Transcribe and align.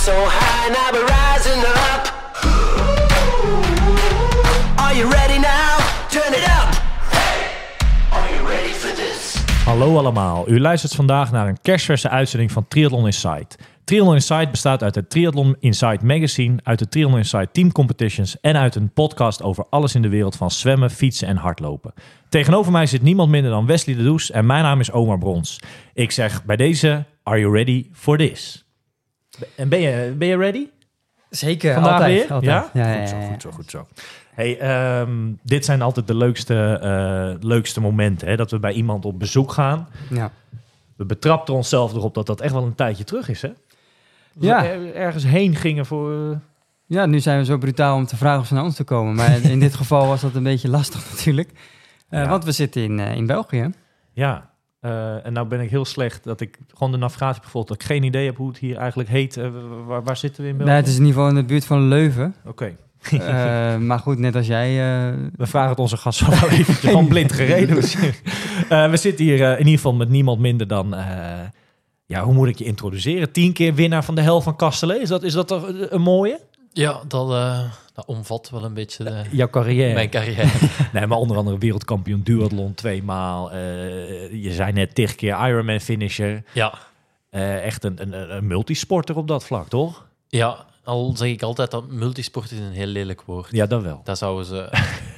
So 0.00 0.12
high, 0.12 0.68
rising 0.92 1.62
up. 1.62 2.02
Are 4.78 4.94
you 4.94 5.10
ready 5.10 5.38
now? 5.38 5.78
Turn 6.08 6.32
it 6.32 6.44
up. 6.58 6.70
Are 8.12 8.34
you 8.34 8.48
ready 8.48 8.72
for 8.72 8.94
this? 8.94 9.44
Hallo 9.64 9.96
allemaal, 9.96 10.48
u 10.48 10.60
luistert 10.60 10.94
vandaag 10.94 11.32
naar 11.32 11.48
een 11.48 11.60
kerstverse 11.62 12.08
uitzending 12.08 12.52
van 12.52 12.68
Triathlon 12.68 13.06
Insight. 13.06 13.56
Triathlon 13.84 14.14
Insight 14.14 14.50
bestaat 14.50 14.82
uit 14.82 14.94
het 14.94 15.10
Triathlon 15.10 15.56
Insight 15.58 16.02
magazine, 16.02 16.58
uit 16.62 16.78
de 16.78 16.88
Triathlon 16.88 17.18
Insight 17.18 17.54
team 17.54 17.72
competitions 17.72 18.40
en 18.40 18.56
uit 18.56 18.74
een 18.74 18.92
podcast 18.92 19.42
over 19.42 19.66
alles 19.70 19.94
in 19.94 20.02
de 20.02 20.08
wereld 20.08 20.36
van 20.36 20.50
zwemmen, 20.50 20.90
fietsen 20.90 21.28
en 21.28 21.36
hardlopen. 21.36 21.92
Tegenover 22.28 22.72
mij 22.72 22.86
zit 22.86 23.02
niemand 23.02 23.30
minder 23.30 23.50
dan 23.50 23.66
Wesley 23.66 23.96
de 23.96 24.02
Does 24.02 24.30
en 24.30 24.46
mijn 24.46 24.62
naam 24.62 24.80
is 24.80 24.92
Omar 24.92 25.18
Brons. 25.18 25.60
Ik 25.94 26.10
zeg 26.10 26.44
bij 26.44 26.56
deze, 26.56 27.04
are 27.22 27.38
you 27.38 27.52
ready 27.52 27.86
for 27.92 28.16
this? 28.16 28.64
En 29.56 29.68
ben 29.68 29.80
je, 29.80 30.14
ben 30.18 30.28
je 30.28 30.36
ready? 30.36 30.66
Zeker, 31.30 31.74
Vandaag 31.74 31.92
altijd, 31.92 32.12
weer? 32.22 32.32
altijd. 32.32 32.70
Ja? 32.74 32.82
Ja, 32.82 32.92
ja, 32.92 32.98
Goed 33.00 33.08
zo, 33.08 33.16
ja, 33.16 33.22
ja. 33.22 33.28
goed 33.30 33.42
zo, 33.42 33.50
goed 33.50 33.70
zo. 33.70 33.86
Hey, 34.34 34.58
ehm, 34.58 35.10
dit 35.42 35.64
zijn 35.64 35.82
altijd 35.82 36.06
de 36.06 36.14
leukste, 36.14 36.78
eh, 36.82 37.48
leukste 37.48 37.80
momenten, 37.80 38.28
hè, 38.28 38.36
dat 38.36 38.50
we 38.50 38.58
bij 38.58 38.72
iemand 38.72 39.04
op 39.04 39.18
bezoek 39.18 39.52
gaan. 39.52 39.88
Ja. 40.10 40.30
We 40.96 41.04
betrapten 41.04 41.54
onszelf 41.54 41.92
erop 41.94 42.14
dat 42.14 42.26
dat 42.26 42.40
echt 42.40 42.52
wel 42.52 42.62
een 42.64 42.74
tijdje 42.74 43.04
terug 43.04 43.28
is, 43.28 43.42
hè? 43.42 43.48
Dat 43.48 44.44
Ja. 44.44 44.62
we 44.62 44.68
er- 44.68 44.94
ergens 44.94 45.24
heen 45.24 45.56
gingen 45.56 45.86
voor... 45.86 46.12
eh, 46.30 46.36
ja, 46.86 47.06
nu 47.06 47.20
zijn 47.20 47.38
we 47.38 47.44
zo 47.44 47.58
brutaal 47.58 47.96
om 47.96 48.06
te 48.06 48.16
vragen 48.16 48.40
of 48.40 48.46
ze 48.46 48.54
naar 48.54 48.64
ons 48.64 48.76
te 48.76 48.84
komen. 48.84 49.14
Maar 49.14 49.40
in 49.40 49.60
dit 49.60 49.74
geval 49.74 50.06
was 50.06 50.20
dat 50.20 50.34
een 50.34 50.42
beetje 50.42 50.68
lastig 50.68 51.04
natuurlijk. 51.12 51.50
Eh, 52.08 52.22
Ja. 52.22 52.28
Want 52.28 52.44
we 52.44 52.52
zitten 52.52 52.82
in, 52.82 52.98
in 52.98 53.26
België. 53.26 53.70
ja, 54.12 54.49
eh, 54.80 55.26
en 55.26 55.32
nou 55.32 55.46
ben 55.46 55.60
ik 55.60 55.70
heel 55.70 55.84
slecht 55.84 56.24
dat 56.24 56.40
ik 56.40 56.58
gewoon 56.74 56.92
de 56.92 56.98
navigatie 56.98 57.40
bijvoorbeeld... 57.40 57.78
dat 57.78 57.88
ik 57.88 57.94
geen 57.94 58.02
idee 58.02 58.26
heb 58.26 58.36
hoe 58.36 58.48
het 58.48 58.58
hier 58.58 58.76
eigenlijk 58.76 59.08
heet. 59.08 59.36
Eh, 59.36 59.48
waar, 59.86 60.02
waar 60.02 60.16
zitten 60.16 60.42
we 60.42 60.48
in 60.48 60.56
België? 60.56 60.72
Nee, 60.72 60.80
het 60.80 60.88
is 60.88 60.96
in 60.96 61.04
ieder 61.04 61.14
geval 61.14 61.28
in 61.28 61.34
de 61.34 61.44
buurt 61.44 61.64
van 61.64 61.88
Leuven. 61.88 62.34
Oké. 62.46 62.76
Eh, 63.10 63.76
maar 63.88 63.98
goed, 63.98 64.18
net 64.18 64.36
als 64.36 64.46
jij... 64.46 64.74
We 65.36 65.46
vragen 65.46 65.70
het 65.70 65.78
onze 65.78 65.96
gasten 65.96 66.30
wel 66.30 66.48
even 66.48 66.74
gewoon 66.74 67.08
blind 67.08 67.32
gereden. 67.32 67.76
We 68.90 68.96
zitten 68.96 69.24
hier 69.24 69.40
in 69.40 69.58
ieder 69.58 69.72
geval 69.72 69.94
met 69.94 70.08
niemand 70.08 70.40
minder 70.40 70.66
dan... 70.66 70.94
ja, 72.06 72.24
hoe 72.24 72.34
moet 72.34 72.48
ik 72.48 72.58
je 72.58 72.64
introduceren? 72.64 73.32
Tien 73.32 73.52
keer 73.52 73.74
winnaar 73.74 74.04
van 74.04 74.14
de 74.14 74.20
hel 74.20 74.40
van 74.40 74.56
Kastelee. 74.56 75.00
Is 75.00 75.08
dat, 75.08 75.22
is 75.22 75.32
dat 75.32 75.50
een 75.90 76.02
mooie? 76.02 76.40
Ja, 76.72 77.00
dat, 77.08 77.30
eh, 77.30 77.72
dat 77.94 78.04
omvat 78.06 78.50
wel 78.50 78.64
een 78.64 78.74
beetje 78.74 79.04
de, 79.04 79.22
Jouw 79.30 79.48
carrière. 79.50 79.94
mijn 79.94 80.10
carrière. 80.10 80.48
Nee, 80.92 81.06
maar 81.06 81.18
onder 81.18 81.36
andere 81.36 81.58
wereldkampioen 81.58 82.20
duathlon 82.22 82.74
tweemaal. 82.74 83.50
Eh, 83.52 84.42
je 84.42 84.52
zei 84.52 84.72
net 84.72 84.94
tig 84.94 85.14
keer 85.14 85.46
Ironman 85.48 85.80
finisher. 85.80 86.42
ja. 86.52 86.74
Eh, 87.30 87.64
echt 87.64 87.84
een, 87.84 88.02
een, 88.02 88.36
een 88.36 88.46
multisporter 88.46 89.16
op 89.16 89.28
dat 89.28 89.44
vlak, 89.44 89.68
toch? 89.68 90.06
ja, 90.28 90.66
al 90.84 91.12
zeg 91.16 91.28
ik 91.28 91.42
altijd 91.42 91.70
dat 91.70 91.88
multisport 91.88 92.50
is 92.50 92.58
een 92.58 92.72
heel 92.72 92.86
lelijk 92.86 93.22
woord. 93.22 93.48
Ja, 93.50 93.66
dat 93.66 93.82
wel. 93.82 94.00
Daar 94.04 94.16
zouden 94.16 94.44
ze 94.46 94.68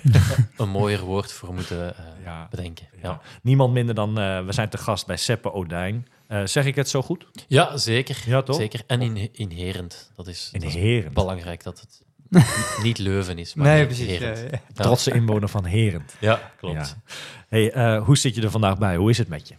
een 0.56 0.68
mooier 0.68 1.00
woord 1.00 1.32
voor 1.32 1.54
moeten 1.54 1.94
Ja. 2.24 2.46
bedenken. 2.50 2.86
Ja. 2.92 3.08
Ja. 3.08 3.20
Niemand 3.42 3.72
minder 3.72 3.94
dan, 3.94 4.14
we 4.14 4.46
zijn 4.48 4.68
te 4.68 4.78
gast 4.78 5.06
bij 5.06 5.16
Seppe 5.16 5.52
Odijn. 5.52 6.06
Eh, 6.32 6.46
zeg 6.46 6.64
ik 6.64 6.74
het 6.74 6.88
zo 6.88 7.02
goed? 7.02 7.26
ja, 7.48 7.76
zeker. 7.76 8.22
Ja, 8.26 8.42
toch? 8.42 8.56
Zeker. 8.56 8.82
En 8.86 9.02
in, 9.02 9.28
inherent. 9.32 10.10
Dat 10.16 10.26
is, 10.26 10.48
dat 10.52 10.62
is 10.62 11.04
belangrijk 11.12 11.62
dat 11.62 11.80
het 11.80 12.02
niet 12.82 12.98
Leuven 12.98 13.38
is, 13.38 13.54
maar 13.54 13.66
nee, 13.66 13.86
precies. 13.86 14.18
ja, 14.18 14.28
ja. 14.30 14.60
Trotse 14.74 15.12
inwoner 15.14 15.48
van 15.48 15.64
Herent. 15.64 16.14
Ja, 16.20 16.52
klopt. 16.56 16.74
Ja. 16.76 17.12
Hey, 17.48 17.72
eh, 17.72 18.04
hoe 18.04 18.16
zit 18.16 18.34
je 18.34 18.42
er 18.42 18.50
vandaag 18.50 18.78
bij? 18.78 18.96
Hoe 18.96 19.10
is 19.10 19.18
het 19.18 19.28
met 19.28 19.48
je? 19.48 19.54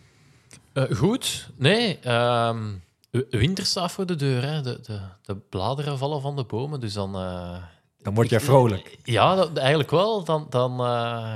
Eh, 0.73 0.97
goed. 0.97 1.49
Nee, 1.55 1.99
ehm, 1.99 2.71
winter 3.29 3.65
staat 3.65 3.91
voor 3.91 4.05
de 4.05 4.15
deur. 4.15 4.43
Hè. 4.43 4.61
De, 4.61 4.79
de, 4.81 4.99
de 5.21 5.35
bladeren 5.35 5.97
vallen 5.97 6.21
van 6.21 6.35
de 6.35 6.43
bomen, 6.43 6.79
dus 6.79 6.93
dan... 6.93 7.15
eh, 7.15 7.55
Dan 8.01 8.13
word 8.13 8.29
jij 8.29 8.39
ik- 8.39 8.45
vrolijk. 8.45 8.97
Ja, 9.03 9.35
dat, 9.35 9.57
eigenlijk 9.57 9.91
wel. 9.91 10.23
Dan, 10.23 10.47
dan, 10.49 10.79
eh, 10.79 11.33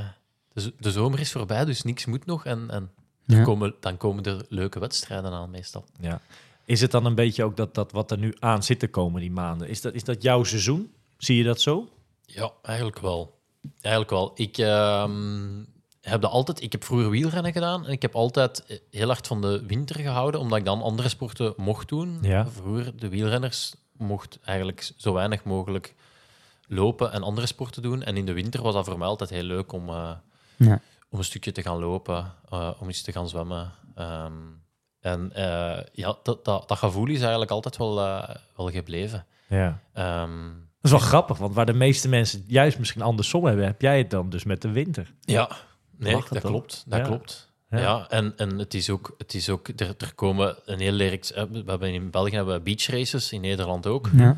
de, 0.53 0.73
de 0.79 0.91
zomer 0.91 1.19
is 1.19 1.31
voorbij, 1.31 1.65
dus 1.65 1.81
niks 1.83 2.05
moet 2.05 2.25
nog. 2.25 2.45
En, 2.45 2.69
en 2.69 2.91
Ja. 3.27 3.43
komen, 3.43 3.75
dan 3.79 3.97
komen 3.97 4.23
er 4.23 4.45
leuke 4.49 4.79
wedstrijden 4.79 5.31
aan, 5.31 5.49
meestal. 5.49 5.85
Ja. 5.99 6.21
Is 6.65 6.81
het 6.81 6.91
dan 6.91 7.05
een 7.05 7.15
beetje 7.15 7.43
ook 7.43 7.57
dat, 7.57 7.75
dat 7.75 7.91
wat 7.91 8.11
er 8.11 8.17
nu 8.17 8.35
aan 8.39 8.63
zit 8.63 8.79
te 8.79 8.87
komen 8.87 9.21
die 9.21 9.31
maanden? 9.31 9.67
Is 9.69 9.81
dat, 9.81 9.93
is 9.93 10.03
dat 10.03 10.21
jouw 10.21 10.43
seizoen? 10.43 10.91
Zie 11.17 11.37
je 11.37 11.43
dat 11.43 11.61
zo? 11.61 11.89
Ja, 12.25 12.51
eigenlijk 12.61 12.99
wel. 12.99 13.39
Eigenlijk 13.81 14.09
wel. 14.13 14.31
Ik 14.35 14.57
ehm, 14.57 15.63
heb 16.01 16.21
dat 16.21 16.31
altijd... 16.31 16.61
Ik 16.61 16.71
heb 16.71 16.83
vroeger 16.83 17.09
wielrennen 17.09 17.51
gedaan 17.51 17.85
en 17.85 17.91
ik 17.91 18.01
heb 18.01 18.15
altijd 18.15 18.81
heel 18.91 19.07
hard 19.07 19.27
van 19.27 19.41
de 19.41 19.63
winter 19.67 19.99
gehouden, 19.99 20.39
omdat 20.39 20.57
ik 20.57 20.65
dan 20.65 20.81
andere 20.81 21.09
sporten 21.09 21.53
mocht 21.57 21.89
doen. 21.89 22.17
Ja. 22.21 22.47
Vroeger, 22.47 22.97
de 22.97 23.09
wielrenners 23.09 23.73
mocht 23.97 24.39
eigenlijk 24.43 24.91
zo 24.97 25.13
weinig 25.13 25.43
mogelijk 25.43 25.95
lopen 26.67 27.11
en 27.11 27.23
andere 27.23 27.47
sporten 27.47 27.81
doen. 27.81 28.03
En 28.03 28.17
in 28.17 28.25
de 28.25 28.33
winter 28.33 28.61
was 28.61 28.73
dat 28.73 28.85
voor 28.85 28.97
mij 28.97 29.07
altijd 29.07 29.29
heel 29.29 29.43
leuk 29.43 29.71
om, 29.71 29.89
eh, 29.89 30.11
Ja. 30.55 30.81
Om 31.09 31.17
een 31.17 31.23
stukje 31.25 31.51
te 31.51 31.61
gaan 31.61 31.79
lopen, 31.79 32.33
eh, 32.49 32.71
om 32.79 32.89
iets 32.89 33.01
te 33.01 33.11
gaan 33.11 33.29
zwemmen. 33.29 33.71
Ehm, 33.95 34.33
en 34.99 35.33
eh, 35.33 35.83
ja, 35.93 36.15
dat, 36.23 36.45
dat, 36.45 36.67
dat 36.67 36.77
gevoel 36.77 37.07
is 37.07 37.21
eigenlijk 37.21 37.51
altijd 37.51 37.77
wel, 37.77 37.99
eh, 38.01 38.35
wel 38.55 38.69
gebleven. 38.71 39.25
Ja. 39.47 39.79
Ehm, 39.93 40.47
Dat 40.81 40.81
is 40.81 40.91
wel 40.91 40.99
grappig, 41.09 41.37
want 41.37 41.53
waar 41.55 41.65
de 41.65 41.73
meeste 41.73 42.07
mensen 42.09 42.43
juist 42.47 42.79
misschien 42.79 43.01
andersom 43.01 43.45
hebben, 43.45 43.65
heb 43.65 43.81
jij 43.81 43.97
het 43.97 44.09
dan 44.09 44.29
dus 44.29 44.43
met 44.43 44.61
de 44.61 44.71
winter. 44.71 45.13
Ja, 45.21 45.49
nee, 45.97 46.23
dat 46.29 46.41
klopt. 46.43 46.83
Dat 46.87 46.99
Ja. 46.99 47.05
klopt. 47.05 47.45
Ja. 47.69 47.79
Ja, 47.79 48.09
en, 48.09 48.33
en 48.37 48.57
het 48.59 48.73
is 48.73 48.89
ook, 48.89 49.15
het 49.17 49.33
is 49.33 49.49
ook 49.49 49.67
er, 49.67 49.93
er 49.97 50.13
komen 50.15 50.55
een 50.65 50.79
heel 50.79 50.91
lerk. 50.91 51.25
We 51.51 51.63
hebben 51.65 51.93
in 51.93 52.09
België 52.11 52.35
hebben 52.35 52.53
we 52.53 52.61
beach 52.61 52.85
races, 52.87 53.31
in 53.31 53.41
Nederland 53.41 53.87
ook. 53.87 54.09
Ja. 54.13 54.37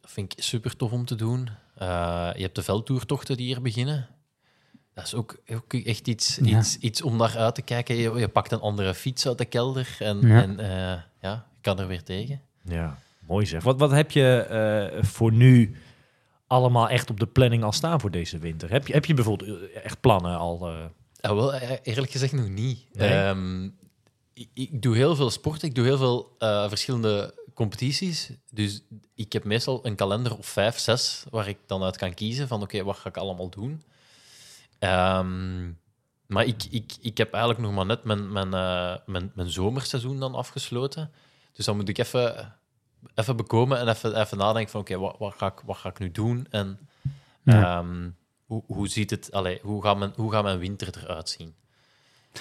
Dat 0.00 0.10
vind 0.10 0.32
ik 0.32 0.42
super 0.44 0.76
tof 0.76 0.92
om 0.92 1.04
te 1.04 1.14
doen. 1.14 1.48
Eh, 1.74 2.30
je 2.34 2.42
hebt 2.42 2.54
de 2.54 2.62
veldtoertochten 2.62 3.36
die 3.36 3.46
hier 3.46 3.62
beginnen. 3.62 4.08
Dat 4.94 5.04
is 5.04 5.14
ook, 5.14 5.36
ook 5.54 5.74
echt 5.74 6.08
iets, 6.08 6.38
Ja. 6.42 6.58
iets, 6.58 6.78
iets 6.78 7.02
om 7.02 7.16
naar 7.16 7.36
uit 7.38 7.54
te 7.54 7.62
kijken. 7.62 7.94
Je, 7.96 8.10
je 8.18 8.28
pakt 8.28 8.52
een 8.52 8.60
andere 8.60 8.94
fiets 8.94 9.26
uit 9.26 9.38
de 9.38 9.44
kelder 9.44 9.96
en 9.98 10.20
Ja. 10.20 10.42
en, 10.42 10.58
eh, 10.60 11.00
ja, 11.20 11.46
je 11.54 11.60
kan 11.60 11.78
er 11.80 11.86
weer 11.86 12.02
tegen. 12.02 12.40
Ja, 12.64 12.98
mooi 13.26 13.46
zeg. 13.46 13.62
Wat, 13.62 13.78
wat 13.78 13.90
heb 13.90 14.10
je 14.10 14.36
eh, 14.36 15.02
voor 15.04 15.32
nu 15.32 15.76
allemaal 16.46 16.88
echt 16.88 17.10
op 17.10 17.20
de 17.20 17.26
planning 17.26 17.62
al 17.62 17.72
staan 17.72 18.00
voor 18.00 18.10
deze 18.10 18.38
winter? 18.38 18.70
Heb 18.70 18.86
je, 18.86 18.92
heb 18.92 19.04
je 19.04 19.14
bijvoorbeeld 19.14 19.50
eh, 19.70 19.84
echt 19.84 20.00
plannen 20.00 20.36
al? 20.38 20.68
eh? 20.68 20.84
Ja, 21.20 21.34
wel, 21.34 21.54
eerlijk 21.82 22.10
gezegd 22.12 22.32
nog 22.32 22.48
niet. 22.48 22.84
Nee? 22.92 23.08
Ehm, 23.10 23.64
ik, 24.32 24.48
ik 24.54 24.82
doe 24.82 24.96
heel 24.96 25.16
veel 25.16 25.30
sport, 25.30 25.62
ik 25.62 25.74
doe 25.74 25.84
heel 25.84 25.96
veel 25.98 26.34
eh, 26.38 26.68
verschillende 26.68 27.34
competities. 27.54 28.30
Dus 28.50 28.82
ik 29.14 29.32
heb 29.32 29.44
meestal 29.44 29.86
een 29.86 29.94
kalender 29.94 30.38
of 30.38 30.46
vijf, 30.46 30.78
zes, 30.78 31.24
waar 31.30 31.48
ik 31.48 31.58
dan 31.66 31.82
uit 31.82 31.96
kan 31.96 32.14
kiezen 32.14 32.48
van 32.48 32.62
oké, 32.62 32.82
wat 32.84 32.96
ga 32.96 33.08
ik 33.08 33.16
allemaal 33.16 33.48
doen. 33.50 33.82
Ehm, 34.82 35.70
maar 36.26 36.44
ik, 36.44 36.62
ik, 36.70 36.92
ik 37.00 37.18
heb 37.18 37.32
eigenlijk 37.32 37.62
nog 37.62 37.74
maar 37.74 37.86
net 37.86 38.04
mijn, 38.04 38.32
mijn, 38.32 38.54
eh, 38.54 38.94
mijn, 39.06 39.32
mijn 39.34 39.50
zomerseizoen 39.50 40.18
dan 40.20 40.34
afgesloten. 40.34 41.10
Dus 41.52 41.64
dan 41.64 41.76
moet 41.76 41.88
ik 41.88 41.98
even, 41.98 42.54
even 43.14 43.36
bekomen 43.36 43.78
en 43.78 43.88
even, 43.88 44.20
even 44.20 44.38
nadenken 44.38 44.70
van 44.70 44.80
oké, 44.80 44.98
wat, 44.98 45.16
wat, 45.18 45.34
ga 45.36 45.46
ik, 45.46 45.60
wat 45.64 45.76
ga 45.76 45.88
ik 45.88 45.98
nu 45.98 46.10
doen? 46.10 46.46
En 46.50 46.78
Ja. 47.42 47.78
ehm, 47.78 48.08
hoe, 48.46 48.62
hoe 48.66 48.88
ziet 48.88 49.10
het, 49.10 49.32
allee, 49.32 49.58
hoe, 49.62 49.82
gaat 49.82 49.98
mijn, 49.98 50.12
hoe 50.16 50.32
gaat 50.32 50.42
mijn 50.42 50.58
winter 50.58 51.02
eruit 51.02 51.28
zien? 51.28 51.54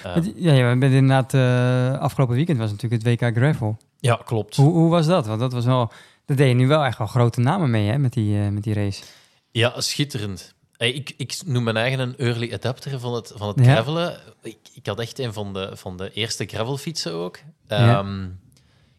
Het- 0.01 0.31
Ja, 0.35 0.53
je 0.53 0.77
bent 0.77 0.93
inderdaad... 0.93 1.33
eh, 1.33 1.99
afgelopen 1.99 2.35
weekend 2.35 2.57
was 2.57 2.71
natuurlijk 2.71 3.03
het 3.03 3.19
WK 3.21 3.35
Gravel. 3.37 3.77
ja, 3.99 4.15
klopt. 4.25 4.55
Hoe, 4.55 4.71
hoe 4.73 4.89
was 4.89 5.05
dat? 5.05 5.25
Want 5.25 5.39
dat 5.39 5.53
was 5.53 5.65
wel... 5.65 5.91
Daar 6.25 6.37
deed 6.37 6.47
je 6.47 6.53
nu 6.53 6.67
wel 6.67 6.83
echt 6.83 6.97
wel 6.97 7.07
grote 7.07 7.39
namen 7.39 7.69
mee, 7.69 7.87
hè, 7.89 7.97
met 7.97 8.13
die, 8.13 8.39
eh, 8.41 8.47
met 8.49 8.63
die 8.63 8.73
race. 8.73 9.03
Ja, 9.51 9.81
schitterend. 9.81 10.55
Hey, 10.81 10.91
ik, 10.91 11.13
ik 11.17 11.41
noem 11.45 11.63
mijn 11.63 11.77
eigen 11.77 11.99
een 11.99 12.17
early 12.17 12.53
adapter 12.53 12.99
van 12.99 13.13
het, 13.13 13.31
van 13.35 13.47
het 13.47 13.65
Ja. 13.65 13.71
gravelen. 13.73 14.19
Ik, 14.41 14.57
ik 14.73 14.85
had 14.85 14.99
echt 14.99 15.19
een 15.19 15.33
van 15.33 15.53
de, 15.53 15.69
van 15.77 15.97
de 15.97 16.11
eerste 16.11 16.45
gravelfietsen 16.45 17.13
ook. 17.13 17.39
Ja. 17.67 17.99
Ehm, 17.99 18.23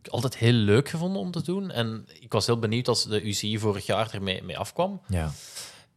ik 0.02 0.08
altijd 0.11 0.37
heel 0.37 0.52
leuk 0.52 0.88
gevonden 0.88 1.20
om 1.20 1.31
te 1.31 1.43
doen. 1.43 1.70
En 1.70 2.06
ik 2.20 2.32
was 2.32 2.46
heel 2.46 2.58
benieuwd 2.58 2.88
als 2.88 3.05
de 3.06 3.23
UCI 3.23 3.58
vorig 3.58 3.87
jaar 3.87 4.14
ermee 4.14 4.43
mee 4.43 4.58
afkwam. 4.58 5.00
Ja. 5.08 5.31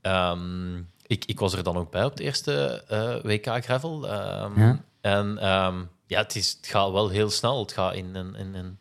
Ehm, 0.01 0.77
ik, 1.07 1.25
ik 1.25 1.39
was 1.39 1.53
er 1.53 1.63
dan 1.63 1.77
ook 1.77 1.91
bij 1.91 2.03
op 2.05 2.11
het 2.11 2.19
eerste 2.19 2.83
eh, 2.87 3.15
WK 3.23 3.63
Gravel. 3.63 4.07
Ehm, 4.09 4.59
Ja. 4.61 4.83
En 5.01 5.37
ja, 6.07 6.21
het, 6.21 6.35
is, 6.35 6.51
het 6.57 6.67
gaat 6.67 6.91
wel 6.91 7.09
heel 7.09 7.29
snel. 7.29 7.59
Het 7.59 7.71
gaat 7.71 7.93
in 7.93 8.15
een, 8.15 8.35
in 8.35 8.53
een 8.55 8.77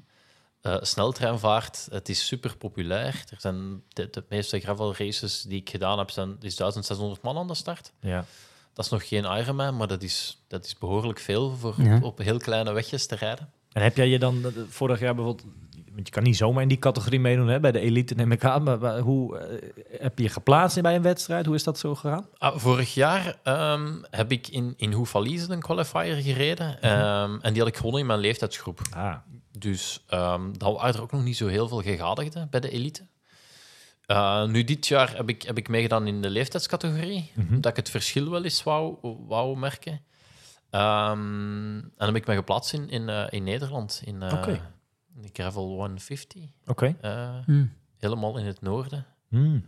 eh, 0.65 0.77
sneltreinvaart. 0.81 1.89
Het 1.91 2.09
is 2.09 2.27
super 2.27 2.57
populair. 2.57 3.25
Er 3.31 3.41
zijn 3.41 3.83
de, 3.89 4.09
de 4.11 4.25
meeste 4.29 4.61
gravel 4.61 4.95
races 4.97 5.43
die 5.43 5.61
ik 5.61 5.71
gedaan 5.71 5.99
heb, 5.99 6.11
zijn, 6.11 6.37
is 6.41 6.57
1600 6.57 7.23
man 7.23 7.37
aan 7.37 7.47
de 7.49 7.55
start. 7.55 7.93
Ja. 8.01 8.25
Dat 8.73 8.85
is 8.85 8.91
nog 8.91 9.09
geen 9.09 9.25
Ironman, 9.25 9.77
maar 9.77 9.87
dat 9.87 10.03
is, 10.03 10.43
dat 10.49 10.65
is 10.65 10.79
behoorlijk 10.79 11.19
veel 11.19 11.57
voor 11.57 11.75
Ja. 11.79 11.97
op, 11.97 12.03
op 12.03 12.19
heel 12.19 12.39
kleine 12.39 12.73
wegjes 12.73 13.07
te 13.07 13.15
rijden. 13.15 13.51
En 13.73 13.83
heb 13.83 13.97
jij 13.97 14.09
je 14.09 14.19
dan 14.19 14.45
vorig 14.69 15.01
jaar 15.01 15.15
bijvoorbeeld... 15.15 15.47
Want 15.95 16.07
je 16.07 16.13
kan 16.13 16.23
niet 16.23 16.37
zomaar 16.37 16.63
in 16.63 16.69
die 16.69 16.79
categorie 16.79 17.21
meedoen, 17.21 17.49
hè? 17.49 17.61
bij 17.61 17.73
de 17.73 17.79
elite 17.81 18.15
neem 18.15 18.33
ik 18.33 18.45
aan. 18.45 18.63
Maar, 18.63 18.79
maar 18.79 18.99
hoe 18.99 19.39
eh, 19.39 19.69
heb 20.01 20.19
je 20.19 20.25
je 20.25 20.31
geplaatst 20.31 20.83
bij 20.83 20.95
een 20.97 21.03
wedstrijd? 21.03 21.47
Hoe 21.47 21.55
is 21.55 21.65
dat 21.65 21.79
zo 21.79 21.95
gegaan? 21.95 22.27
Ah, 22.39 22.57
vorig 22.57 22.95
jaar 22.95 23.37
ehm, 23.43 23.93
heb 24.11 24.33
ik 24.33 24.49
in, 24.49 24.75
in 24.77 24.93
Hoefalize 24.93 25.53
een 25.53 25.61
qualifier 25.61 26.15
gereden. 26.17 26.81
ehm, 26.83 27.39
en 27.41 27.53
die 27.53 27.59
had 27.63 27.69
ik 27.71 27.77
gewonnen 27.77 28.01
in 28.01 28.07
mijn 28.07 28.19
leeftijdsgroep. 28.19 28.81
Ah, 28.97 29.15
Dus 29.65 30.05
ehm 30.09 30.53
dan 30.53 30.75
waren 30.75 30.95
er 30.95 31.03
ook 31.03 31.13
nog 31.13 31.23
niet 31.23 31.37
zo 31.37 31.47
heel 31.47 31.69
veel 31.69 31.83
gegadigden 31.83 32.49
bij 32.51 32.61
de 32.61 32.71
elite. 32.71 33.07
Eh, 34.07 34.45
nu, 34.47 34.65
dit 34.65 34.87
jaar 34.87 35.17
heb 35.17 35.29
ik, 35.29 35.43
heb 35.43 35.59
ik 35.59 35.69
meegedaan 35.69 36.07
in 36.07 36.23
de 36.23 36.31
leeftijdscategorie. 36.31 37.31
Mhm. 37.35 37.61
Dat 37.61 37.71
ik 37.71 37.77
het 37.77 37.91
verschil 37.91 38.31
wel 38.31 38.45
eens 38.45 38.63
wou, 38.63 38.97
wou 39.27 39.57
merken. 39.59 40.01
Ehm, 40.71 41.77
en 41.79 42.07
heb 42.07 42.15
ik 42.17 42.27
me 42.27 42.35
geplaatst 42.35 42.73
in, 42.73 42.89
in, 42.91 43.09
eh, 43.09 43.27
in 43.31 43.45
Nederland. 43.45 44.03
In, 44.05 44.23
eh, 44.23 44.33
Oké. 44.33 44.51
in 45.17 45.23
de 45.23 45.29
Gravel 45.33 45.67
150. 45.67 46.43
oké. 46.67 46.97
eh, 47.01 47.39
Hm. 47.45 47.67
helemaal 47.99 48.39
in 48.39 48.47
het 48.47 48.61
noorden. 48.61 49.07
Hmm. 49.29 49.67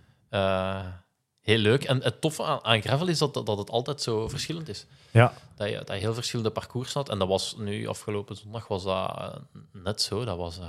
Heel 1.46 1.58
leuk. 1.58 1.84
En 1.84 2.02
het 2.02 2.20
toffe 2.20 2.42
aan, 2.44 2.58
aan 2.64 2.80
gravel 2.82 3.06
is 3.08 3.18
dat, 3.18 3.34
dat 3.34 3.58
het 3.58 3.70
altijd 3.70 4.02
zo 4.02 4.28
verschillend 4.28 4.68
is. 4.68 4.86
Ja, 5.10 5.32
Dat 5.56 5.68
je, 5.68 5.74
dat 5.84 5.88
je 5.88 5.94
heel 6.02 6.14
verschillende 6.14 6.50
parcours 6.50 6.92
had. 6.92 7.08
En 7.08 7.18
dat 7.18 7.28
was 7.28 7.54
nu, 7.58 7.86
afgelopen 7.86 8.36
zondag, 8.36 8.68
was 8.68 8.84
dat 8.84 9.08
eh, 9.18 9.26
net 9.72 10.02
zo. 10.02 10.24
Dat 10.24 10.36
was, 10.36 10.58
eh, 10.58 10.64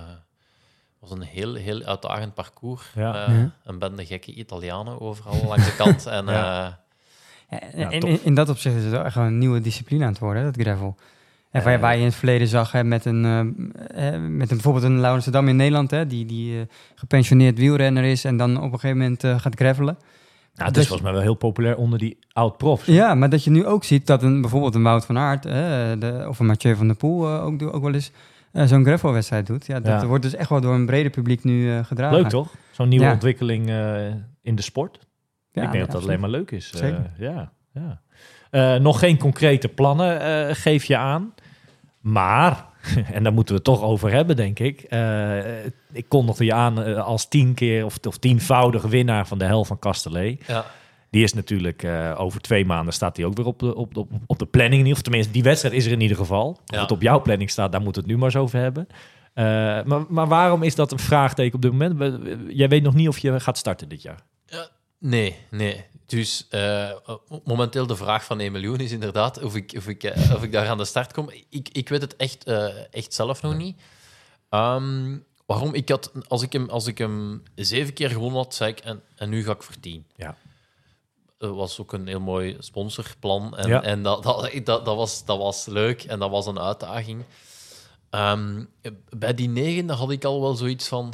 was 1.00 1.12
een 1.12 1.22
heel, 1.22 1.54
heel 1.54 1.82
uitdagend 1.84 2.34
parcours. 2.34 2.84
Ja. 2.96 3.26
Eh, 3.28 3.38
Ja. 3.40 3.52
Een 3.64 3.80
bende 3.80 4.06
gekke 4.06 4.34
Italianen 4.34 5.02
overal 5.02 5.44
langs 5.48 5.66
de 5.66 5.76
kant. 5.76 6.06
En 6.18 6.26
Ja. 6.26 6.32
ja. 6.32 6.80
En, 7.50 7.80
Ja, 7.80 7.92
en 7.92 8.00
tof. 8.00 8.10
in, 8.10 8.20
in 8.24 8.36
dat 8.36 8.50
opzicht 8.50 8.76
is 8.76 8.82
het 8.84 8.92
wel 8.92 9.04
echt 9.04 9.16
een 9.16 9.38
nieuwe 9.38 9.62
discipline 9.62 10.04
aan 10.06 10.10
het 10.12 10.20
worden, 10.20 10.44
hè, 10.44 10.52
dat 10.52 10.62
gravel. 10.62 10.96
En 11.52 11.64
waar, 11.64 11.72
je- 11.74 11.80
waar 11.80 11.94
je 11.94 12.00
in 12.00 12.06
het 12.06 12.16
verleden 12.16 12.48
zag 12.48 12.72
hè, 12.72 12.84
met, 12.84 13.06
een, 13.06 13.22
met 14.38 14.42
een, 14.42 14.48
bijvoorbeeld 14.48 14.84
een 14.86 15.00
Laurens 15.00 15.26
Dam 15.26 15.48
in 15.48 15.56
Nederland, 15.56 15.92
hè, 15.92 16.08
die, 16.08 16.26
die 16.26 16.68
gepensioneerd 16.96 17.58
wielrenner 17.58 18.04
is 18.04 18.26
en 18.26 18.38
dan 18.38 18.58
op 18.58 18.64
een 18.74 18.80
gegeven 18.80 18.98
moment 18.98 19.42
gaat 19.42 19.56
gravelen. 19.56 19.98
Nou, 20.58 20.70
het 20.70 20.74
Dat 20.74 20.84
is 20.84 20.88
volgens 20.90 21.02
mij 21.02 21.12
wel 21.12 21.22
heel 21.22 21.34
populair 21.36 21.78
onder 21.78 22.00
die 22.00 22.18
oud-profs. 22.32 22.86
Ja, 22.86 23.16
maar 23.16 23.30
dat 23.30 23.44
je 23.44 23.50
nu 23.50 23.66
ook 23.66 23.84
ziet 23.84 24.08
dat 24.08 24.24
een, 24.24 24.42
bijvoorbeeld 24.42 24.76
een 24.76 24.84
Wout 24.84 25.06
van 25.06 25.18
Aert 25.18 25.44
de, 25.44 26.26
of 26.28 26.40
een 26.40 26.46
Mathieu 26.46 26.76
van 26.76 26.88
der 26.88 26.96
Poel 26.96 27.28
eh, 27.28 27.46
ook, 27.46 27.62
ook 27.62 27.84
wel 27.84 27.94
eens 27.94 28.12
eh, 28.52 28.66
zo'n 28.66 28.86
gravelwedstrijd 28.86 29.48
doet. 29.48 29.66
Ja, 29.66 29.80
dat 29.80 30.02
Ja. 30.02 30.08
wordt 30.08 30.24
dus 30.24 30.36
echt 30.36 30.50
wel 30.50 30.62
door 30.62 30.74
een 30.74 30.86
breder 30.86 31.12
publiek 31.12 31.44
nu 31.44 31.72
eh, 31.72 31.86
gedragen. 31.86 32.18
Leuk 32.18 32.30
toch? 32.30 32.54
Zo'n 32.72 32.88
nieuwe 32.90 33.06
Ja. 33.06 33.12
ontwikkeling 33.12 33.70
eh, 33.70 34.06
in 34.42 34.56
de 34.56 34.62
sport. 34.62 35.00
Ja, 35.52 35.64
ik 35.64 35.72
denk 35.72 35.72
dat 35.72 35.74
dat 35.74 35.82
absoluut. 35.82 36.04
alleen 36.08 36.20
maar 36.20 36.30
leuk 36.30 36.52
is. 36.52 36.70
Zeker. 36.70 37.12
ja, 37.18 37.52
ja. 37.74 38.78
Nog 38.78 39.00
geen 39.00 39.18
concrete 39.18 39.68
plannen 39.68 40.56
geef 40.56 40.84
je 40.84 40.98
aan. 40.98 41.34
Maar, 42.00 42.66
en 43.14 43.24
daar 43.24 43.34
moeten 43.34 43.56
we 43.56 43.62
het 43.62 43.64
toch 43.70 43.82
over 43.82 44.12
hebben, 44.12 44.36
denk 44.36 44.60
ik. 44.60 44.82
eh, 44.82 45.66
ik 45.92 46.06
kondigde 46.08 46.46
je 46.46 46.54
aan 46.54 46.84
eh, 46.84 47.06
als 47.06 47.28
tien 47.28 47.54
keer 47.54 47.86
of, 47.86 47.98
of 48.08 48.18
tienvoudig 48.18 48.84
winnaar 48.84 49.28
van 49.28 49.38
de 49.38 49.46
hel 49.46 49.66
van 49.66 49.80
Castellet. 49.80 50.44
Ja. 50.48 50.66
Die 51.10 51.24
is 51.24 51.34
natuurlijk 51.34 51.84
eh, 51.84 52.16
over 52.18 52.42
twee 52.42 52.66
maanden 52.66 52.94
staat 52.94 53.18
hij 53.18 53.26
ook 53.26 53.36
weer 53.38 53.46
op 53.46 53.60
de, 53.60 53.76
op, 53.76 53.98
op, 53.98 54.12
op 54.26 54.40
de 54.40 54.46
planning. 54.46 54.88
Geval, 54.88 55.02
tenminste, 55.02 55.32
die 55.32 55.44
wedstrijd 55.44 55.76
is 55.76 55.86
er 55.86 55.92
in 55.92 56.02
ieder 56.02 56.18
geval. 56.18 56.50
Of 56.50 56.58
Ja. 56.66 56.82
het 56.82 56.92
op 56.92 57.02
jouw 57.02 57.22
planning 57.22 57.50
staat, 57.50 57.72
daar 57.72 57.82
moeten 57.82 58.02
we 58.04 58.08
het 58.08 58.18
nu 58.18 58.24
maar 58.24 58.34
eens 58.36 58.44
over 58.44 58.60
hebben. 58.60 58.88
Maar, 59.88 60.06
maar 60.10 60.28
waarom 60.28 60.64
is 60.64 60.76
dat 60.76 60.92
een 60.92 61.00
vraagteken 61.00 61.56
op 61.56 61.62
dit 61.62 61.72
moment? 61.72 62.22
Jij 62.50 62.70
weet 62.70 62.84
nog 62.84 62.94
niet 62.94 63.08
of 63.08 63.18
je 63.18 63.40
gaat 63.40 63.58
starten 63.58 63.90
dit 63.90 64.02
jaar. 64.02 64.20
Nee, 65.00 65.36
nee. 65.52 65.86
Dus 66.08 66.48
eh, 66.50 66.92
momenteel 67.44 67.88
de 67.88 67.96
vraag 67.96 68.24
van 68.26 68.40
1 68.40 68.52
miljoen 68.52 68.80
is 68.80 68.92
inderdaad 68.92 69.44
of 69.44 69.56
ik, 69.56 69.74
of 69.78 69.88
ik, 69.88 70.04
eh, 70.04 70.34
of 70.36 70.44
ik 70.44 70.52
daar 70.52 70.68
aan 70.70 70.78
de 70.78 70.86
start 70.86 71.14
kom. 71.14 71.30
Ik, 71.50 71.70
ik 71.72 71.90
weet 71.90 72.02
het 72.02 72.16
echt, 72.16 72.44
eh, 72.44 72.94
echt 72.94 73.14
zelf 73.14 73.42
nog 73.42 73.56
niet. 73.56 73.82
Ehm, 74.50 75.18
waarom? 75.46 75.74
Ik 75.74 75.90
had, 75.90 76.12
als, 76.28 76.42
ik 76.42 76.54
hem, 76.54 76.70
als 76.70 76.88
ik 76.88 76.98
hem 76.98 77.44
zeven 77.56 77.94
keer 77.94 78.10
gewonnen 78.10 78.38
had, 78.38 78.56
zei 78.56 78.72
ik, 78.72 78.80
en, 78.80 79.02
en 79.16 79.30
nu 79.30 79.44
ga 79.44 79.52
ik 79.52 79.64
voor 79.64 79.80
tien. 79.80 80.06
Ja. 80.16 80.36
Dat 81.38 81.56
was 81.56 81.80
ook 81.80 81.94
een 81.94 82.08
heel 82.08 82.20
mooi 82.20 82.56
sponsorplan. 82.60 83.58
En, 83.58 83.68
Ja. 83.68 83.82
en 83.84 84.04
dat, 84.04 84.24
dat, 84.24 84.52
dat, 84.64 84.86
dat, 84.86 84.96
was, 84.96 85.26
dat 85.26 85.38
was 85.38 85.66
leuk 85.66 86.04
en 86.04 86.20
dat 86.20 86.30
was 86.30 86.46
een 86.46 86.60
uitdaging. 86.60 87.24
Ehm, 88.10 88.64
bij 89.10 89.34
die 89.34 89.50
negende 89.50 89.94
had 89.94 90.12
ik 90.12 90.24
al 90.26 90.42
wel 90.42 90.54
zoiets 90.56 90.88
van... 90.88 91.14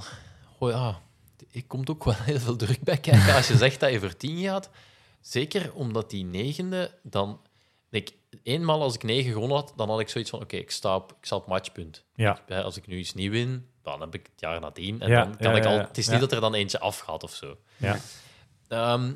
Oh 0.57 0.69
ja, 0.69 1.01
ik 1.53 1.67
komt 1.67 1.89
ook 1.89 2.03
wel 2.03 2.13
heel 2.31 2.39
veel 2.39 2.55
druk 2.55 2.83
bij 2.83 2.97
kijken 2.97 3.35
als 3.35 3.47
je 3.47 3.57
zegt 3.57 3.79
dat 3.79 3.91
je 3.91 3.99
voor 3.99 4.17
tien 4.17 4.43
gaat. 4.43 4.69
Zeker 5.21 5.73
omdat 5.73 6.09
die 6.09 6.25
negende 6.25 6.91
dan... 7.03 7.41
Ik, 7.89 8.11
eenmaal 8.43 8.81
als 8.81 8.95
ik 8.95 9.03
negen 9.03 9.31
gewonnen 9.31 9.57
had, 9.57 9.73
dan 9.75 9.89
had 9.89 9.99
ik 9.99 10.09
zoiets 10.09 10.29
van... 10.29 10.41
Oké, 10.41 10.55
ik, 10.55 10.71
sta 10.71 10.95
op, 10.95 11.11
ik 11.11 11.25
sta 11.25 11.35
op 11.35 11.47
matchpunt. 11.47 12.03
Ja. 12.15 12.39
Als 12.47 12.77
ik 12.77 12.87
nu 12.87 12.97
eens 12.97 13.13
niet 13.13 13.31
win, 13.31 13.67
dan 13.83 14.01
heb 14.01 14.13
ik 14.15 14.25
het 14.31 14.39
jaar 14.41 14.59
nadien. 14.59 15.01
En 15.01 15.09
Ja, 15.09 15.23
dan 15.23 15.37
kan 15.37 15.51
ja, 15.51 15.57
ik 15.57 15.65
al... 15.65 15.77
Het 15.77 15.97
is 15.97 16.07
niet 16.07 16.19
dat 16.19 16.31
er 16.31 16.41
dan 16.41 16.53
eentje 16.53 16.79
afgaat 16.79 17.23
of 17.23 17.33
zo. 17.33 17.57
Ja. 17.77 17.97
Ehm, 18.67 19.11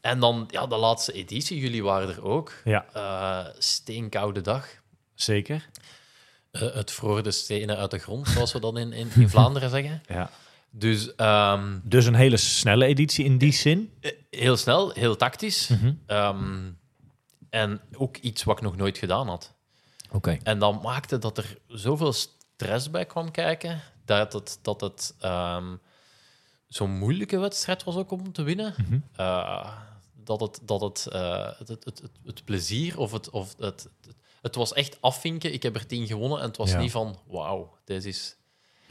en 0.00 0.20
dan, 0.20 0.48
ja, 0.50 0.66
de 0.66 0.76
laatste 0.76 1.12
editie, 1.12 1.58
jullie 1.58 1.82
waren 1.82 2.08
er 2.08 2.24
ook. 2.24 2.52
Ja, 2.64 2.86
Eh, 2.92 3.46
steenkoude 3.58 4.40
dag. 4.40 4.68
zeker. 5.14 5.68
Eh, 6.50 6.74
het 6.74 6.90
vroor 6.90 7.22
de 7.22 7.30
stenen 7.30 7.76
uit 7.76 7.90
de 7.90 7.98
grond, 7.98 8.28
zoals 8.28 8.52
we 8.52 8.60
dat 8.60 8.78
in, 8.78 8.92
in, 8.92 9.10
in 9.16 9.28
Vlaanderen 9.28 9.70
zeggen. 9.70 10.02
Ja. 10.08 10.30
Dus 10.70 11.14
ehm, 11.14 11.78
Dus 11.82 12.04
een 12.06 12.14
hele 12.14 12.36
snelle 12.36 12.84
editie 12.86 13.24
in 13.24 13.38
die 13.38 13.52
zin. 13.52 13.92
eh, 14.00 14.12
heel 14.30 14.56
snel, 14.56 14.90
heel 14.90 15.16
tactisch. 15.16 15.68
Mhm. 15.68 15.92
Ehm, 16.06 16.70
en 17.50 17.80
ook 17.96 18.16
iets 18.16 18.44
wat 18.44 18.56
ik 18.56 18.62
nog 18.62 18.76
nooit 18.76 18.98
gedaan 18.98 19.28
had. 19.28 19.54
Oké. 20.10 20.38
En 20.42 20.58
dat 20.58 20.82
maakte 20.82 21.18
dat 21.18 21.38
er 21.38 21.58
zoveel 21.66 22.12
stress 22.12 22.90
bij 22.90 23.06
kwam 23.06 23.30
kijken, 23.30 23.80
dat 24.04 24.32
het, 24.32 24.58
dat 24.62 24.80
het 24.80 25.14
ehm, 25.20 25.74
zo'n 26.68 26.98
moeilijke 26.98 27.38
wedstrijd 27.38 27.84
was 27.84 27.96
ook 27.96 28.10
om 28.10 28.32
te 28.32 28.42
winnen. 28.42 28.74
Mhm. 28.76 28.98
Eh, 29.16 29.72
dat 30.24 30.40
het, 30.40 30.60
dat 30.62 30.80
het, 30.80 31.06
eh, 31.06 31.50
het, 31.58 31.68
het, 31.68 32.02
het, 32.24 32.44
plezier 32.44 32.98
of 32.98 33.12
het, 33.12 33.30
of 33.30 33.54
het, 33.58 33.88
het, 34.06 34.14
het 34.42 34.54
was 34.54 34.72
echt 34.72 35.00
afvinken. 35.00 35.52
Ik 35.52 35.62
heb 35.62 35.74
er 35.74 35.86
tien 35.86 36.06
gewonnen 36.06 36.38
en 36.40 36.46
het 36.46 36.56
was 36.56 36.70
Ja. 36.70 36.78
niet 36.78 36.90
van 36.90 37.18
wauw, 37.26 37.76
deze 37.84 38.08
is. 38.08 38.36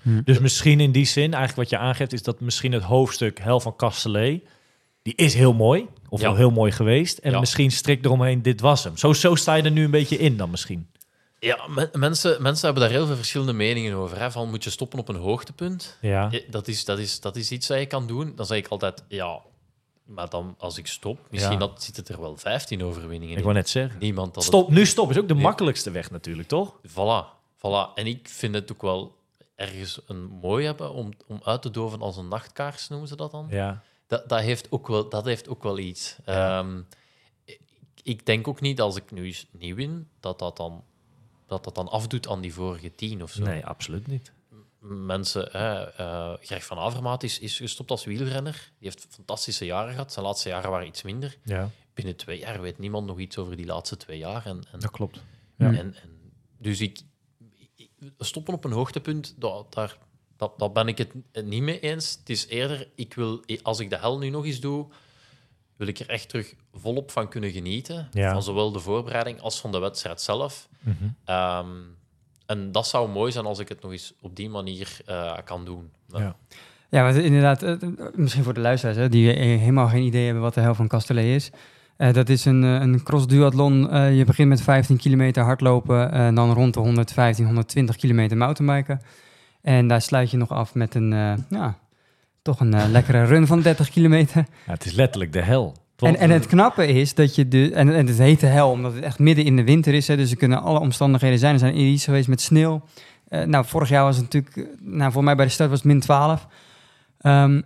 Dus 0.04 0.40
misschien 0.40 0.80
in 0.80 0.92
die 0.92 1.06
zin, 1.06 1.34
eigenlijk 1.34 1.56
wat 1.56 1.69
je 1.80 1.86
aangeeft, 1.88 2.13
is 2.13 2.24
dat 2.24 2.40
misschien 2.40 2.72
het 2.72 2.84
hoofdstuk 2.84 3.40
Hel 3.40 3.60
van 3.60 3.75
Castellet, 3.75 4.44
die 5.02 5.14
is 5.16 5.33
heel 5.33 5.54
mooi, 5.54 5.88
of 6.09 6.21
Ja. 6.21 6.28
wel 6.28 6.35
heel 6.35 6.52
mooi 6.52 6.71
geweest. 6.71 7.18
En 7.18 7.31
Ja. 7.31 7.40
misschien 7.40 7.71
strikt 7.71 8.06
eromheen, 8.06 8.42
dit 8.42 8.62
was 8.62 8.83
hem. 8.83 8.97
Zo, 8.97 9.14
zo 9.14 9.35
sta 9.35 9.54
je 9.56 9.64
er 9.64 9.71
nu 9.71 9.83
een 9.83 9.92
beetje 9.92 10.18
in 10.18 10.38
dan 10.38 10.50
misschien. 10.50 10.88
Ja, 11.40 11.68
me- 11.68 11.90
mensen, 11.94 12.42
mensen 12.42 12.66
hebben 12.66 12.83
daar 12.83 12.92
heel 12.92 13.06
veel 13.07 13.16
verschillende 13.16 13.54
meningen 13.54 13.94
over. 13.95 14.19
Hè? 14.19 14.31
Van 14.31 14.50
moet 14.50 14.64
je 14.64 14.69
stoppen 14.69 15.00
op 15.00 15.09
een 15.09 15.16
hoogtepunt? 15.16 15.97
Ja, 16.02 16.31
Dat 16.50 16.68
is, 16.68 16.85
dat, 16.85 17.00
is, 17.00 17.19
dat 17.19 17.35
is 17.35 17.52
iets 17.52 17.68
dat 17.68 17.80
je 17.80 17.85
kan 17.85 18.07
doen. 18.07 18.33
Dan 18.35 18.45
zeg 18.45 18.57
ik 18.57 18.68
altijd 18.68 19.04
ja, 19.07 19.40
maar 20.06 20.30
dan 20.30 20.56
als 20.57 20.78
ik 20.78 20.88
stop, 20.88 21.19
misschien 21.30 21.54
Ja. 21.54 21.59
dat, 21.59 21.83
zit 21.83 21.95
het 21.97 22.09
er 22.09 22.19
wel 22.21 22.38
15 22.38 22.83
overwinningen 22.83 23.30
ik 23.31 23.38
in. 23.38 23.44
wou 23.44 23.56
net 23.56 23.69
zeggen. 23.69 24.00
Niemand 24.00 24.33
dat 24.33 24.44
Stop, 24.44 24.69
nu 24.69 24.85
stop 24.85 25.09
is 25.09 25.18
ook 25.18 25.28
de 25.28 25.33
Nee. 25.33 25.44
makkelijkste 25.44 25.92
weg 25.92 26.12
natuurlijk, 26.12 26.47
toch? 26.47 26.73
Voilà, 26.88 27.26
voilà. 27.57 27.94
En 27.95 28.06
ik 28.07 28.28
vind 28.30 28.56
het 28.56 28.71
ook 28.71 28.81
wel 28.81 29.16
ergens 29.59 30.01
een 30.07 30.23
mooi 30.25 30.66
hebben 30.66 30.92
om, 30.94 31.11
om 31.28 31.39
uit 31.44 31.61
te 31.61 31.69
doven 31.71 32.01
als 32.01 32.18
een 32.18 32.28
nachtkaars, 32.28 32.87
noemen 32.87 33.07
ze 33.07 33.16
dat 33.16 33.31
dan. 33.31 33.47
Ja. 33.49 33.83
Dat, 34.07 34.30
dat, 34.30 34.39
heeft 34.39 34.71
ook 34.71 34.87
wel, 34.87 35.09
dat 35.09 35.25
heeft 35.25 35.47
ook 35.49 35.63
wel 35.63 35.78
iets. 35.78 36.16
Ehm, 36.25 36.81
ik, 37.44 37.59
ik 38.04 38.25
denk 38.25 38.47
ook 38.47 38.61
niet 38.61 38.81
als 38.81 38.95
ik 38.95 39.11
nu 39.11 39.25
eens 39.25 39.47
niet 39.51 39.75
win, 39.75 40.07
dat 40.19 40.39
dat 40.39 40.57
dan, 40.57 40.83
dat 41.47 41.63
dat 41.63 41.75
dan 41.75 41.87
afdoet 41.89 42.28
aan 42.28 42.42
die 42.42 42.54
vorige 42.54 42.95
tien 42.95 43.23
of 43.23 43.31
zo. 43.31 43.44
Nee, 43.44 43.66
absoluut 43.66 44.07
niet. 44.07 44.31
Mensen, 44.80 45.49
hè, 45.51 45.83
eh, 45.92 46.33
Greg 46.42 46.66
van 46.66 46.78
Avermaat 46.78 47.23
is, 47.23 47.39
is 47.39 47.57
gestopt 47.57 47.92
als 47.92 48.06
wielrenner. 48.06 48.71
Die 48.80 48.87
heeft 48.89 49.07
fantastische 49.09 49.66
jaren 49.66 49.92
gehad. 49.92 50.13
Zijn 50.13 50.25
laatste 50.25 50.49
jaren 50.49 50.69
waren 50.69 50.87
iets 50.87 51.01
minder. 51.01 51.37
Ja, 51.44 51.69
Binnen 51.94 52.16
twee 52.16 52.39
jaar 52.39 52.61
weet 52.61 52.80
niemand 52.80 53.07
nog 53.07 53.19
iets 53.19 53.37
over 53.37 53.56
die 53.56 53.66
laatste 53.66 53.97
twee 53.97 54.18
jaar. 54.18 54.45
En, 54.45 54.63
en, 54.71 54.80
dat 54.80 54.92
klopt. 54.92 55.19
Ja. 55.57 55.66
en, 55.66 55.75
en, 55.78 55.95
dus 56.57 56.81
ik- 56.81 57.01
stoppen 58.18 58.53
op 58.53 58.63
een 58.63 58.71
hoogtepunt, 58.71 59.35
dat, 59.37 59.73
daar, 59.73 59.97
dat, 60.37 60.59
dat 60.59 60.73
ben 60.73 60.87
ik 60.87 60.97
het 60.97 61.13
niet 61.45 61.61
mee 61.61 61.79
eens. 61.79 62.18
Het 62.19 62.29
is 62.29 62.47
eerder, 62.47 62.87
ik 62.95 63.13
wil, 63.13 63.44
als 63.61 63.79
ik 63.79 63.89
de 63.89 63.97
hel 63.97 64.18
nu 64.18 64.29
nog 64.29 64.45
eens 64.45 64.59
doe, 64.59 64.87
wil 65.75 65.87
ik 65.87 65.99
er 65.99 66.09
echt 66.09 66.29
terug 66.29 66.56
volop 66.73 67.11
van 67.11 67.29
kunnen 67.29 67.51
genieten. 67.51 68.07
Ja. 68.11 68.31
Van 68.31 68.44
zowel 68.44 68.71
de 68.71 68.79
voorbereiding 68.79 69.41
als 69.41 69.59
van 69.59 69.71
de 69.71 69.79
wedstrijd 69.79 70.21
zelf. 70.21 70.68
Mhm. 70.79 70.94
Ehm, 71.25 71.68
en 72.45 72.71
dat 72.71 72.87
zou 72.87 73.09
mooi 73.09 73.31
zijn 73.31 73.45
als 73.45 73.59
ik 73.59 73.69
het 73.69 73.81
nog 73.81 73.91
eens 73.91 74.13
op 74.21 74.35
die 74.35 74.49
manier 74.49 74.97
eh, 75.06 75.37
kan 75.44 75.65
doen. 75.65 75.91
Ja. 76.07 76.35
Ja, 76.89 77.03
want 77.03 77.15
inderdaad, 77.15 77.63
eh, 77.63 77.75
misschien 78.13 78.44
voor 78.44 78.53
de 78.53 78.59
luisteraars 78.59 78.97
hè, 78.97 79.09
die 79.09 79.33
eh, 79.33 79.59
helemaal 79.59 79.87
geen 79.87 80.03
idee 80.03 80.25
hebben 80.25 80.44
wat 80.44 80.53
de 80.53 80.61
hel 80.61 80.75
van 80.75 80.87
Castellet 80.87 81.25
is. 81.25 81.51
Eh, 81.99 82.13
dat 82.13 82.29
is 82.29 82.45
een, 82.45 82.63
eh, 82.63 82.69
een 82.69 83.03
cross-duathlon. 83.03 83.89
Eh, 83.89 84.18
je 84.18 84.25
begint 84.25 84.49
met 84.49 84.61
15 84.61 84.97
kilometer 84.97 85.44
hardlopen 85.44 86.11
en 86.11 86.35
dan 86.35 86.53
rond 86.53 86.73
de 86.73 86.79
115, 86.79 87.45
120 87.45 87.95
kilometer 87.95 88.37
mountainbiken. 88.37 89.01
En 89.61 89.87
daar 89.87 90.01
sluit 90.01 90.31
je 90.31 90.37
nog 90.37 90.51
af 90.51 90.73
met 90.73 90.95
een, 90.95 91.09
ja, 91.49 91.77
toch 92.41 92.59
een 92.59 92.91
lekkere 92.91 93.23
run 93.23 93.47
van 93.47 93.61
30 93.61 93.89
kilometer. 93.89 94.45
Ja, 94.65 94.71
het 94.73 94.85
is 94.85 94.94
letterlijk 94.94 95.33
de 95.33 95.41
hel. 95.41 95.75
En, 95.97 96.18
en 96.18 96.29
het 96.29 96.47
knappe 96.47 96.87
is 96.87 97.13
dat 97.13 97.35
je 97.35 97.47
de. 97.47 97.73
En, 97.73 97.95
en 97.95 98.07
het 98.07 98.18
heet 98.18 98.39
de 98.39 98.47
hel, 98.47 98.69
omdat 98.69 98.94
het 98.94 99.03
echt 99.03 99.19
midden 99.19 99.45
in 99.45 99.56
de 99.56 99.63
winter 99.63 99.94
is. 99.94 100.07
Hè, 100.07 100.15
dus 100.15 100.31
er 100.31 100.37
kunnen 100.37 100.61
alle 100.61 100.79
omstandigheden 100.79 101.39
zijn. 101.39 101.53
Er 101.53 101.59
zijn 101.59 101.79
iets 101.79 102.03
geweest 102.03 102.27
met 102.27 102.41
sneeuw. 102.41 102.81
Nou, 103.45 103.65
vorig 103.65 103.89
jaar 103.89 104.03
was 104.03 104.18
het 104.18 104.33
natuurlijk. 104.33 104.77
Nou, 104.79 105.11
voor 105.11 105.23
mij 105.23 105.35
bij 105.35 105.45
de 105.45 105.51
start 105.51 105.69
was 105.69 105.79
het 105.79 105.87
min 105.87 105.99
12. 105.99 106.47
Ehm, 107.18 107.61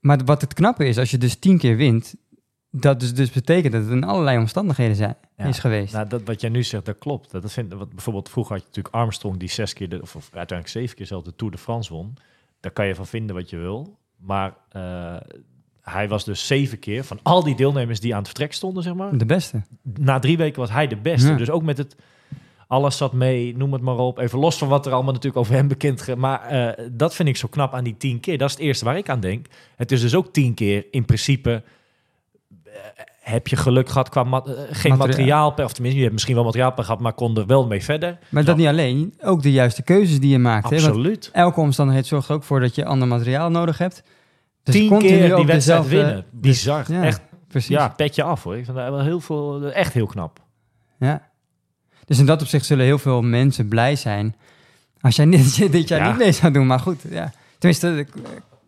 maar 0.00 0.18
wat 0.24 0.40
het 0.40 0.54
knappe 0.54 0.86
is, 0.86 0.98
als 0.98 1.10
je 1.10 1.18
dus 1.18 1.34
tien 1.34 1.58
keer 1.58 1.76
wint. 1.76 2.14
Dat 2.80 3.00
dus, 3.00 3.14
dus 3.14 3.30
betekent 3.30 3.72
dat 3.72 3.82
het 3.82 3.90
in 3.90 4.04
allerlei 4.04 4.38
omstandigheden 4.38 4.96
zijn, 4.96 5.16
Ja. 5.36 5.44
is 5.44 5.58
geweest. 5.58 5.92
Nou, 5.92 6.08
dat, 6.08 6.22
wat 6.24 6.40
jij 6.40 6.50
nu 6.50 6.62
zegt, 6.62 6.84
dat 6.84 6.98
klopt. 6.98 7.30
Dat 7.30 7.52
vind, 7.52 7.72
wat, 7.72 7.90
bijvoorbeeld 7.90 8.28
vroeger 8.28 8.52
had 8.52 8.62
je 8.62 8.68
natuurlijk 8.68 8.94
Armstrong 8.94 9.36
die 9.36 9.48
zes 9.48 9.72
keer, 9.72 9.88
de, 9.88 10.02
of, 10.02 10.16
of 10.16 10.28
uiteindelijk 10.32 10.78
zeven 10.78 10.96
keer 10.96 11.06
zelf 11.06 11.22
de 11.22 11.34
Tour 11.36 11.52
de 11.52 11.58
France 11.58 11.92
won. 11.92 12.14
Daar 12.60 12.72
kan 12.72 12.86
je 12.86 12.94
van 12.94 13.06
vinden 13.06 13.36
wat 13.36 13.50
je 13.50 13.56
wil. 13.56 13.98
Maar 14.16 14.54
eh, 14.68 15.16
hij 15.80 16.08
was 16.08 16.24
dus 16.24 16.46
zeven 16.46 16.78
keer 16.78 17.04
van 17.04 17.18
al 17.22 17.44
die 17.44 17.56
deelnemers 17.56 18.00
die 18.00 18.12
aan 18.12 18.18
het 18.18 18.26
vertrek 18.28 18.52
stonden, 18.52 18.82
zeg 18.82 18.94
maar. 18.94 19.18
De 19.18 19.26
beste. 19.26 19.62
Na 19.82 20.18
drie 20.18 20.36
weken 20.36 20.60
was 20.60 20.70
hij 20.70 20.86
de 20.86 20.96
beste. 20.96 21.28
Ja. 21.28 21.36
Dus 21.36 21.50
ook 21.50 21.62
met 21.62 21.78
het, 21.78 21.96
alles 22.66 22.96
zat 22.96 23.12
mee, 23.12 23.56
noem 23.56 23.72
het 23.72 23.82
maar 23.82 23.96
op. 23.96 24.18
Even 24.18 24.38
los 24.38 24.58
van 24.58 24.68
wat 24.68 24.86
er 24.86 24.92
allemaal 24.92 25.12
natuurlijk 25.12 25.42
over 25.42 25.54
hem 25.54 25.68
bekend 25.68 26.16
Maar 26.16 26.40
eh, 26.40 26.86
dat 26.92 27.14
vind 27.14 27.28
ik 27.28 27.36
zo 27.36 27.48
knap 27.48 27.74
aan 27.74 27.84
die 27.84 27.96
tien 27.96 28.20
keer. 28.20 28.38
Dat 28.38 28.48
is 28.48 28.54
het 28.54 28.64
eerste 28.64 28.84
waar 28.84 28.96
ik 28.96 29.08
aan 29.08 29.20
denk. 29.20 29.46
Het 29.76 29.92
is 29.92 30.00
dus 30.00 30.14
ook 30.14 30.32
tien 30.32 30.54
keer 30.54 30.86
in 30.90 31.04
principe... 31.04 31.62
eh, 32.76 33.02
heb 33.20 33.46
je 33.48 33.56
geluk 33.56 33.88
gehad 33.88 34.08
qua 34.08 34.22
ma- 34.24 34.38
eh, 34.44 34.52
geen 34.54 34.56
Materiaal. 34.66 34.96
materiaal, 34.98 35.52
per- 35.52 35.64
of 35.64 35.72
tenminste, 35.72 35.96
je 35.98 36.02
hebt 36.04 36.12
misschien 36.14 36.34
wel 36.34 36.44
materiaal 36.44 36.72
per 36.72 36.84
gehad, 36.84 37.00
maar 37.00 37.12
kon 37.12 37.36
er 37.36 37.46
wel 37.46 37.66
mee 37.66 37.84
verder. 37.84 38.18
Maar 38.28 38.44
dat 38.44 38.56
niet 38.56 38.66
alleen, 38.66 39.14
ook 39.20 39.42
de 39.42 39.52
juiste 39.52 39.82
keuzes 39.82 40.20
die 40.20 40.30
je 40.30 40.38
maakt. 40.38 40.70
Hè? 40.70 40.76
Absoluut. 40.76 41.30
elke 41.32 41.60
omstandigheid 41.60 42.06
zorgt 42.06 42.28
er 42.28 42.34
ook 42.34 42.44
voor 42.44 42.60
dat 42.60 42.74
je 42.74 42.84
ander 42.84 43.08
materiaal 43.08 43.50
nodig 43.50 43.78
hebt. 43.78 44.02
Dus 44.62 44.74
Tien 44.74 44.98
keer 44.98 45.10
die 45.36 45.46
wedstrijd 45.46 45.46
dezelfde- 45.48 45.96
winnen. 45.96 46.24
Bizar. 46.30 46.84
Ja, 46.92 47.02
Echt, 47.02 47.20
precies. 47.48 47.68
ja, 47.68 47.88
petje 47.88 48.22
af 48.22 48.42
hoor. 48.42 48.56
Ik 48.56 48.64
vind 48.64 48.76
dat 48.76 48.88
wel 48.88 49.00
heel 49.02 49.20
veel, 49.20 49.70
echt 49.72 49.92
heel 49.92 50.06
knap. 50.06 50.40
Ja. 50.98 51.22
Dus 52.04 52.18
in 52.18 52.26
dat 52.26 52.40
opzicht 52.42 52.66
zullen 52.66 52.84
heel 52.84 52.98
veel 52.98 53.22
mensen 53.22 53.68
blij 53.68 53.96
zijn 53.96 54.36
als 55.00 55.16
jij 55.16 55.26
dit, 55.30 55.56
dit 55.72 55.88
jaar 55.88 56.00
Ja. 56.00 56.08
niet 56.08 56.18
mee 56.18 56.32
zou 56.32 56.52
doen. 56.52 56.66
Maar 56.66 56.80
goed, 56.80 57.00
ja. 57.10 57.32
Tenminste, 57.58 58.06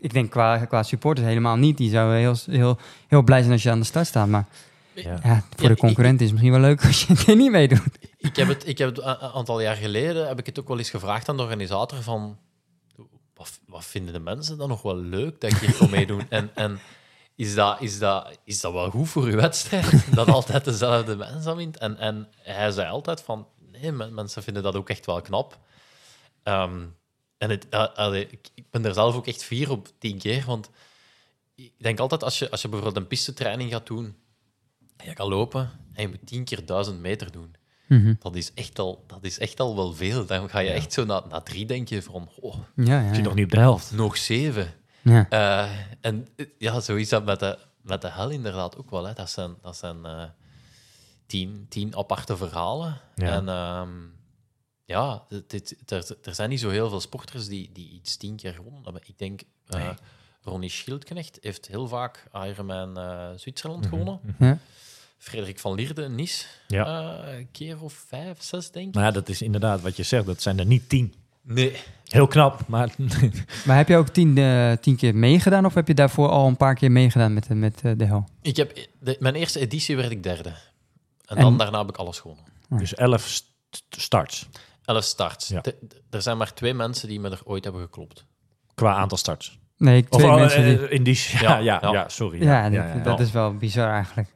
ik, 0.01 0.13
denk 0.13 0.31
qua, 0.31 0.65
qua 0.65 0.83
supporters 0.83 1.27
helemaal 1.27 1.57
niet. 1.57 1.77
Die 1.77 1.91
zouden 1.91 2.19
heel, 2.19 2.35
heel, 2.51 2.79
heel 3.09 3.23
blij 3.23 3.41
zijn 3.41 3.53
als 3.53 3.63
je 3.63 3.71
aan 3.71 3.79
de 3.79 3.85
start 3.87 4.07
staat. 4.07 4.29
Maar 4.29 4.47
Ja. 4.95 5.19
ja, 5.23 5.43
voor 5.57 5.63
Ja, 5.63 5.69
de 5.69 5.77
concurrent 5.77 6.21
is 6.21 6.25
het 6.27 6.33
misschien 6.33 6.53
wel 6.53 6.61
leuk 6.61 6.85
als 6.85 7.07
je 7.07 7.25
er 7.27 7.37
niet 7.37 7.51
meedoet. 7.51 7.99
Ik 8.19 8.37
heb 8.37 8.49
het, 8.49 8.67
ik 8.69 8.79
heb 8.79 8.89
het 8.89 8.99
een 8.99 9.09
een 9.09 9.31
aantal 9.33 9.61
jaar 9.61 9.77
geleden 9.77 10.29
heb 10.29 10.39
ik 10.39 10.47
het 10.47 10.59
ook 10.61 10.69
wel 10.69 10.79
eens 10.79 10.91
gevraagd 10.91 11.29
aan 11.29 11.37
de 11.37 11.43
organisator 11.43 12.03
van 12.03 12.39
wat, 13.35 13.61
wat 13.67 13.85
vinden 13.85 14.13
de 14.13 14.21
mensen 14.21 14.59
dan 14.59 14.69
nog 14.69 14.83
wel 14.83 14.97
leuk 14.97 15.41
dat 15.41 15.51
ik 15.53 15.57
hier 15.59 15.75
kom 15.77 15.91
meedoen? 15.91 16.27
En, 16.29 16.51
en 16.55 16.79
is, 17.37 17.55
dat, 17.55 17.81
is, 17.81 17.99
dat, 17.99 18.39
is 18.45 18.61
dat 18.61 18.73
wel 18.73 18.91
goed 18.91 19.09
voor 19.09 19.23
uw 19.25 19.37
wedstrijd? 19.37 20.05
Dat 20.15 20.29
altijd 20.29 20.65
dezelfde 20.65 21.17
mensen 21.17 21.57
wint? 21.57 21.79
En, 21.79 21.99
en 21.99 22.29
hij 22.43 22.71
zei 22.71 22.89
altijd 22.89 23.21
van 23.21 23.47
nee, 23.73 23.93
men- 23.93 24.15
mensen 24.15 24.43
vinden 24.43 24.63
dat 24.63 24.77
ook 24.77 24.89
echt 24.89 25.07
wel 25.07 25.21
knap. 25.21 25.59
Ehm, 26.43 26.81
en 27.39 27.51
het, 27.51 27.69
eh, 27.69 27.95
allee, 27.95 28.29
ik, 28.55 28.71
ben 28.71 28.85
er 28.85 28.95
zelf 28.95 29.15
ook 29.15 29.27
echt 29.27 29.43
vier 29.43 29.71
op 29.71 29.89
tien 29.99 30.19
keer, 30.19 30.45
want 30.47 30.71
ik 31.55 31.73
denk 31.79 31.99
altijd 31.99 32.23
als 32.25 32.39
je, 32.39 32.51
als 32.51 32.63
je 32.63 32.69
bijvoorbeeld 32.69 33.03
een 33.03 33.09
pistetraining 33.09 33.71
gaat 33.71 33.87
doen, 33.87 34.17
en 34.97 35.09
je 35.09 35.17
gaat 35.17 35.29
lopen 35.29 35.71
en 35.93 36.03
je 36.03 36.09
moet 36.09 36.27
tien 36.27 36.45
keer 36.45 36.67
duizend 36.67 37.01
meter 37.01 37.33
doen 37.33 37.57
dat 38.19 38.35
is 38.35 38.55
echt 38.55 38.79
al, 38.79 39.05
dat 39.07 39.25
is 39.25 39.39
echt 39.39 39.61
al 39.61 39.77
wel 39.77 39.93
veel. 39.93 40.27
Dan 40.27 40.51
ga 40.51 40.59
je 40.59 40.71
echt 40.71 40.93
zo 40.93 41.05
na, 41.05 41.23
na 41.29 41.41
drie 41.41 41.67
denk 41.67 41.89
je 41.89 42.03
van, 42.03 42.29
oh, 42.41 42.55
Ja, 42.75 43.01
ja. 43.01 43.21
Nog 43.21 43.35
niet 43.35 43.45
op 43.45 43.51
de 43.51 43.59
helft. 43.59 43.93
nog 43.93 44.17
zeven. 44.17 44.73
Ja. 45.03 45.27
Eh, 45.29 45.71
en 46.01 46.29
eh, 46.37 46.47
ja, 46.59 46.81
zo 46.81 46.97
is 46.97 47.09
dat 47.09 47.25
met 47.25 47.41
de, 47.41 47.59
met 47.83 48.01
de 48.03 48.11
hel 48.11 48.31
inderdaad 48.31 48.77
ook 48.77 48.91
wel. 48.91 49.05
Hè. 49.05 49.13
Dat 49.13 49.31
zijn, 49.31 49.55
dat 49.63 49.77
zijn 49.77 50.05
eh, 50.05 50.23
tien, 51.27 51.67
tien 51.69 51.97
aparte 51.97 52.37
verhalen. 52.37 53.01
Ja. 53.15 53.33
En 53.33 53.49
ehm, 53.49 53.89
ja, 54.89 55.23
dit, 55.29 55.51
dit- 55.51 55.77
er, 55.93 56.17
er 56.23 56.35
zijn 56.35 56.49
niet 56.49 56.61
zo 56.61 56.69
heel 56.71 56.89
veel 56.89 57.01
sporters 57.01 57.47
die, 57.47 57.71
die 57.73 57.91
iets 57.91 58.17
tien 58.17 58.37
keer 58.37 58.53
gewonnen 58.55 58.83
hebben. 58.85 59.03
Ik 59.07 59.19
denk, 59.19 59.41
eh 59.67 59.81
Nee. 59.85 59.93
Ronnie 60.43 60.71
Schildknecht 60.71 61.39
heeft 61.41 61.67
heel 61.67 61.89
vaak 61.89 62.25
Ironman 62.35 62.99
eh 62.99 63.29
Zwitserland 63.37 63.81
Mhm. 63.81 63.89
gewonnen. 63.89 64.21
Ja. 64.39 64.59
Frederik 65.19 65.59
van 65.59 65.75
Lierde, 65.75 66.09
Nice, 66.09 66.45
Ja. 66.67 66.85
eh, 67.25 67.39
een 67.39 67.49
keer 67.53 67.83
of 67.83 67.93
vijf, 67.93 68.43
zes 68.43 68.71
denk 68.71 68.89
ik. 68.89 68.95
Maar 68.95 69.05
ja, 69.05 69.11
dat 69.11 69.29
is 69.29 69.43
inderdaad 69.43 69.81
wat 69.81 69.97
je 69.97 70.03
zegt. 70.03 70.27
Dat 70.27 70.43
zijn 70.43 70.59
er 70.59 70.67
niet 70.67 70.89
tien. 70.89 71.15
Nee, 71.43 71.77
Heel 72.05 72.27
knap, 72.27 72.67
maar 72.69 72.91
Maar 73.67 73.77
heb 73.77 73.89
je 73.89 73.97
ook 73.97 74.09
tien, 74.09 74.39
eh, 74.39 74.73
tien 74.73 74.97
keer 74.97 75.15
meegedaan 75.15 75.65
of 75.65 75.75
heb 75.75 75.89
je 75.89 75.95
daarvoor 75.95 76.29
al 76.29 76.47
een 76.47 76.57
paar 76.57 76.75
keer 76.75 76.91
meegedaan 76.93 77.35
met, 77.35 77.47
de- 77.47 77.55
met 77.55 77.79
de 77.81 78.05
hel? 78.05 78.29
Ik 78.43 78.57
heb, 78.57 78.89
de, 79.01 79.17
mijn 79.21 79.35
eerste 79.35 79.61
editie 79.61 79.97
werd 79.97 80.11
ik 80.11 80.23
derde. 80.23 80.49
En, 80.49 81.37
En- 81.37 81.43
dan 81.43 81.59
daarna 81.59 81.79
heb 81.79 81.89
ik 81.89 81.97
alles 81.97 82.19
gewonnen. 82.19 82.45
dus 82.69 82.95
elf 82.95 83.23
st- 83.27 83.47
starts 83.91 84.47
Elf 84.89 85.05
starts. 85.05 85.49
Ja. 85.49 85.61
De- 85.61 85.77
de- 85.81 86.03
er 86.11 86.23
zijn 86.23 86.37
maar 86.37 86.55
twee 86.55 86.75
mensen 86.75 87.09
die 87.09 87.21
me 87.21 87.31
er 87.31 87.41
ooit 87.45 87.65
hebben 87.65 87.83
geklopt. 87.83 88.25
qua 88.75 88.95
aantal 88.95 89.19
starts. 89.19 89.59
Nee, 89.77 90.05
twee 90.09 90.27
oh, 90.27 90.35
mensen 90.35 90.65
die... 90.65 90.87
eh, 90.87 90.95
in 90.97 91.03
die 91.03 91.19
ja, 91.41 91.57
ja, 91.59 91.59
Ja, 91.63 91.79
ja, 91.83 91.93
ja. 91.93 92.09
sorry. 92.09 92.43
Ja, 92.43 92.71
dat, 92.71 93.05
dat 93.05 93.19
ja. 93.19 93.25
is 93.25 93.31
wel 93.33 93.55
bizar 93.57 93.93
eigenlijk. 93.93 94.29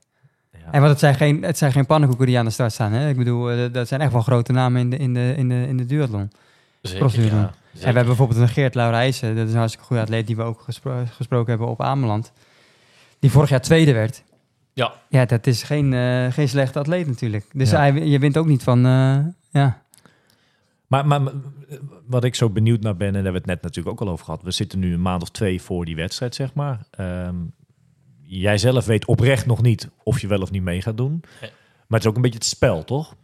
Ja. 0.52 0.58
En 0.72 0.78
want 0.80 0.90
het 0.90 0.98
zijn 0.98 1.14
geen, 1.14 1.42
het 1.42 1.58
zijn 1.58 1.72
geen 1.72 1.86
pannenkoeken 1.86 2.26
die 2.26 2.38
aan 2.38 2.44
de 2.44 2.50
start 2.50 2.72
staan. 2.72 2.92
Hè? 2.92 3.08
Ik 3.08 3.16
bedoel, 3.16 3.50
eh, 3.50 3.72
dat 3.72 3.88
zijn 3.88 4.00
echt 4.00 4.12
wel 4.12 4.20
grote 4.22 4.52
namen 4.52 4.80
in 4.80 4.90
de, 4.90 4.96
in 4.96 5.14
de, 5.14 5.34
in 5.36 5.48
de, 5.48 5.66
in 5.68 5.76
de 5.76 5.86
duathlon. 5.86 6.30
Zeker. 6.82 7.02
En 7.32 7.50
we 7.72 7.84
hebben 7.84 8.06
bijvoorbeeld 8.06 8.40
een 8.40 8.48
Geert 8.48 8.74
Laurijsen. 8.74 9.36
Dat 9.36 9.46
is 9.46 9.52
een 9.52 9.58
hartstikke 9.58 9.86
goede 9.86 10.02
atleet 10.02 10.26
die 10.26 10.36
we 10.36 10.42
ook 10.42 10.60
gespro- 10.60 11.04
gesproken 11.16 11.50
hebben 11.50 11.68
op 11.68 11.82
Ameland. 11.82 12.32
Die 13.18 13.30
vorig 13.30 13.48
jaar 13.48 13.60
tweede 13.60 13.92
werd. 13.92 14.22
Ja, 14.72 14.92
Ja, 15.08 15.24
dat 15.24 15.46
is 15.46 15.62
geen, 15.62 15.92
eh, 15.92 16.32
geen 16.32 16.48
slechte 16.48 16.78
atleet 16.78 17.06
natuurlijk. 17.06 17.44
Dus 17.52 17.70
Ja. 17.70 17.76
hij, 17.76 17.92
je 17.94 18.18
wint 18.18 18.36
ook 18.36 18.46
niet 18.46 18.62
van... 18.62 18.86
eh, 18.86 19.18
ja. 19.50 19.81
Maar, 21.00 21.32
wat 22.06 22.24
ik 22.24 22.34
zo 22.34 22.50
benieuwd 22.50 22.80
naar 22.80 22.96
ben, 22.96 23.06
en 23.06 23.12
daar 23.12 23.22
hebben 23.22 23.42
we 23.42 23.50
het 23.50 23.54
net 23.56 23.62
natuurlijk 23.62 24.00
ook 24.00 24.06
al 24.06 24.12
over 24.12 24.24
gehad. 24.24 24.42
We 24.42 24.50
zitten 24.50 24.78
nu 24.78 24.92
een 24.92 25.02
maand 25.02 25.22
of 25.22 25.30
twee 25.30 25.62
voor 25.62 25.84
die 25.84 25.96
wedstrijd, 25.96 26.34
zeg 26.34 26.54
maar. 26.54 26.86
Ehm, 26.90 27.36
jij 28.22 28.58
zelf 28.58 28.84
weet 28.84 29.06
oprecht 29.06 29.46
nog 29.46 29.62
niet 29.62 29.88
of 30.04 30.20
je 30.20 30.26
wel 30.26 30.40
of 30.42 30.50
niet 30.50 30.62
mee 30.62 30.82
gaat 30.82 30.96
doen. 30.96 31.20
Maar 31.40 32.00
het 32.00 32.00
is 32.00 32.06
ook 32.06 32.16
een 32.16 32.22
beetje 32.22 32.38
het 32.38 32.46
spel, 32.46 32.84
toch? 32.84 33.14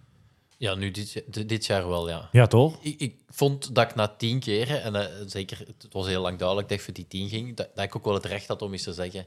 ja 0.56 0.74
nu 0.74 0.90
dit, 0.90 1.24
dit- 1.48 1.66
jaar 1.66 1.88
wel, 1.88 2.08
ja. 2.08 2.28
Ja, 2.32 2.46
toch? 2.46 2.78
Ik, 2.82 3.00
ik 3.00 3.16
vond 3.28 3.74
dat 3.74 3.90
ik 3.90 3.94
na 3.94 4.06
tien 4.08 4.38
keren, 4.40 4.82
en 4.82 4.94
eh, 4.94 5.06
zeker, 5.26 5.58
het 5.58 5.86
was 5.92 6.06
heel 6.06 6.22
lang 6.22 6.38
duidelijk 6.38 6.68
dat 6.68 6.78
ik 6.78 6.84
voor 6.84 6.94
die 6.94 7.06
tien 7.08 7.28
ging, 7.28 7.56
dat, 7.56 7.68
dat 7.74 7.84
ik 7.84 7.96
ook 7.96 8.04
wel 8.04 8.14
het 8.14 8.24
recht 8.24 8.48
had 8.48 8.62
om 8.62 8.72
eens 8.72 8.82
te 8.82 8.92
zeggen, 8.92 9.26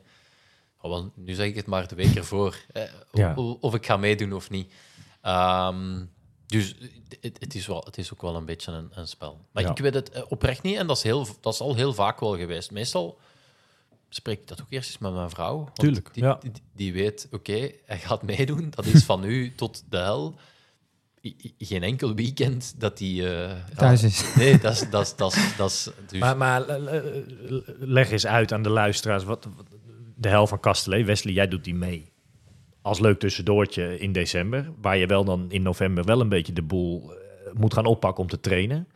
oh, 0.82 1.06
nu 1.16 1.34
zeg 1.34 1.48
ik 1.48 1.56
het 1.56 1.66
maar 1.66 1.88
de 1.88 1.96
week 1.96 2.16
ervoor, 2.16 2.56
eh, 2.74 2.82
of, 3.12 3.20
Ja. 3.20 3.34
of- 3.36 3.58
of 3.62 3.76
ik 3.76 3.86
ga 3.86 3.98
meedoen 3.98 4.34
of 4.34 4.50
niet. 4.50 4.74
Ehm, 5.22 6.04
dus 6.52 6.76
het, 7.22 7.38
het, 7.40 7.56
is 7.56 7.68
wel, 7.68 7.82
het 7.86 7.98
is 7.98 8.14
ook 8.14 8.22
wel 8.22 8.36
een 8.36 8.46
beetje 8.46 8.72
een, 8.72 8.90
een 8.94 9.08
spel. 9.08 9.46
Maar 9.52 9.64
Ja. 9.64 9.70
ik 9.70 9.78
weet 9.78 9.94
het 9.94 10.10
eh, 10.10 10.24
oprecht 10.30 10.64
niet, 10.64 10.78
en 10.78 10.88
dat 10.88 10.98
is, 10.98 11.04
heel, 11.04 11.28
dat 11.42 11.54
is 11.54 11.60
al 11.60 11.76
heel 11.76 11.94
vaak 11.94 12.20
wel 12.20 12.38
geweest. 12.38 12.72
Meestal 12.72 13.20
spreek 14.10 14.40
ik 14.40 14.48
dat 14.48 14.62
ook 14.62 14.68
eerst 14.72 14.90
eens 14.90 14.98
met 14.98 15.14
mijn 15.14 15.30
vrouw. 15.30 15.58
want 15.58 15.76
Tuurlijk, 15.76 16.14
Die, 16.14 16.24
ja. 16.24 16.38
die, 16.42 16.52
die 16.76 16.94
weet, 16.94 17.28
oké, 17.32 17.72
hij 17.86 18.00
gaat 18.00 18.22
meedoen, 18.24 18.70
dat 18.70 18.86
is 18.86 19.04
van 19.04 19.22
nu 19.22 19.56
tot 19.56 19.84
de 19.90 19.98
hel. 19.98 20.36
I- 21.24 21.54
Geen 21.58 21.84
enkel 21.84 22.14
weekend 22.14 22.74
dat 22.78 23.00
hij... 23.00 23.44
eh, 23.48 23.56
Thuis 23.78 24.02
ja, 24.02 24.08
is. 24.08 24.24
Nee, 24.36 24.58
dat 24.60 24.74
is... 24.74 24.90
Dat 24.90 25.02
is, 25.06 25.16
dat 25.16 25.36
is, 25.36 25.56
dat 25.58 25.70
is 25.72 25.90
dus, 26.08 26.20
Maar, 26.20 26.38
maar 26.38 26.68
eh, 26.68 26.98
eh, 26.98 27.24
leg 27.80 28.12
eens 28.12 28.26
uit 28.26 28.52
aan 28.52 28.64
de 28.64 28.70
luisteraars. 28.70 29.24
Wat, 29.24 29.48
wat- 29.56 29.66
de 30.16 30.28
hel 30.30 30.48
van 30.48 30.60
Kastelee. 30.60 31.06
Wesley, 31.06 31.34
jij 31.34 31.48
doet 31.48 31.64
die 31.64 31.76
mee. 31.76 32.11
Als 32.82 33.00
leuk 33.00 33.20
tussendoortje 33.20 34.00
in 34.00 34.12
december. 34.12 34.72
Waar 34.82 34.98
je 34.98 35.06
wel 35.06 35.24
dan 35.24 35.46
in 35.50 35.62
november 35.62 36.04
wel 36.04 36.22
een 36.22 36.30
beetje 36.30 36.54
de 36.54 36.62
boel 36.62 37.12
eh, 37.12 37.54
moet 37.54 37.74
gaan 37.74 37.86
oppakken 37.86 38.24
om 38.24 38.30
te 38.30 38.40
trainen. 38.40 38.88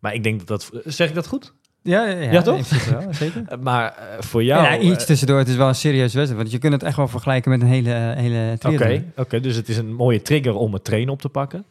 Maar 0.00 0.14
ik 0.14 0.22
denk 0.22 0.46
dat 0.46 0.48
dat... 0.48 0.82
Zeg 0.84 1.08
ik 1.08 1.14
dat 1.14 1.26
goed? 1.26 1.52
Ja, 1.82 2.06
ja, 2.06 2.18
ja, 2.18 2.32
Ja, 2.32 2.42
toch? 2.42 2.84
wel, 2.84 3.12
zeker. 3.12 3.44
Maar 3.60 3.94
eh, 3.96 4.22
voor 4.22 4.44
jou... 4.44 4.62
Ja, 4.62 4.78
iets 4.78 5.00
eh, 5.00 5.06
tussendoor. 5.06 5.38
Het 5.38 5.48
is 5.48 5.56
wel 5.56 5.68
een 5.68 5.74
serieuze 5.74 6.16
wedstrijd. 6.16 6.42
Want 6.42 6.50
je 6.50 6.58
kunt 6.58 6.72
het 6.72 6.82
echt 6.82 6.96
wel 6.96 7.08
vergelijken 7.08 7.50
met 7.50 7.60
een 7.60 7.66
hele, 7.66 8.14
hele 8.16 8.56
Oké, 8.66 9.04
oké, 9.16 9.40
dus 9.40 9.56
het 9.56 9.68
is 9.68 9.76
een 9.76 9.94
mooie 9.94 10.22
trigger 10.22 10.54
om 10.54 10.72
het 10.72 10.84
trainen 10.84 11.12
op 11.12 11.20
te 11.20 11.28
pakken. 11.28 11.66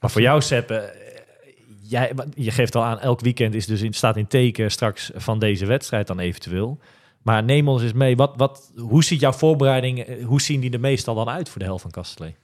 Maar 0.00 0.10
voor 0.10 0.20
jou, 0.20 0.40
Sepp, 0.40 0.70
eh, 0.70 0.78
jij, 1.80 2.12
je 2.34 2.50
geeft 2.50 2.74
al 2.74 2.82
aan, 2.82 3.00
elk 3.00 3.20
weekend 3.20 3.54
is 3.54 3.66
dus 3.66 3.82
in, 3.82 3.92
staat 3.92 4.16
in 4.16 4.26
teken 4.26 4.70
straks 4.70 5.10
van 5.14 5.38
deze 5.38 5.66
wedstrijd 5.66 6.06
dan 6.06 6.18
eventueel. 6.18 6.78
Maar 7.22 7.42
neem 7.44 7.68
ons 7.68 7.82
eens 7.82 7.92
mee, 7.92 8.16
wat, 8.16 8.32
wat, 8.36 8.72
hoe 8.76 9.04
ziet 9.04 9.20
jouw 9.20 9.32
voorbereiding, 9.32 10.00
eh, 10.00 10.24
hoe 10.24 10.40
zien 10.40 10.60
die 10.60 10.70
er 10.70 10.80
meestal 10.80 11.14
dan 11.14 11.28
uit 11.28 11.48
voor 11.48 11.58
de 11.58 11.64
helft 11.64 11.82
van 11.82 11.90
Kastelee? 11.90 12.36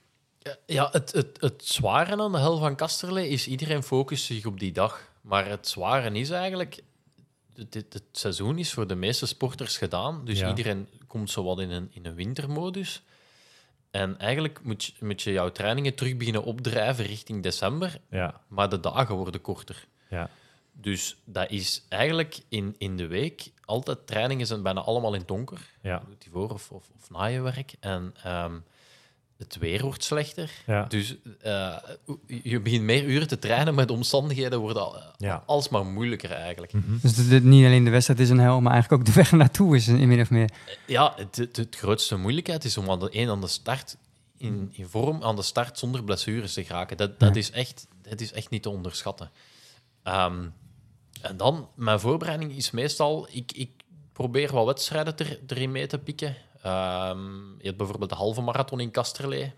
Ja, 0.66 0.88
het, 0.92 1.12
het, 1.12 1.36
het 1.40 1.64
zware 1.64 2.16
aan 2.22 2.32
de 2.32 2.38
hel 2.38 2.58
van 2.58 2.76
Kasterlee 2.76 3.28
is 3.28 3.46
iedereen 3.48 3.82
focust 3.82 4.24
zich 4.24 4.46
op 4.46 4.58
die 4.60 4.72
dag. 4.72 5.10
Maar 5.20 5.48
het 5.48 5.68
zware 5.68 6.10
is 6.18 6.30
eigenlijk, 6.30 6.82
het, 7.54 7.74
het, 7.74 7.92
het 7.92 8.02
seizoen 8.12 8.58
is 8.58 8.72
voor 8.72 8.86
de 8.86 8.94
meeste 8.94 9.26
sporters 9.26 9.76
gedaan. 9.76 10.24
Dus 10.24 10.38
Ja. 10.38 10.48
iedereen 10.48 10.88
komt 11.06 11.30
zo 11.30 11.44
wat 11.44 11.60
in 11.60 11.70
een, 11.70 11.88
in 11.92 12.06
een 12.06 12.14
wintermodus. 12.14 13.02
En 13.90 14.18
eigenlijk 14.18 14.60
moet 14.62 14.84
je, 14.84 14.92
moet 15.00 15.22
je 15.22 15.32
jouw 15.32 15.52
trainingen 15.52 15.94
terug 15.94 16.16
beginnen 16.16 16.44
opdrijven 16.44 17.04
richting 17.04 17.42
december. 17.42 17.98
Ja, 18.10 18.40
Maar 18.48 18.68
de 18.68 18.80
dagen 18.80 19.14
worden 19.14 19.40
korter. 19.40 19.86
ja. 20.10 20.30
Dus 20.80 21.16
dat 21.24 21.50
is 21.50 21.82
eigenlijk 21.88 22.38
in, 22.48 22.74
in 22.78 22.96
de 22.96 23.06
week 23.06 23.50
altijd 23.64 24.06
trainingen 24.06 24.46
zijn 24.46 24.62
bijna 24.62 24.80
allemaal 24.80 25.12
in 25.12 25.18
het 25.18 25.28
donker. 25.28 25.60
Ja. 25.82 26.02
Doet 26.06 26.22
die 26.22 26.30
voor 26.32 26.50
of, 26.50 26.70
of, 26.70 26.84
of 26.96 27.10
na 27.10 27.24
je 27.24 27.40
werk. 27.40 27.72
En 27.80 28.14
ehm, 28.22 28.52
het 29.38 29.56
weer 29.58 29.82
wordt 29.82 30.04
slechter. 30.04 30.50
Ja. 30.66 30.84
Dus 30.84 31.16
eh, 31.40 31.76
je 32.26 32.60
begint 32.60 32.82
meer 32.82 33.04
uren 33.04 33.28
te 33.28 33.38
trainen, 33.38 33.74
maar 33.74 33.86
de 33.86 33.92
omstandigheden 33.92 34.58
worden 34.58 34.82
al, 34.82 34.96
Ja. 35.16 35.34
Mhm. 35.36 35.44
alsmaar 35.46 35.86
moeilijker 35.86 36.30
eigenlijk. 36.30 36.72
Dus 37.02 37.14
de- 37.14 37.28
de- 37.28 37.40
niet 37.42 37.64
alleen 37.64 37.84
de 37.84 37.90
wedstrijd 37.90 38.20
is 38.20 38.30
een 38.30 38.38
hel, 38.38 38.60
maar 38.60 38.72
eigenlijk 38.72 39.02
ook 39.02 39.08
de 39.08 39.14
weg 39.20 39.32
naartoe 39.32 39.76
is 39.76 39.88
in 39.88 40.08
min 40.08 40.20
of 40.20 40.30
meer. 40.30 40.50
Ja, 40.86 41.14
het, 41.16 41.66
grootste 41.70 42.16
moeilijkheid 42.16 42.64
is 42.64 42.76
om 42.76 42.90
aan 42.90 43.00
de 43.00 43.08
een 43.12 43.28
aan 43.28 43.40
de 43.40 43.46
start 43.46 43.96
in, 44.36 44.68
in 44.72 44.86
vorm 44.86 45.22
aan 45.22 45.36
de 45.36 45.42
start 45.42 45.78
zonder 45.78 46.04
blessures 46.04 46.52
te 46.52 46.64
geraken. 46.64 46.96
Dat, 46.96 47.20
dat, 47.20 47.34
Ja. 47.34 47.40
is, 47.40 47.50
echt, 47.50 47.86
dat 48.02 48.20
is 48.20 48.32
echt 48.32 48.50
niet 48.50 48.62
te 48.62 48.70
onderschatten. 48.70 49.30
Ehm, 50.02 50.46
en 51.22 51.36
dan, 51.36 51.68
mijn 51.74 52.00
voorbereiding 52.00 52.52
is 52.56 52.70
meestal... 52.70 53.28
Ik, 53.30 53.52
ik 53.52 53.70
probeer 54.12 54.52
wat 54.52 54.66
wedstrijden 54.66 55.16
er, 55.16 55.38
erin 55.46 55.72
mee 55.72 55.86
te 55.86 55.98
pikken. 55.98 56.36
Ehm, 56.62 57.46
je 57.58 57.64
hebt 57.64 57.76
bijvoorbeeld 57.76 58.10
de 58.10 58.16
halve 58.16 58.40
marathon 58.40 58.80
in 58.80 58.90
Kasterlee. 58.90 59.52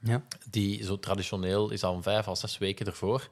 Ja. 0.00 0.22
Die 0.50 0.84
zo 0.84 0.98
traditioneel 0.98 1.70
is 1.70 1.84
aan 1.84 2.02
vijf 2.02 2.28
à 2.28 2.34
zes 2.34 2.58
weken 2.58 2.86
ervoor. 2.86 3.28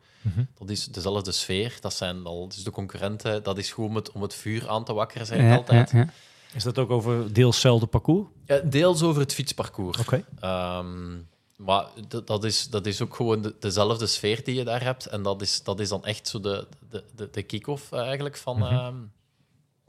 Dat 0.59 0.71
is 0.71 0.87
dezelfde 0.87 1.33
sfeer. 1.33 1.77
Dat 1.81 1.95
zijn 1.95 2.25
al 2.25 2.49
dus 2.49 2.65
de 2.65 2.71
concurrenten. 2.71 3.43
Dat 3.43 3.59
is 3.59 3.73
gewoon 3.73 3.91
om 3.91 3.97
het, 3.97 4.13
om 4.13 4.23
het 4.23 4.35
vuur 4.35 4.69
aan 4.69 4.85
te 4.85 4.93
wakkeren, 4.93 5.27
zeg 5.27 5.39
ik 5.39 5.45
Ja, 5.45 5.57
altijd. 5.57 5.91
ja, 5.91 5.99
ja. 5.99 6.09
Is 6.55 6.63
dat 6.63 6.79
ook 6.79 6.91
over 6.91 7.33
deels 7.33 7.55
hetzelfde 7.55 7.87
parcours? 7.87 8.29
Ja, 8.47 8.59
deels 8.59 9.03
over 9.03 9.21
het 9.21 9.35
fietsparcours. 9.35 9.99
Oké. 9.99 10.25
Ehm, 10.41 11.19
maar 11.65 11.87
dat, 12.25 12.45
is, 12.45 12.69
dat 12.69 12.87
is 12.87 13.01
ook 13.03 13.15
gewoon 13.17 13.43
de- 13.43 13.55
dezelfde 13.61 14.07
sfeer 14.07 14.45
die 14.45 14.55
je 14.55 14.65
daar 14.65 14.83
hebt. 14.83 15.07
En 15.07 15.23
dat 15.23 15.43
is, 15.43 15.63
dat 15.63 15.81
is 15.81 15.89
dan 15.89 16.05
echt 16.05 16.29
zo 16.29 16.41
de, 16.41 16.67
de, 16.91 17.05
de, 17.15 17.29
de 17.31 17.43
kick-off 17.43 17.93
eigenlijk 17.93 18.37
van, 18.37 18.59
ehm, 18.67 18.97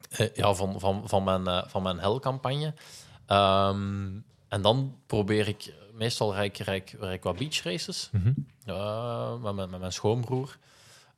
eh, 0.10 0.36
ja, 0.36 0.54
van, 0.54 0.80
van, 0.80 1.02
van 1.06 1.24
mijn, 1.24 1.48
eh, 1.48 1.64
van 1.68 1.84
mijn 1.84 2.00
hel-campagne. 2.00 2.74
Ehm, 3.26 4.10
en 4.48 4.62
dan 4.62 4.98
probeer 5.06 5.48
ik... 5.48 5.74
Meestal 5.94 6.36
rijd 6.36 6.68
ik, 6.68 6.98
wat 7.22 7.36
beach 7.38 7.64
races 7.64 8.10
met, 9.42 9.56
mijn- 9.56 9.70
met 9.70 9.80
mijn 9.80 9.94
schoonbroer. 9.94 10.58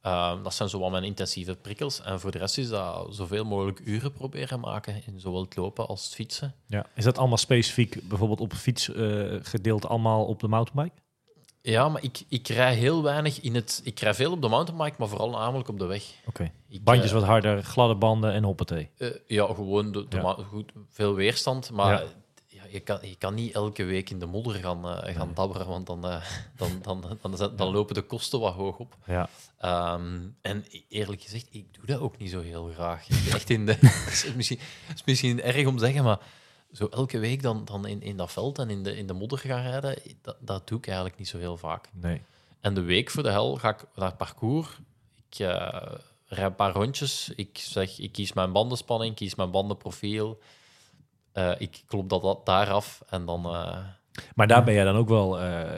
Ehm, 0.05 0.43
dat 0.43 0.53
zijn 0.53 0.69
zo 0.69 0.79
wat 0.79 0.91
mijn 0.91 1.03
intensieve 1.03 1.55
prikkels. 1.55 2.01
En 2.01 2.19
voor 2.19 2.31
de 2.31 2.38
rest 2.38 2.57
is 2.57 2.69
dat 2.69 3.07
zoveel 3.15 3.45
mogelijk 3.45 3.79
uren 3.83 4.12
proberen 4.12 4.59
maken 4.59 5.01
in 5.05 5.19
zowel 5.19 5.41
het 5.41 5.55
lopen 5.55 5.88
als 5.88 6.03
het 6.05 6.13
fietsen. 6.13 6.53
Ja. 6.67 6.85
Is 6.95 7.03
dat 7.03 7.17
allemaal 7.17 7.38
specifiek, 7.38 8.00
bijvoorbeeld 8.09 8.39
op 8.41 8.53
fiets 8.53 8.93
eh, 8.93 9.24
gedeeld, 9.41 9.85
allemaal 9.88 10.25
op 10.25 10.39
de 10.39 10.47
mountainbike? 10.47 11.01
Ja, 11.62 11.89
maar 11.89 12.03
ik, 12.03 12.24
ik 12.29 12.47
rij 12.47 12.75
heel 12.75 13.03
weinig 13.03 13.41
in 13.41 13.55
het... 13.55 13.81
Ik 13.83 14.00
rij 14.00 14.13
veel 14.13 14.31
op 14.31 14.41
de 14.41 14.47
mountainbike, 14.47 14.95
maar 15.00 15.07
vooral 15.07 15.29
namelijk 15.29 15.69
op 15.69 15.79
de 15.79 15.85
weg. 15.85 16.03
Oké. 16.25 16.51
Bandjes 16.81 17.12
eh, 17.12 17.17
wat 17.17 17.25
harder, 17.25 17.63
gladde 17.63 17.95
banden 17.95 18.31
en 18.33 18.43
hoppatee. 18.43 18.89
eh, 18.97 19.09
ja, 19.27 19.45
gewoon 19.45 19.91
de, 19.91 20.07
de 20.07 20.17
Ja. 20.17 20.35
goed, 20.50 20.71
veel 20.89 21.13
weerstand. 21.13 21.71
Maar 21.71 21.91
Ja. 22.01 22.07
Je, 22.75 22.82
kan, 22.82 23.00
je 23.01 23.15
kan 23.15 23.34
niet 23.34 23.53
elke 23.53 23.84
week 23.84 24.10
in 24.10 24.20
de 24.20 24.25
modder 24.25 24.53
gaan, 24.53 24.89
eh, 24.89 25.15
gaan 25.15 25.32
dabberen, 25.34 25.67
want 25.67 25.88
dan, 25.88 26.05
eh, 26.05 26.22
dan, 26.58 26.70
dan, 26.82 27.20
dan, 27.22 27.55
dan, 27.55 27.72
lopen 27.72 27.96
de 27.96 28.01
kosten 28.01 28.39
wat 28.39 28.53
hoog 28.53 28.77
op. 28.77 28.98
Ja. 29.05 29.29
Ehm, 29.58 30.27
en 30.41 30.65
e- 30.70 30.82
eerlijk 30.89 31.22
gezegd, 31.22 31.48
ik 31.50 31.74
doe 31.74 31.86
dat 31.86 32.00
ook 32.00 32.17
niet 32.17 32.29
zo 32.29 32.41
heel 32.41 32.72
graag. 32.74 33.08
Echt 33.34 33.50
in 33.50 33.65
de, 33.65 33.72
het 33.82 34.13
is 34.13 34.34
misschien, 34.36 34.60
het 34.86 34.96
is 34.96 35.03
misschien 35.05 35.41
erg 35.41 35.67
om 35.67 35.77
te 35.77 35.86
zeggen, 35.86 36.03
maar 36.03 36.20
zo 36.72 36.88
elke 36.88 37.20
week 37.20 37.41
dan, 37.41 37.65
dan 37.65 37.86
in, 37.86 38.01
in 38.01 38.17
dat 38.17 38.32
veld 38.32 38.60
en 38.60 38.70
in 38.70 38.84
de, 38.84 38.98
in 38.98 39.08
de 39.08 39.13
modder 39.13 39.39
gaan 39.39 39.62
rijden, 39.62 39.98
dat, 40.22 40.38
dat 40.39 40.67
doe 40.67 40.77
ik 40.77 40.86
eigenlijk 40.88 41.17
niet 41.17 41.27
zo 41.27 41.38
heel 41.38 41.58
vaak. 41.58 41.89
Nee. 41.94 42.22
En 42.62 42.74
de 42.74 42.82
week 42.82 43.10
voor 43.10 43.24
de 43.24 43.32
hel 43.32 43.55
ga 43.55 43.70
ik 43.70 43.86
naar 43.96 44.08
het 44.08 44.17
parcours. 44.17 44.67
Ik 45.29 45.38
rijd 46.27 46.50
een 46.50 46.55
paar 46.55 46.74
rondjes. 46.74 47.32
Ik 47.36 47.58
zeg, 47.58 48.00
ik 48.00 48.12
kies 48.12 48.34
mijn 48.34 48.51
bandenspanning, 48.51 49.15
kies 49.15 49.36
mijn 49.36 49.51
bandenprofiel. 49.51 50.39
Eh, 51.36 51.51
ik 51.58 51.84
klop 51.88 52.10
dat, 52.10 52.22
dat 52.22 52.46
daar 52.46 52.72
af 52.72 53.01
en 53.10 53.25
dan... 53.25 53.46
eh, 53.46 53.77
Maar 54.36 54.48
daar 54.48 54.64
ben 54.64 54.74
jij 54.74 54.83
dan 54.83 54.96
ook 54.96 55.09
wel 55.09 55.40
eh, 55.42 55.70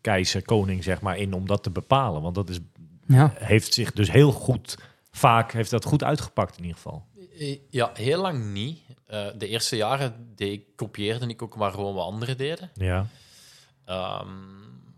keizer, 0.00 0.42
koning, 0.44 0.84
zeg 0.84 1.00
maar, 1.00 1.16
in 1.18 1.32
om 1.32 1.46
dat 1.46 1.62
te 1.62 1.70
bepalen. 1.70 2.22
Want 2.22 2.34
dat 2.34 2.48
is, 2.48 2.58
Ja. 3.06 3.32
heeft 3.34 3.74
zich 3.74 3.92
dus 3.92 4.10
heel 4.10 4.32
goed, 4.32 4.76
vaak 5.10 5.52
heeft 5.52 5.70
dat 5.70 5.84
goed 5.84 6.04
uitgepakt 6.04 6.56
in 6.56 6.62
ieder 6.62 6.76
geval. 6.76 7.04
Ja, 7.70 7.90
heel 7.94 8.20
lang 8.20 8.52
niet. 8.52 8.78
Eh, 9.06 9.26
de 9.38 9.48
eerste 9.48 9.76
jaren 9.76 10.32
deed 10.36 10.52
ik, 10.52 10.64
kopieerde 10.76 11.26
ik 11.26 11.42
ook 11.42 11.56
maar 11.56 11.70
gewoon 11.72 11.94
wat 11.94 12.04
anderen 12.06 12.36
deden. 12.36 12.70
Ja. 12.74 13.06
Ehm, 13.84 14.26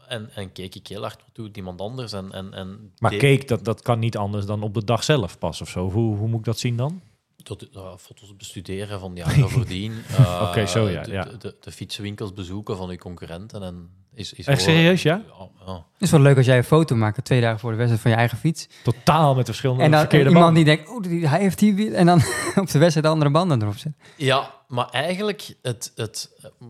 en, 0.09 0.31
en 0.35 0.53
keek 0.53 0.75
ik 0.75 0.87
heel 0.87 1.01
hard 1.03 1.21
wat 1.23 1.35
doet 1.35 1.57
iemand 1.57 1.81
anders. 1.81 2.13
En, 2.13 2.33
en, 2.33 2.53
en 2.55 2.93
Maar 2.99 3.11
deed- 3.11 3.21
cake, 3.21 3.47
dat, 3.47 3.65
dat 3.65 3.83
kan 3.83 3.99
niet 3.99 4.17
anders 4.17 4.47
dan 4.47 4.63
op 4.63 4.75
de 4.75 4.85
dag 4.85 5.05
zelf 5.05 5.39
pas 5.39 5.61
of 5.61 5.69
zo. 5.69 5.91
Hoe, 5.91 6.17
hoe 6.17 6.29
moet 6.29 6.39
ik 6.39 6.45
dat 6.45 6.59
zien 6.59 6.77
dan? 6.77 7.01
Tot, 7.43 7.69
eh, 7.71 7.97
foto's 7.99 8.37
bestuderen 8.37 9.01
van 9.01 9.15
de 9.15 9.21
jaren 9.21 9.51
voordien. 9.57 9.93
Eh, 10.17 10.47
Oké, 10.49 10.67
zo, 10.67 10.89
ja, 10.89 11.03
De, 11.03 11.13
ja. 11.13 11.25
de, 11.25 11.37
de, 11.37 11.57
de 11.61 11.73
fietsenwinkels 11.73 12.33
bezoeken 12.35 12.77
van 12.77 12.89
uw 12.91 12.97
concurrenten. 12.97 13.63
En 13.63 13.89
is, 14.15 14.33
is 14.33 14.47
Echt 14.47 14.63
serieus, 14.63 15.03
ja? 15.03 15.23
Ja, 15.39 15.49
ja. 15.67 15.73
Het 15.75 16.03
is 16.03 16.11
wel 16.11 16.21
leuk 16.21 16.37
als 16.37 16.47
jij 16.47 16.57
een 16.57 16.65
foto 16.65 16.95
maakt 16.97 17.25
twee 17.25 17.41
dagen 17.41 17.59
voor 17.61 17.71
de 17.71 17.77
wedstrijd 17.77 18.03
van 18.03 18.11
je 18.11 18.17
eigen 18.17 18.39
fiets. 18.39 18.69
Totaal 18.83 19.35
met 19.35 19.47
verschillende 19.47 19.83
En 19.83 19.91
dan 19.91 20.01
verkeerde 20.01 20.29
iemand 20.29 20.45
banden. 20.45 20.65
die 20.65 20.75
denkt, 20.77 20.91
oh, 20.91 21.03
die- 21.03 21.29
hij 21.29 21.41
heeft 21.41 21.61
hier 21.61 21.75
weer... 21.75 21.95
En 21.95 22.07
dan 22.07 22.19
op 22.63 22.71
de 22.71 22.79
wedstrijd 22.79 23.07
andere 23.07 23.31
banden 23.31 23.63
erop 23.63 23.77
zetten. 23.77 23.97
Ja, 24.17 24.55
maar 24.69 24.89
eigenlijk, 24.89 25.55
het, 25.63 25.93
het, 25.95 26.31
eh, 26.43 26.67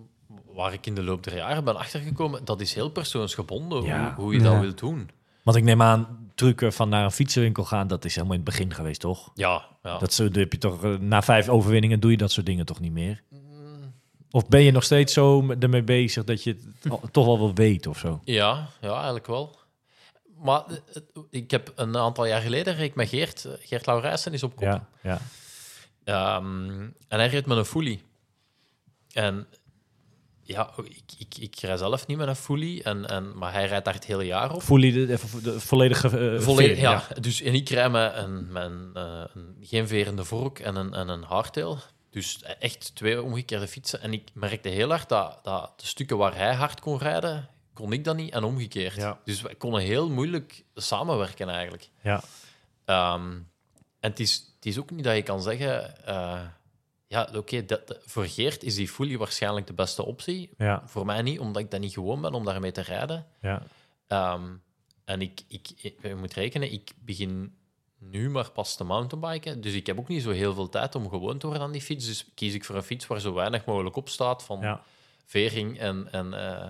waar 0.54 0.72
ik 0.72 0.86
in 0.86 0.94
de 0.94 1.02
loop 1.02 1.24
der 1.24 1.36
jaren 1.36 1.64
ben 1.64 1.76
achtergekomen, 1.76 2.44
dat 2.44 2.60
is 2.60 2.74
heel 2.74 2.90
persoonsgebonden, 2.90 3.82
Ja. 3.82 4.14
hoe, 4.14 4.24
hoe 4.24 4.34
je 4.34 4.40
Ja. 4.40 4.50
dat 4.50 4.60
wilt 4.60 4.78
doen. 4.78 5.10
Want 5.42 5.56
ik 5.56 5.62
neem 5.64 5.82
aan, 5.82 6.29
trucken 6.40 6.72
van 6.72 6.88
naar 6.88 7.04
een 7.04 7.10
fietsenwinkel 7.10 7.64
gaan, 7.64 7.86
dat 7.86 8.04
is 8.04 8.14
helemaal 8.14 8.36
in 8.36 8.40
het 8.44 8.50
begin 8.50 8.74
geweest, 8.74 9.00
toch? 9.00 9.30
Ja, 9.34 9.66
ja. 9.82 9.98
Dat 9.98 10.12
zo, 10.12 10.28
heb 10.32 10.52
je 10.52 10.58
toch, 10.58 10.84
eh, 10.84 10.94
na 10.94 11.22
vijf 11.22 11.48
overwinningen 11.48 12.00
doe 12.00 12.10
je 12.10 12.16
dat 12.16 12.32
soort 12.32 12.46
dingen 12.46 12.66
toch 12.66 12.80
niet 12.80 12.92
meer? 12.92 13.22
Of 14.30 14.48
ben 14.48 14.60
je 14.62 14.70
nog 14.70 14.84
steeds 14.84 15.12
zo 15.12 15.50
ermee 15.60 15.82
bezig 15.82 16.24
dat 16.24 16.42
je 16.42 16.56
het 16.80 16.92
al- 16.92 17.02
toch 17.12 17.24
wel 17.24 17.38
wil 17.38 17.54
weten 17.54 17.90
of 17.90 17.98
zo? 17.98 18.20
ja, 18.24 18.68
ja, 18.80 18.94
eigenlijk 18.94 19.26
wel. 19.26 19.58
Maar 20.42 20.64
eh, 20.66 20.76
het- 20.92 21.10
ik 21.30 21.50
heb 21.50 21.72
een 21.76 21.96
aantal 21.96 22.26
jaar 22.26 22.40
geleden 22.40 22.74
reed 22.74 22.88
ik 22.88 22.94
met 22.94 23.08
Geert, 23.08 23.44
eh, 23.44 23.52
Geert 23.60 23.86
Laurijsen 23.86 24.32
is 24.32 24.42
op 24.42 24.56
kop. 24.56 24.64
Ja, 24.66 24.88
ja. 25.02 25.18
Ehm, 26.04 26.80
en 27.08 27.18
hij 27.18 27.28
reed 27.28 27.46
met 27.46 27.58
een 27.58 27.64
fully. 27.64 28.02
En 29.12 29.46
ja, 30.50 30.70
ik, 30.84 31.02
ik, 31.18 31.36
ik 31.38 31.56
rij 31.60 31.76
zelf 31.76 32.06
niet 32.06 32.16
met 32.16 32.28
een 32.28 32.36
fully, 32.36 32.80
en, 32.80 33.08
en, 33.08 33.38
maar 33.38 33.52
hij 33.52 33.66
rijdt 33.66 33.84
daar 33.84 33.94
het 33.94 34.04
hele 34.04 34.24
jaar 34.24 34.52
op. 34.52 34.62
Je 34.62 35.06
de, 35.42 35.60
volledige 35.60 36.08
Volledig, 36.40 36.76
veer, 36.76 36.80
ja. 36.80 37.06
Dus, 37.20 37.42
en 37.42 37.54
ik 37.54 37.68
rij 37.68 37.90
met 37.90 38.16
een, 38.16 38.52
met 38.52 38.62
een, 38.62 38.90
eh, 38.94 39.24
een 39.34 39.56
geen 39.60 39.88
verende 39.88 40.24
vork 40.24 40.58
en 40.58 40.76
een, 40.76 40.94
en 40.94 41.08
een 41.08 41.22
hardtail. 41.22 41.78
Dus 42.10 42.42
echt 42.58 42.94
twee 42.94 43.22
omgekeerde 43.22 43.68
fietsen. 43.68 44.00
En 44.00 44.12
ik 44.12 44.28
merkte 44.32 44.68
heel 44.68 44.88
hard 44.88 45.08
dat, 45.08 45.38
dat 45.42 45.72
de 45.76 45.86
stukken 45.86 46.16
waar 46.16 46.36
hij 46.36 46.54
hard 46.54 46.80
kon 46.80 46.98
rijden, 46.98 47.48
kon 47.74 47.92
ik 47.92 48.04
dat 48.04 48.16
niet 48.16 48.32
en 48.32 48.44
omgekeerd. 48.44 48.94
Ja. 48.94 49.18
Dus 49.24 49.40
wij 49.40 49.54
konden 49.54 49.80
heel 49.80 50.10
moeilijk 50.10 50.64
samenwerken 50.74 51.48
eigenlijk. 51.48 51.88
Ja. 52.02 52.22
Ehm, 52.84 53.30
en 54.00 54.10
het 54.10 54.20
is, 54.20 54.52
het 54.56 54.66
is 54.66 54.78
ook 54.78 54.90
niet 54.90 55.04
dat 55.04 55.16
je 55.16 55.22
kan 55.22 55.42
zeggen... 55.42 56.06
eh, 56.06 56.40
ja, 57.10 57.28
oké, 57.34 57.64
dat- 57.64 57.86
dat- 57.86 57.98
voor 58.06 58.26
Geert 58.26 58.62
is 58.62 58.74
die 58.74 58.88
fully 58.88 59.16
waarschijnlijk 59.18 59.66
de 59.66 59.72
beste 59.72 60.04
optie. 60.04 60.50
Ja, 60.58 60.82
Voor 60.86 61.06
mij 61.06 61.22
niet, 61.22 61.38
omdat 61.38 61.62
ik 61.62 61.70
dat 61.70 61.80
niet 61.80 61.92
gewoon 61.92 62.20
ben 62.20 62.34
om 62.34 62.44
daarmee 62.44 62.72
te 62.72 62.80
rijden. 62.80 63.26
ja. 63.40 63.62
Ehm, 64.06 64.44
en 65.04 65.20
ik, 65.20 65.40
ik, 65.48 65.68
ik, 65.76 65.94
je 66.02 66.14
moet 66.14 66.34
rekenen, 66.34 66.72
ik 66.72 66.90
begin 67.04 67.54
nu 67.98 68.30
maar 68.30 68.50
pas 68.50 68.76
te 68.76 68.84
mountainbiken. 68.84 69.60
Dus 69.60 69.74
ik 69.74 69.86
heb 69.86 69.98
ook 69.98 70.08
niet 70.08 70.22
zo 70.22 70.30
heel 70.30 70.54
veel 70.54 70.68
tijd 70.68 70.94
om 70.94 71.08
gewoon 71.08 71.38
te 71.38 71.46
worden 71.46 71.64
aan 71.64 71.72
die 71.72 71.82
fiets. 71.82 72.06
Dus 72.06 72.26
kies 72.34 72.54
ik 72.54 72.64
voor 72.64 72.76
een 72.76 72.82
fiets 72.82 73.06
waar 73.06 73.20
zo 73.20 73.32
weinig 73.34 73.64
mogelijk 73.64 73.96
op 73.96 74.08
staat 74.08 74.42
van 74.44 74.60
ja. 74.60 74.82
vering. 75.26 75.78
En, 75.78 76.08
en, 76.12 76.34
eh, 76.34 76.68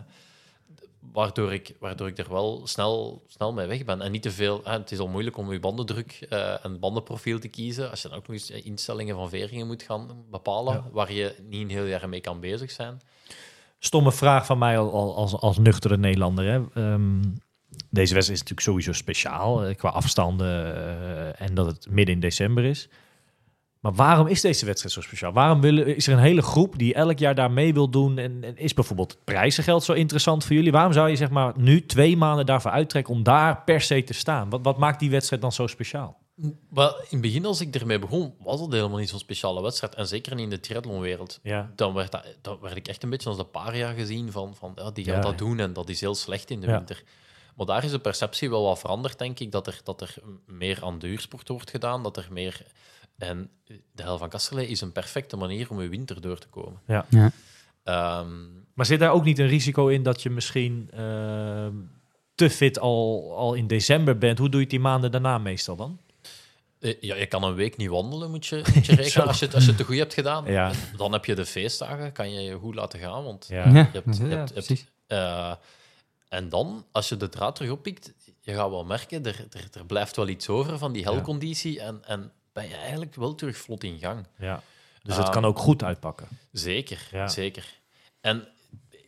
waardoor, 1.12 1.52
ik, 1.52 1.74
waardoor 1.78 2.08
ik 2.08 2.18
er 2.18 2.30
wel 2.30 2.60
snel, 2.66 3.24
snel 3.26 3.52
mee 3.52 3.66
weg 3.66 3.84
ben. 3.84 4.00
En 4.00 4.12
niet 4.12 4.22
te 4.22 4.30
veel. 4.30 4.60
hè, 4.64 4.72
het 4.72 4.92
is 4.92 4.98
al 4.98 5.08
moeilijk 5.08 5.36
om 5.36 5.52
je 5.52 5.60
bandendruk 5.60 6.26
eh, 6.30 6.64
en 6.64 6.78
bandenprofiel 6.78 7.38
te 7.38 7.48
kiezen. 7.48 7.90
Als 7.90 8.02
je 8.02 8.08
dan 8.08 8.16
ook 8.18 8.26
nog 8.26 8.36
eens 8.36 8.50
instellingen 8.50 9.14
van 9.16 9.28
veringen 9.28 9.66
moet 9.66 9.82
gaan 9.82 10.24
bepalen, 10.30 10.74
Ja. 10.74 10.84
waar 10.92 11.12
je 11.12 11.34
niet 11.48 11.62
een 11.62 11.70
heel 11.70 11.84
jaar 11.84 12.08
mee 12.08 12.20
kan 12.20 12.40
bezig 12.40 12.70
zijn. 12.70 13.00
Stomme 13.78 14.12
vraag 14.12 14.46
van 14.46 14.58
mij 14.58 14.78
al- 14.78 14.92
al- 14.92 15.16
als, 15.16 15.32
als 15.34 15.58
nuchtere 15.58 15.96
Nederlander. 15.96 16.44
Hè. 16.44 16.60
Ehm, 16.74 17.20
deze 17.90 18.14
wedstrijd 18.14 18.28
is 18.28 18.28
natuurlijk 18.48 18.60
sowieso 18.60 18.92
speciaal 18.92 19.64
eh, 19.64 19.76
qua 19.76 19.88
afstanden 19.88 20.74
eh, 20.74 21.40
en 21.46 21.54
dat 21.54 21.66
het 21.66 21.86
midden 21.90 22.14
in 22.14 22.20
december 22.20 22.64
is. 22.64 22.88
Maar 23.80 23.92
waarom 23.92 24.26
is 24.26 24.40
deze 24.40 24.66
wedstrijd 24.66 24.94
zo 24.94 25.00
speciaal? 25.00 25.32
Waarom 25.32 25.60
willen, 25.60 25.96
is 25.96 26.06
er 26.06 26.12
een 26.12 26.18
hele 26.18 26.42
groep 26.42 26.78
die 26.78 26.94
elk 26.94 27.18
jaar 27.18 27.34
daar 27.34 27.50
mee 27.50 27.74
wil 27.74 27.88
doen? 27.90 28.18
En, 28.18 28.44
en 28.44 28.56
is 28.56 28.74
bijvoorbeeld 28.74 29.10
het 29.12 29.24
prijzengeld 29.24 29.84
zo 29.84 29.92
interessant 29.92 30.44
voor 30.44 30.56
jullie? 30.56 30.72
Waarom 30.72 30.92
zou 30.92 31.08
je 31.08 31.16
zeg 31.16 31.30
maar 31.30 31.52
nu 31.56 31.86
twee 31.86 32.16
maanden 32.16 32.46
daarvoor 32.46 32.70
uittrekken 32.70 33.14
om 33.14 33.22
daar 33.22 33.62
per 33.64 33.80
se 33.80 34.04
te 34.04 34.12
staan? 34.14 34.50
Wat, 34.50 34.60
wat 34.62 34.78
maakt 34.78 35.00
die 35.00 35.10
wedstrijd 35.10 35.42
dan 35.42 35.52
zo 35.52 35.66
speciaal? 35.66 36.18
Wel, 36.70 36.96
in 36.96 37.04
het 37.10 37.20
begin, 37.20 37.44
als 37.44 37.60
ik 37.60 37.74
ermee 37.74 37.98
begon, 37.98 38.34
was 38.38 38.60
het 38.60 38.72
helemaal 38.72 38.98
niet 38.98 39.08
zo'n 39.08 39.18
speciale 39.18 39.62
wedstrijd. 39.62 39.94
En 39.94 40.06
zeker 40.06 40.34
niet 40.34 40.44
in 40.44 40.50
de 40.50 40.60
triathlonwereld. 40.60 41.38
Ja, 41.42 41.70
Dan 41.76 41.94
werd, 41.94 42.12
dat, 42.12 42.26
dan 42.40 42.58
werd 42.60 42.76
ik 42.76 42.88
echt 42.88 43.02
een 43.02 43.10
beetje 43.10 43.28
als 43.28 43.38
de 43.38 43.44
paria 43.44 43.92
gezien 43.92 44.32
van, 44.32 44.54
van 44.54 44.72
ja, 44.74 44.90
die 44.90 45.04
gaat 45.04 45.14
Ja, 45.14 45.20
dat 45.20 45.38
doen 45.38 45.58
en 45.58 45.72
dat 45.72 45.88
is 45.88 46.00
heel 46.00 46.14
slecht 46.14 46.50
in 46.50 46.60
de 46.60 46.66
Ja. 46.66 46.76
winter. 46.76 47.02
Maar 47.56 47.66
daar 47.66 47.84
is 47.84 47.90
de 47.90 47.98
perceptie 47.98 48.50
wel 48.50 48.62
wat 48.62 48.78
veranderd, 48.78 49.18
denk 49.18 49.38
ik. 49.40 49.52
Dat 49.52 49.66
er, 49.66 49.80
dat 49.84 50.00
er 50.00 50.14
meer 50.46 50.78
aan 50.84 50.98
duursport 50.98 51.48
wordt 51.48 51.70
gedaan. 51.70 52.02
Dat 52.02 52.16
er 52.16 52.28
meer... 52.30 52.66
En 53.20 53.50
de 53.66 54.02
hel 54.02 54.18
van 54.18 54.28
Kasterlee 54.28 54.66
is 54.68 54.80
een 54.80 54.92
perfecte 54.92 55.36
manier 55.36 55.70
om 55.70 55.80
je 55.82 55.88
winter 55.88 56.20
door 56.20 56.38
te 56.38 56.48
komen. 56.48 56.80
Ja. 56.86 57.06
Ja. 57.08 57.30
Ehm, 57.84 58.28
Maar 58.74 58.86
zit 58.86 59.00
daar 59.00 59.12
ook 59.12 59.24
niet 59.24 59.38
een 59.38 59.46
risico 59.48 59.86
in 59.88 60.02
dat 60.02 60.22
je 60.22 60.30
misschien 60.30 60.88
ehm, 60.92 61.74
te 62.34 62.50
fit 62.50 62.78
al, 62.78 63.34
al 63.36 63.54
in 63.54 63.66
december 63.66 64.18
bent? 64.18 64.38
Hoe 64.38 64.48
doe 64.48 64.56
je 64.56 64.62
het 64.64 64.70
die 64.70 64.80
maanden 64.80 65.10
daarna 65.10 65.38
meestal 65.38 65.76
dan? 65.76 65.98
eh, 66.80 67.00
ja, 67.00 67.14
je 67.16 67.26
kan 67.26 67.42
een 67.42 67.54
week 67.54 67.76
niet 67.76 67.88
wandelen, 67.88 68.30
moet 68.30 68.46
je, 68.46 68.56
moet 68.74 68.86
je 68.86 68.94
rekenen. 68.94 69.26
Als 69.26 69.38
je, 69.38 69.44
het, 69.44 69.54
als 69.54 69.62
je 69.64 69.68
het 69.68 69.78
te 69.78 69.84
goed 69.84 69.96
hebt 69.96 70.14
gedaan, 70.14 70.44
Ja. 70.46 70.72
dan 70.96 71.12
heb 71.12 71.24
je 71.24 71.34
de 71.34 71.46
feestdagen. 71.46 72.12
Kan 72.12 72.32
je 72.32 72.40
je 72.40 72.54
goed 72.54 72.74
laten 72.74 72.98
gaan, 73.00 73.24
want 73.24 73.46
Ja. 73.48 73.68
Je 73.68 73.74
hebt, 73.74 73.92
je 73.92 74.00
hebt- 74.04 74.16
je 74.16 74.24
hebt- 74.24 74.52
precies. 74.52 74.86
eh, 75.06 75.52
en 76.28 76.48
dan, 76.48 76.84
als 76.92 77.08
je 77.08 77.16
de 77.16 77.28
draad 77.28 77.54
terug 77.56 77.70
oppikt, 77.70 78.12
je 78.40 78.52
gaat 78.54 78.70
wel 78.70 78.84
merken, 78.84 79.26
er, 79.26 79.46
er, 79.50 79.68
er 79.72 79.86
blijft 79.86 80.16
wel 80.16 80.28
iets 80.28 80.48
over 80.48 80.78
van 80.78 80.92
die 80.92 81.02
helconditie 81.02 81.80
en, 81.80 82.00
en 82.06 82.32
ben 82.52 82.68
je 82.68 82.74
eigenlijk 82.76 83.14
wel 83.14 83.34
terug 83.34 83.56
vlot 83.56 83.84
in 83.84 83.98
gang. 83.98 84.26
Ja. 84.38 84.62
Dus 85.02 85.16
het 85.16 85.26
Ah. 85.26 85.32
kan 85.32 85.44
ook 85.44 85.58
goed 85.58 85.82
uitpakken. 85.82 86.28
Zeker, 86.52 87.08
Ja. 87.12 87.28
zeker. 87.28 87.78
En 88.20 88.48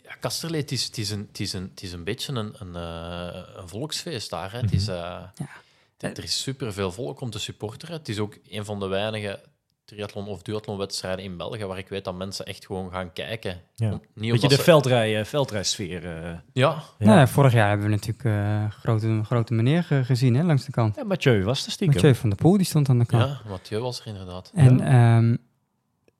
ja, 0.03 0.15
Kasterlee, 0.21 0.61
het 0.61 0.73
is, 0.73 0.85
het, 0.85 0.99
is 0.99 1.11
een, 1.11 1.27
het, 1.29 1.41
is 1.41 1.53
een, 1.53 1.69
het 1.71 1.83
is 1.83 1.93
een 1.93 2.05
beetje 2.05 2.33
een, 2.33 2.55
een, 2.59 2.77
eh, 2.77 3.43
een 3.57 3.69
volksfeest 3.69 4.31
daar. 4.31 4.53
Hè. 4.53 4.59
Het 4.61 4.73
is, 4.73 4.89
eh, 4.89 5.23
het- 5.99 6.19
er 6.19 6.25
is 6.25 6.43
superveel 6.43 6.93
volk 6.93 7.21
om 7.21 7.31
te 7.31 7.39
supporteren. 7.39 7.97
Het 7.97 8.09
is 8.09 8.19
ook 8.19 8.39
een 8.49 8.65
van 8.65 8.81
de 8.81 8.87
weinige 8.87 9.41
triathlon- 9.95 10.27
of 10.29 10.43
duathlonwedstrijden 10.43 11.25
in 11.25 11.37
België 11.37 11.65
waar 11.65 11.79
ik 11.79 11.89
weet 11.89 12.05
dat 12.05 12.15
mensen 12.15 12.47
echt 12.47 12.67
gewoon 12.67 12.91
gaan 12.91 13.13
kijken. 13.13 13.61
Ja. 13.75 13.91
Om- 13.93 14.01
niet 14.15 14.41
de 14.41 14.55
ze- 14.55 14.63
veldrij, 14.63 15.25
veldrijsfeer. 15.25 16.05
eh 16.05 16.13
Ja, 16.53 16.83
ja. 16.99 17.07
Nou 17.07 17.19
ja, 17.19 17.27
vorig 17.27 17.53
jaar 17.53 17.69
hebben 17.69 17.87
we 17.87 17.93
natuurlijk 17.93 18.25
eh 18.25 18.65
grote, 18.81 19.21
grote 19.25 19.55
meneer 19.55 19.83
ge- 19.85 20.05
gezien 20.05 20.35
hè, 20.37 20.43
langs 20.43 20.65
de 20.65 20.73
kant. 20.73 20.97
Ja, 20.97 21.05
Mathieu 21.05 21.45
was 21.45 21.65
de 21.65 21.71
stiekem. 21.71 21.95
Mathieu 21.97 22.15
van 22.15 22.29
der 22.29 22.39
Poel 22.39 22.57
die 22.57 22.67
stond 22.67 22.89
aan 22.89 22.99
de 22.99 23.07
kant. 23.07 23.23
ja, 23.29 23.41
Mathieu 23.49 23.81
was 23.81 24.01
er 24.01 24.07
inderdaad. 24.07 24.51
En 24.55 24.81
ehm 24.81 25.37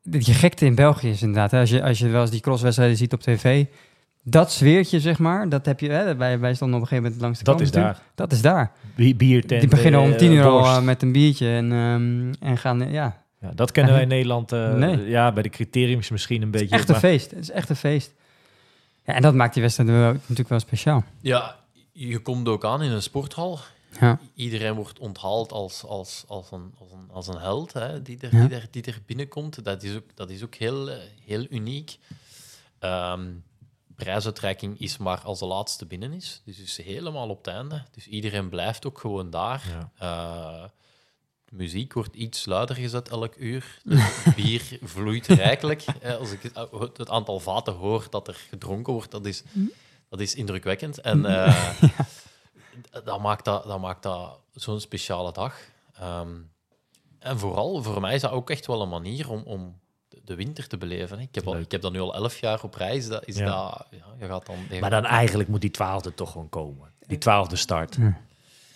de 0.03 0.19
je 0.21 0.33
gekte 0.35 0.65
in 0.65 0.75
België 0.75 1.11
is 1.11 1.23
inderdaad, 1.23 1.51
hè, 1.51 1.61
als, 1.61 1.71
je, 1.71 1.83
als 1.83 1.99
je 1.99 2.09
wel 2.09 2.21
eens 2.21 2.31
die 2.31 2.41
crosswedstrijden 2.41 2.97
ziet 2.97 3.13
op 3.13 3.21
tv, 3.21 3.65
dat 4.23 4.51
sfeertje, 4.53 5.01
zeg 5.01 5.19
maar, 5.19 5.49
dat 5.49 5.67
heb 5.67 5.81
je, 5.81 5.89
hè, 5.91 6.17
wij, 6.17 6.39
wij 6.39 6.55
stonden 6.55 6.77
op 6.77 6.83
een 6.83 6.89
gegeven 6.89 7.05
moment 7.11 7.23
langs 7.23 7.39
de 7.39 7.45
Dat 7.45 7.55
kant 7.55 7.67
is 7.67 7.75
daar. 7.75 8.01
Dat 8.15 8.33
is 8.33 8.43
daar. 8.43 8.73
Biertent. 9.17 9.61
die 9.61 9.69
beginnen 9.71 10.01
om 10.01 10.11
eh, 10.13 10.17
tien 10.19 10.33
uur 10.33 10.45
al 10.45 10.65
eh, 10.65 10.83
met 10.83 11.03
een 11.03 11.13
biertje 11.13 11.49
en, 11.49 11.73
ehm, 11.73 12.33
en 12.51 12.59
gaan, 12.59 12.83
eh, 12.83 12.93
ja, 12.93 13.22
Ja, 13.43 13.51
dat 13.55 13.71
kennen 13.71 13.93
wij 13.93 14.03
in 14.03 14.09
Nederland. 14.09 14.53
eh, 14.53 14.75
Nee. 14.75 15.09
Ja, 15.09 15.33
bij 15.33 15.43
de 15.43 15.49
criteriums 15.49 16.09
misschien 16.11 16.43
een 16.43 16.47
het 16.47 16.55
is 16.55 16.61
beetje. 16.61 16.77
echt 16.77 16.87
een 16.89 16.93
maar- 16.93 17.01
feest. 17.01 17.31
Het 17.31 17.41
is 17.41 17.51
echt 17.51 17.69
een 17.69 17.77
feest. 17.77 18.13
Ja, 19.05 19.15
en 19.15 19.23
dat 19.23 19.35
maakt 19.35 19.53
die 19.55 19.63
wedstrijd 19.63 19.89
natuurlijk 20.15 20.49
wel 20.49 20.59
speciaal. 20.61 21.05
Ja, 21.21 21.57
je 21.93 22.19
komt 22.19 22.49
ook 22.49 22.65
aan 22.65 22.83
in 22.83 22.91
een 22.91 23.03
sporthal. 23.03 23.59
Ja. 24.01 24.19
Iedereen 24.35 24.75
wordt 24.75 24.99
onthaald 24.99 25.53
als, 25.53 25.85
als, 25.85 26.25
als, 26.29 26.51
een, 26.51 26.75
als, 26.79 26.91
een, 26.93 27.11
als 27.13 27.27
een 27.27 27.39
held 27.39 27.73
hè, 27.73 28.03
die, 28.03 28.19
er, 28.21 28.37
Ja. 28.37 28.47
die, 28.47 28.57
er, 28.57 28.67
die 28.71 28.83
er 28.83 28.99
binnenkomt. 29.07 29.65
Dat 29.65 29.83
is 29.83 29.97
ook, 29.97 30.05
dat 30.17 30.31
is 30.31 30.43
ook 30.45 30.55
heel, 30.55 30.91
eh, 30.91 30.97
heel 31.25 31.47
uniek. 31.51 31.99
Ehm 32.79 33.21
prijsuitreiking 33.97 34.81
is 34.81 34.97
maar 34.99 35.21
als 35.21 35.39
de 35.39 35.47
laatste 35.47 35.87
binnen 35.87 36.13
is. 36.13 36.43
Dus 36.45 36.57
het 36.57 36.67
is 36.67 36.83
helemaal 36.83 37.29
op 37.29 37.45
het 37.45 37.55
einde. 37.55 37.83
Dus 37.91 38.07
iedereen 38.07 38.49
blijft 38.49 38.87
ook 38.87 38.99
gewoon 38.99 39.31
daar. 39.31 39.63
Ja. 39.69 39.91
Eh, 39.99 40.69
muziek 41.53 41.93
wordt 41.93 42.15
iets 42.15 42.45
luider 42.47 42.77
gezet 42.77 43.09
elk 43.09 43.35
uur. 43.37 43.79
Het 43.89 44.35
bier 44.37 44.79
vloeit 44.83 45.27
rijkelijk. 45.27 45.85
Eh, 46.01 46.17
Als 46.17 46.33
ik 46.33 46.43
het, 46.43 46.97
het 46.99 47.11
aantal 47.11 47.41
vaten 47.41 47.73
hoor 47.75 48.07
dat 48.11 48.29
er 48.29 48.35
gedronken 48.51 48.93
wordt, 48.93 49.11
dat 49.11 49.27
is, 49.27 49.43
dat 50.09 50.21
is 50.21 50.35
indrukwekkend. 50.35 51.01
En 51.01 51.25
eh, 51.27 51.73
dat, 53.05 53.21
maakt 53.21 53.45
dat, 53.45 53.65
dat 53.65 53.81
maakt 53.81 54.03
dat 54.03 54.39
zo'n 54.55 54.81
speciale 54.81 55.33
dag. 55.33 55.57
Ehm, 55.95 56.31
en 57.19 57.39
vooral, 57.39 57.83
voor 57.83 58.01
mij 58.01 58.15
is 58.15 58.21
dat 58.21 58.31
ook 58.31 58.51
echt 58.51 58.67
wel 58.67 58.83
een 58.83 58.89
manier 58.89 59.31
om, 59.31 59.43
om 59.43 59.81
de- 60.25 60.35
winter 60.35 60.67
te 60.69 60.77
beleven. 60.79 61.17
hè. 61.19 61.23
Ik 61.25 61.35
heb, 61.35 61.47
al, 61.47 61.57
ik 61.59 61.71
heb 61.71 61.81
dat 61.81 61.93
nu 61.93 62.01
al 62.01 62.15
elf 62.15 62.39
jaar 62.41 62.63
op 62.63 62.75
reis. 62.75 63.09
Dat 63.09 63.27
is 63.27 63.37
Ja. 63.37 63.45
dat, 63.45 63.87
ja, 63.91 64.05
je 64.19 64.27
gaat 64.27 64.47
dan, 64.47 64.57
je 64.71 64.81
Maar 64.81 64.91
dan 64.91 65.05
eigenlijk 65.05 65.49
moet 65.49 65.61
die 65.61 65.71
twaalfde 65.71 66.15
toch 66.15 66.33
gewoon 66.33 66.49
komen. 66.49 66.91
Die 67.07 67.19
twaalfde 67.19 67.57
start. 67.57 67.97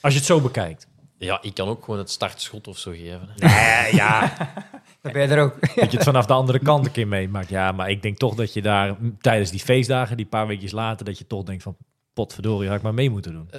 Als 0.00 0.12
je 0.12 0.18
het 0.18 0.28
zo 0.28 0.40
bekijkt. 0.40 0.86
Ja, 1.18 1.42
ik 1.42 1.54
kan 1.54 1.68
ook 1.68 1.84
gewoon 1.84 1.98
het 2.00 2.10
startschot 2.10 2.68
of 2.68 2.78
zo 2.78 2.90
geven. 2.90 3.28
hè. 3.36 3.46
Nee, 3.46 3.94
ja, 3.94 4.32
Dan 5.02 5.12
ben 5.12 5.22
je 5.22 5.28
er 5.34 5.42
ook. 5.42 5.60
dat 5.76 5.90
je 5.90 5.96
het 5.96 6.06
vanaf 6.06 6.26
de 6.26 6.32
andere 6.32 6.58
kant 6.58 6.86
een 6.86 6.92
keer 6.92 7.08
meemaakt. 7.08 7.48
Ja, 7.48 7.72
maar 7.72 7.90
ik 7.90 8.02
denk 8.02 8.18
toch 8.18 8.34
dat 8.34 8.52
je 8.52 8.62
daar 8.62 8.96
tijdens 9.20 9.50
die 9.50 9.60
feestdagen, 9.60 10.16
die 10.16 10.26
paar 10.26 10.46
weekjes 10.46 10.72
later, 10.72 11.04
dat 11.04 11.18
je 11.18 11.26
toch 11.26 11.42
denkt 11.42 11.62
van, 11.62 11.76
potverdorie, 12.12 12.68
had 12.68 12.76
ik 12.76 12.82
maar 12.82 12.94
mee 12.94 13.10
moeten 13.10 13.32
doen. 13.32 13.50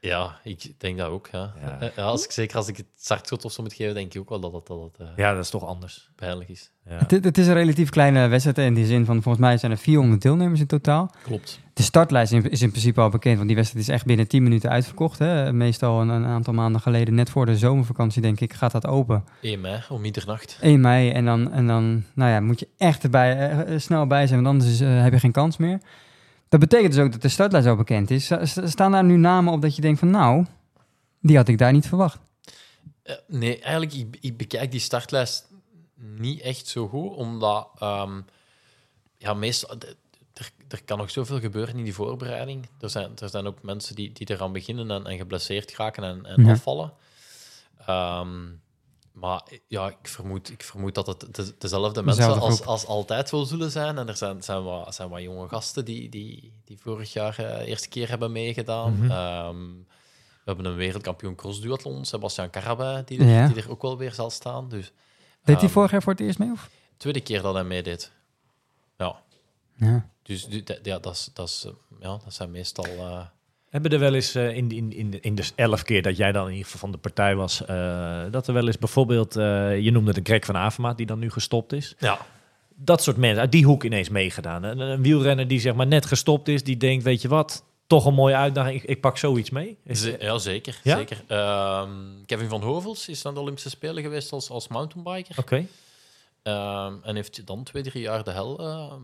Ja, 0.00 0.38
ik 0.44 0.72
denk 0.78 0.98
dat 0.98 1.08
ook. 1.08 1.28
Ja. 1.32 1.52
Ja. 1.60 1.90
Ja, 1.96 2.02
als 2.02 2.24
ik, 2.24 2.30
zeker 2.30 2.56
als 2.56 2.68
ik 2.68 2.76
het 2.76 2.86
startschot 2.96 3.44
of 3.44 3.52
zo 3.52 3.62
moet 3.62 3.72
geven, 3.72 3.94
denk 3.94 4.14
ik 4.14 4.20
ook 4.20 4.28
wel 4.28 4.40
dat 4.40 4.52
dat 4.66 4.82
het 4.82 4.98
eh, 4.98 5.06
Ja, 5.16 5.32
dat 5.34 5.44
is 5.44 5.50
toch 5.50 5.64
anders. 5.66 6.10
pijnlijk 6.16 6.48
is. 6.48 6.70
Ja. 6.88 6.96
Het, 6.96 7.10
het 7.24 7.38
is 7.38 7.46
een 7.46 7.54
relatief 7.54 7.90
kleine 7.90 8.26
wedstrijd 8.28 8.58
in 8.58 8.74
die 8.74 8.86
zin 8.86 9.04
van, 9.04 9.22
volgens 9.22 9.44
mij 9.44 9.56
zijn 9.58 9.72
er 9.72 9.78
400 9.78 10.22
deelnemers 10.22 10.60
in 10.60 10.66
totaal. 10.66 11.10
Klopt. 11.22 11.60
De 11.74 11.82
startlijst 11.82 12.32
is 12.32 12.62
in- 12.62 12.70
principe 12.70 13.00
al 13.00 13.08
bekend, 13.08 13.36
want 13.36 13.46
die 13.46 13.56
wedstrijd 13.56 13.88
is 13.88 13.94
echt 13.94 14.04
binnen 14.04 14.28
10 14.28 14.42
minuten 14.42 14.70
uitverkocht. 14.70 15.18
Hè? 15.18 15.52
Meestal 15.52 16.00
een, 16.00 16.08
een 16.08 16.24
aantal 16.26 16.54
maanden 16.54 16.80
geleden, 16.80 17.14
net 17.14 17.30
voor 17.30 17.46
de 17.46 17.56
zomervakantie, 17.58 18.22
denk 18.22 18.40
ik, 18.40 18.52
gaat 18.52 18.72
dat 18.72 18.86
open. 18.86 19.24
1 19.40 19.60
mei 19.60 19.80
om 19.88 20.00
middernacht. 20.00 20.58
1 20.60 20.80
mei 20.80 21.10
en 21.10 21.24
dan, 21.24 21.52
en 21.52 21.66
dan 21.66 22.04
nou 22.14 22.30
ja, 22.30 22.40
moet 22.40 22.60
je 22.60 22.68
echt 22.76 23.02
erbij, 23.02 23.36
eh, 23.38 23.74
eh, 23.74 23.80
snel 23.80 24.06
bij 24.06 24.26
zijn, 24.26 24.42
want 24.42 24.54
anders 24.54 24.72
is, 24.72 24.80
heb 25.02 25.12
je 25.12 25.18
geen 25.20 25.32
kans 25.32 25.56
meer. 25.56 25.80
Dat 26.48 26.60
betekent 26.60 26.92
dus 26.94 27.04
ook 27.04 27.12
dat 27.12 27.22
de 27.22 27.28
startlijst 27.28 27.66
al 27.68 27.76
bekend 27.76 28.10
is. 28.10 28.24
Sta- 28.24 28.44
sta- 28.46 28.66
Staan 28.66 28.92
daar 28.92 29.04
nu 29.04 29.16
namen 29.16 29.52
op 29.52 29.62
dat 29.62 29.76
je 29.76 29.82
denkt 29.82 29.98
van, 29.98 30.10
nou, 30.10 30.46
die 31.20 31.36
had 31.36 31.48
ik 31.48 31.58
daar 31.58 31.72
niet 31.72 31.86
verwacht. 31.88 32.18
Eh, 33.02 33.14
nee, 33.26 33.58
eigenlijk, 33.60 33.92
ik, 33.94 34.16
ik 34.20 34.36
bekijk 34.36 34.70
die 34.70 34.80
startlijst 34.80 35.48
niet 36.16 36.40
echt 36.40 36.66
zo 36.66 36.88
goed, 36.88 37.14
omdat 37.14 37.68
ehm, 37.78 38.20
ja, 39.16 39.34
meestal, 39.34 39.76
er, 40.34 40.50
er 40.68 40.84
kan 40.84 40.98
nog 40.98 41.10
zoveel 41.10 41.40
gebeuren 41.40 41.76
in 41.76 41.84
die 41.84 41.94
voorbereiding. 41.94 42.68
Er 42.80 42.90
zijn, 42.90 43.10
er 43.18 43.28
zijn 43.28 43.46
ook 43.46 43.62
mensen 43.62 43.94
die, 43.94 44.12
die 44.12 44.30
eraan 44.30 44.52
beginnen 44.52 44.90
en, 44.90 45.06
en 45.06 45.16
geblesseerd 45.16 45.76
raken 45.76 46.04
en, 46.04 46.26
en 46.26 46.44
Ja. 46.44 46.50
afvallen. 46.52 46.92
Ehm, 47.86 48.36
maar 49.20 49.42
ja, 49.66 49.88
ik 49.88 49.96
vermoed, 50.08 50.50
ik 50.50 50.62
vermoed 50.62 50.94
dat 50.94 51.06
het 51.06 51.20
de- 51.34 51.54
dezelfde 51.58 52.02
mensen 52.02 52.22
Dezelfde 52.24 52.46
als, 52.46 52.54
groep. 52.56 52.66
als 52.68 52.86
altijd 52.86 53.30
wel 53.30 53.44
zullen 53.44 53.70
zijn. 53.70 53.98
En 53.98 54.08
er 54.08 54.16
zijn, 54.16 54.42
zijn, 54.42 54.62
wat, 54.62 54.94
zijn 54.94 55.08
wat 55.08 55.22
jonge 55.22 55.48
gasten 55.48 55.84
die, 55.84 56.08
die, 56.08 56.52
die 56.64 56.78
vorig 56.80 57.12
jaar 57.12 57.34
de 57.36 57.64
eerste 57.64 57.88
keer 57.88 58.08
hebben 58.08 58.32
meegedaan. 58.32 58.92
Mhm. 58.98 59.10
Ehm, 59.10 59.66
we 60.44 60.54
hebben 60.54 60.64
een 60.64 60.74
wereldkampioen 60.78 61.34
crossduathlon, 61.34 62.04
Sebastian 62.04 62.50
Carabay, 62.50 63.04
die, 63.04 63.18
er- 63.18 63.26
Ja. 63.26 63.46
die 63.48 63.62
er 63.62 63.70
ook 63.70 63.82
wel 63.82 63.98
weer 63.98 64.12
zal 64.12 64.30
staan. 64.30 64.68
Dus 64.68 64.86
Deed 65.44 65.56
hij 65.56 65.64
Ehm, 65.64 65.72
vorig 65.72 65.90
jaar 65.90 66.02
voor 66.02 66.12
het 66.12 66.20
eerst 66.22 66.38
mee? 66.38 66.50
Of? 66.52 66.70
tweede 66.96 67.20
keer 67.20 67.42
dat 67.42 67.54
hij 67.54 67.64
meedeed. 67.64 68.12
Ja, 68.96 69.22
Ja. 69.76 70.08
dus 70.22 70.46
ja, 70.82 70.98
dat, 70.98 71.14
is, 71.14 71.30
dat, 71.32 71.48
is, 71.48 71.64
eh, 71.66 71.72
ja, 72.00 72.08
dat 72.24 72.34
zijn 72.34 72.50
meestal... 72.50 72.84
eh, 72.84 73.20
Hebben 73.70 73.90
er 73.90 73.98
wel 73.98 74.14
eens 74.14 74.34
eh, 74.34 74.56
in, 74.56 74.70
in, 74.70 74.92
in, 74.92 75.10
de- 75.10 75.20
in 75.20 75.34
de 75.34 75.44
elf 75.54 75.82
keer 75.82 76.02
dat 76.02 76.16
jij 76.16 76.32
dan 76.32 76.44
in 76.44 76.50
ieder 76.50 76.64
geval 76.64 76.80
van 76.80 76.90
de 76.90 76.98
partij 76.98 77.34
was, 77.36 77.64
eh, 77.64 78.22
dat 78.30 78.46
er 78.46 78.54
wel 78.54 78.66
eens 78.66 78.78
bijvoorbeeld, 78.78 79.36
eh, 79.36 79.78
je 79.80 79.90
noemde 79.90 80.12
de 80.12 80.20
Greg 80.22 80.44
van 80.44 80.56
Avermaat 80.56 80.96
die 80.96 81.06
dan 81.06 81.18
nu 81.18 81.30
gestopt 81.30 81.72
is. 81.72 81.94
ja, 81.98 82.18
Dat 82.74 83.02
soort 83.02 83.16
mensen 83.16 83.40
uit 83.40 83.52
die 83.52 83.64
hoek 83.64 83.84
ineens 83.84 84.08
meegedaan. 84.08 84.62
Een, 84.62 84.80
een 84.80 85.02
wielrenner 85.02 85.48
die 85.48 85.60
zeg 85.60 85.74
maar 85.74 85.86
net 85.86 86.06
gestopt 86.06 86.48
is, 86.48 86.62
die 86.64 86.76
denkt, 86.76 87.04
weet 87.04 87.22
je 87.22 87.28
wat, 87.28 87.64
toch 87.86 88.04
een 88.06 88.14
mooie 88.14 88.34
uitdaging, 88.34 88.82
ik, 88.82 88.88
ik 88.88 89.00
pak 89.00 89.18
zoiets 89.18 89.50
mee. 89.50 89.76
Is, 89.84 90.10
ja, 90.20 90.38
zeker. 90.38 90.78
Ja? 90.82 90.96
zeker. 90.96 91.22
Ehm, 91.26 91.88
Kevin 92.26 92.48
van 92.48 92.62
Hovels 92.62 93.08
is 93.08 93.26
aan 93.26 93.34
de 93.34 93.40
Olympische 93.40 93.70
Spelen 93.70 94.02
geweest 94.02 94.32
als, 94.32 94.50
als 94.50 94.68
mountainbiker. 94.68 95.34
Oké, 95.38 95.66
Ehm, 96.48 96.94
en 97.02 97.14
heeft 97.14 97.46
dan 97.46 97.62
twee, 97.64 97.82
drie 97.82 98.02
jaar 98.02 98.24
de 98.24 98.30
hel 98.30 98.56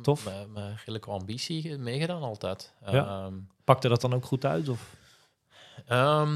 Tof. 0.02 0.24
Met, 0.24 0.52
met 0.52 0.64
redelijke 0.78 1.10
ambitie 1.10 1.62
ge- 1.62 1.78
meegedaan 1.78 2.22
altijd. 2.22 2.72
Ja. 2.90 3.06
Ehm, 3.24 3.34
pakte 3.64 3.88
dat 3.88 4.00
dan 4.00 4.14
ook 4.14 4.24
goed 4.24 4.44
uit? 4.44 4.68
Of 4.68 4.94
ehm, 5.86 6.34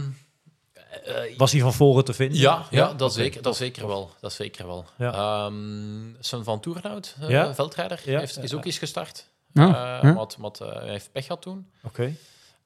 eh, 1.04 1.36
was 1.36 1.52
hij 1.52 1.60
van 1.60 1.72
voren 1.74 2.04
te 2.04 2.12
vinden? 2.12 2.38
ja, 2.38 2.66
ja, 2.70 2.92
dat, 2.94 3.12
zeker, 3.12 3.42
dat 3.42 3.56
zeker 3.56 3.86
wel. 3.86 4.10
Dat 4.20 4.32
zeker 4.32 4.66
wel. 4.66 4.84
Ja. 4.98 5.12
Ehm, 5.12 6.12
Sven 6.20 6.44
van 6.44 6.60
Toerenhout, 6.60 7.16
eh, 7.20 7.28
Ja. 7.28 7.54
veldrijder, 7.54 8.00
Ja. 8.04 8.18
heeft, 8.18 8.42
is 8.42 8.54
ook 8.54 8.64
eens 8.64 8.78
gestart. 8.78 9.26
Ja. 9.52 10.14
wat, 10.14 10.36
wat, 10.38 10.60
eh, 10.60 10.68
hij 10.72 10.88
heeft 10.88 11.12
pech 11.12 11.26
gehad 11.26 11.42
toen. 11.42 11.70
Oké. 11.82 12.14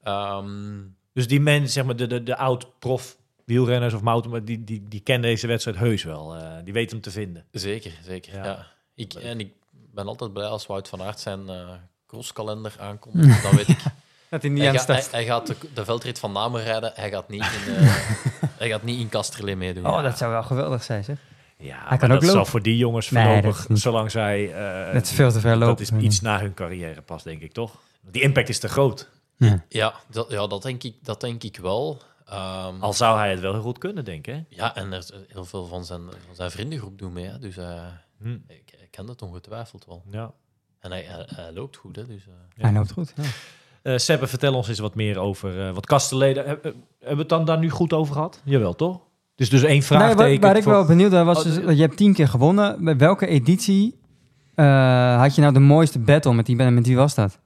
Ehm, 0.03 0.81
Dus 1.13 1.27
die 1.27 1.39
mensen, 1.41 1.69
zeg 1.69 1.85
maar 1.85 1.95
de, 1.95 2.07
de, 2.07 2.23
de 2.23 2.37
oud-prof 2.37 3.17
wielrenners 3.45 3.93
of 3.93 4.01
mountain, 4.01 4.45
die, 4.45 4.63
die, 4.63 4.83
die 4.89 4.99
kennen 4.99 5.29
deze 5.29 5.47
wedstrijd 5.47 5.77
heus 5.77 6.03
wel. 6.03 6.35
eh, 6.35 6.51
die 6.63 6.73
weten 6.73 6.91
hem 6.91 7.01
te 7.01 7.11
vinden. 7.11 7.45
Zeker, 7.51 7.91
zeker. 8.05 8.33
Ja. 8.35 8.45
Ja. 8.45 8.67
Ik, 8.95 9.13
en 9.13 9.39
ik 9.39 9.51
ben 9.93 10.07
altijd 10.07 10.33
blij 10.33 10.45
als 10.47 10.65
Wout 10.65 10.87
van 10.89 11.01
Aert 11.01 11.19
zijn 11.19 11.49
eh 11.49 11.67
crosskalender 12.07 12.73
aankomt. 12.79 13.13
Dan 13.43 13.55
weet 13.55 13.67
ik, 13.67 13.77
Dat 14.29 14.41
hij 14.41 14.51
niet 14.51 14.85
hij, 14.87 15.03
hij, 15.11 15.25
gaat 15.25 15.47
de, 15.47 15.55
de 15.73 15.85
veldrit 15.85 16.19
van 16.19 16.31
Namen 16.31 16.63
rijden. 16.63 16.91
Hij 16.95 17.09
gaat 17.09 17.29
niet 17.29 17.41
in, 17.67 17.73
eh, 17.75 17.95
hij 18.59 18.69
gaat 18.69 18.83
niet 18.83 18.99
in 18.99 19.09
Kasterlee 19.09 19.55
meedoen. 19.55 19.85
Oh, 19.87 20.03
dat 20.03 20.17
zou 20.17 20.31
wel 20.31 20.43
geweldig 20.43 20.83
zijn, 20.83 21.03
zeg. 21.03 21.17
Ja, 21.57 21.77
Hij 21.87 21.97
kan 21.97 22.09
dat 22.09 22.23
ook 22.23 22.29
zal 22.29 22.45
voor 22.45 22.61
die 22.61 22.77
jongens 22.77 23.07
voorlopig, 23.07 23.65
zolang 23.73 24.11
zij... 24.11 24.53
eh, 24.53 24.93
Dat 24.93 25.03
is 25.03 25.11
veel 25.11 25.31
te 25.31 25.39
ver 25.39 25.55
lopen. 25.55 25.85
Dat 25.85 25.99
is 25.99 26.05
iets 26.05 26.21
na 26.21 26.39
hun 26.39 26.53
carrière 26.53 27.01
pas, 27.01 27.23
denk 27.23 27.41
ik, 27.41 27.51
toch? 27.53 27.75
Die 28.01 28.21
impact 28.21 28.49
is 28.49 28.59
te 28.59 28.67
groot. 28.67 29.09
Ja. 29.37 29.63
Ja, 29.69 29.93
dat, 30.09 30.31
ja 30.31 30.47
dat, 30.47 30.61
denk 30.63 30.83
ik, 30.83 30.95
dat 31.01 31.21
denk 31.21 31.43
ik 31.43 31.57
wel. 31.57 32.01
Ehm, 32.33 32.81
Al 32.81 32.93
zou 32.93 33.17
hij 33.17 33.31
het 33.31 33.39
wel 33.39 33.53
heel 33.53 33.61
goed 33.61 33.77
kunnen, 33.77 34.05
denk 34.05 34.27
ik. 34.27 34.33
hè? 34.33 34.41
Ja, 34.49 34.75
en 34.75 34.91
er, 34.91 34.97
is 34.97 35.11
heel 35.27 35.45
veel 35.45 35.65
van 35.65 35.85
zijn, 35.85 36.01
van 36.25 36.35
zijn 36.35 36.51
vriendengroep 36.51 36.97
doen 36.99 37.13
mee. 37.13 37.25
Hè. 37.25 37.39
Dus 37.39 37.57
eh, 37.57 37.81
Hm. 38.21 38.31
ik, 38.47 38.71
ik 38.81 38.87
ken 38.91 39.05
dat 39.05 39.21
ongetwijfeld 39.21 39.85
wel. 39.85 40.03
Ja. 40.11 40.31
En 40.79 40.91
hij, 40.91 41.01
hij, 41.07 41.27
hij 41.35 41.51
loopt 41.53 41.77
goed, 41.77 41.95
hè. 41.95 42.05
Dus, 42.05 42.27
eh, 42.27 42.63
Hij 42.63 42.73
loopt 42.73 42.91
goed. 42.91 43.13
Ja. 43.15 43.23
Eh 43.81 43.97
Sebbe, 43.97 44.27
vertel 44.27 44.53
ons 44.53 44.67
eens 44.67 44.79
wat 44.79 44.95
meer 44.95 45.17
over 45.17 45.67
eh, 45.67 45.73
wat 45.73 45.89
heb- 45.89 46.45
hebben 46.63 46.75
we 46.99 47.15
het 47.15 47.29
dan 47.29 47.45
daar 47.45 47.59
nu 47.59 47.69
goed 47.69 47.93
over 47.93 48.13
gehad? 48.13 48.41
Jawel, 48.43 48.75
toch? 48.75 48.93
Het 49.31 49.41
is 49.41 49.49
dus 49.49 49.61
één 49.61 49.69
Nee, 49.71 49.83
vraagteken. 49.83 50.17
waar, 50.31 50.39
waar 50.39 50.55
ik 50.57 50.63
voor- 50.63 50.71
wel 50.71 50.85
benieuwd 50.85 51.11
naar 51.11 51.25
was, 51.25 51.37
Oh, 51.37 51.43
dus, 51.43 51.75
je 51.75 51.81
hebt 51.81 51.97
tien 51.97 52.13
keer 52.13 52.27
gewonnen. 52.27 52.83
Bij 52.83 52.97
welke 52.97 53.27
editie 53.27 53.99
eh, 54.55 55.19
had 55.19 55.35
je 55.35 55.41
nou 55.41 55.53
de 55.53 55.59
mooiste 55.59 55.99
battle? 55.99 56.33
Met, 56.33 56.45
die, 56.45 56.55
met 56.55 56.87
wie 56.87 56.95
was 56.95 57.15
dat? 57.15 57.39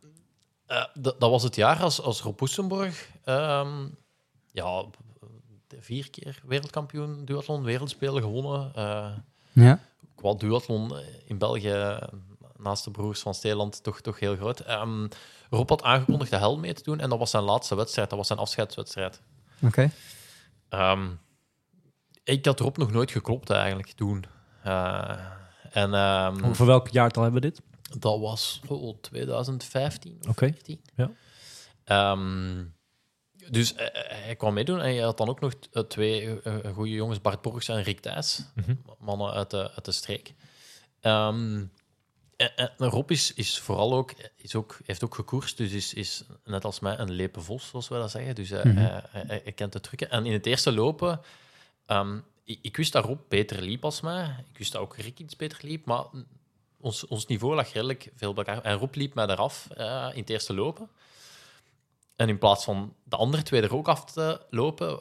Eh, 0.65 0.84
dat 0.93 1.19
dat 1.19 1.30
was 1.30 1.43
het 1.43 1.56
jaar 1.56 1.80
als, 1.82 2.02
als 2.02 2.21
Rob 2.21 2.36
Poesenborg, 2.36 3.10
ehm, 3.23 3.67
ja, 4.58 4.86
vier 5.80 6.10
keer 6.10 6.41
wereldkampioen 6.46 7.26
duathlon, 7.26 7.63
wereldspeler 7.63 8.22
gewonnen. 8.22 8.72
eh 8.76 9.12
Ja. 9.52 9.80
qua 10.15 10.34
duathlon 10.34 10.98
eh, 10.98 11.06
in 11.26 11.38
België, 11.38 11.70
eh, 11.70 12.02
naast 12.58 12.84
de 12.84 12.91
broers 12.91 13.20
van 13.20 13.34
Steeland, 13.34 13.84
toch, 13.84 14.02
toch 14.02 14.20
heel 14.20 14.36
groot. 14.36 14.60
Ehm, 14.60 15.08
Rob 15.50 15.70
had 15.70 15.84
aangekondigd 15.84 16.32
de 16.32 16.38
hel 16.38 16.58
mee 16.58 16.74
te 16.74 16.84
doen 16.84 17.00
en 17.00 17.10
dat 17.10 17.20
was 17.20 17.30
zijn 17.30 17.43
laatste 17.43 17.76
wedstrijd, 17.76 18.10
dat 18.10 18.17
was 18.17 18.28
zijn 18.28 18.39
afscheidswedstrijd. 18.39 19.22
Oké. 19.62 19.89
Ehm, 20.70 21.08
ik 22.24 22.46
had 22.46 22.60
Rob 22.60 22.78
nog 22.78 22.91
nooit 22.91 23.12
geklopt 23.12 23.50
eigenlijk 23.50 23.91
toen. 23.91 24.26
Eh, 24.63 25.20
en 25.72 25.93
ehm, 25.93 26.54
Voor 26.54 26.65
welk 26.65 26.88
jaartal 26.88 27.24
hebben 27.24 27.41
we 27.41 27.48
dit? 27.48 27.62
dat 28.00 28.20
was 28.20 28.62
oh, 28.67 28.98
2015 29.02 30.17
of 30.22 30.28
Oké, 30.30 30.52
14. 30.54 30.82
ja. 30.96 31.12
Ehm, 31.84 32.63
dus 33.51 33.73
eh, 33.75 33.86
eh, 33.88 34.23
hij 34.23 34.36
kwam 34.36 34.53
meedoen 34.53 34.81
en 34.81 34.93
je 34.93 35.01
had 35.01 35.17
dan 35.17 35.29
ook 35.29 35.39
nog 35.39 35.53
eh, 35.71 35.83
twee 35.83 36.39
goede 36.73 36.91
jongens, 36.91 37.21
Bart 37.21 37.41
Borgs 37.41 37.67
en 37.67 37.83
Rick 37.83 37.99
Thijs, 37.99 38.41
Mhm. 38.55 38.75
mannen 38.99 39.31
uit 39.31 39.49
de, 39.49 39.71
uit 39.71 39.86
de 39.86 39.91
streek. 39.91 40.33
Ehm, 40.99 41.65
en, 42.36 42.55
en 42.55 42.73
Rob 42.77 43.12
is, 43.12 43.33
is 43.33 43.60
vooral 43.60 43.93
ook, 43.93 44.13
is 44.36 44.55
ook, 44.55 44.79
heeft 44.86 45.03
ook 45.03 45.15
gekoerst, 45.15 45.57
dus 45.57 45.71
is, 45.71 45.93
is 45.93 46.23
net 46.45 46.65
als 46.65 46.79
mij 46.79 46.99
een 46.99 47.12
lepe 47.12 47.41
vos, 47.41 47.67
zoals 47.69 47.88
we 47.88 47.95
dat 47.95 48.12
zeggen. 48.12 48.36
Dus 48.36 48.49
hij, 48.49 48.65
Mhm. 48.65 48.77
hij, 48.77 49.01
hij- 49.10 49.41
hij 49.43 49.51
kent 49.51 49.73
de 49.73 49.79
trucken. 49.79 50.10
En 50.10 50.25
in 50.25 50.31
het 50.33 50.45
eerste 50.45 50.71
lopen, 50.71 51.21
ehm, 51.86 52.17
ik, 52.43 52.60
ik 52.62 52.77
wist 52.77 52.91
dat 52.93 53.05
Rob 53.05 53.19
beter 53.29 53.62
liep 53.62 53.83
als 53.86 54.01
mij. 54.01 54.36
Ik 54.51 54.57
wist 54.57 54.71
dat 54.71 54.81
ook 54.81 54.95
Rick 54.97 55.19
iets 55.19 55.36
beter 55.36 55.60
liep, 55.62 55.86
maar 55.86 56.03
ons, 56.79 57.07
ons 57.07 57.25
niveau 57.25 57.55
lag 57.55 57.73
redelijk 57.73 58.12
veel 58.15 58.33
bij 58.33 58.43
elkaar. 58.45 58.63
En 58.63 58.77
Rob 58.77 58.95
liep 58.95 59.13
mij 59.13 59.25
eraf 59.27 59.67
in 60.13 60.19
het 60.21 60.29
eerste 60.29 60.53
lopen. 60.53 60.89
En 62.17 62.30
in 62.30 62.38
plaats 62.38 62.63
van 62.63 62.95
de 63.03 63.15
andere 63.15 63.43
twee 63.43 63.62
er 63.62 63.75
ook 63.75 63.88
af 63.88 64.06
te 64.06 64.41
lopen, 64.49 64.99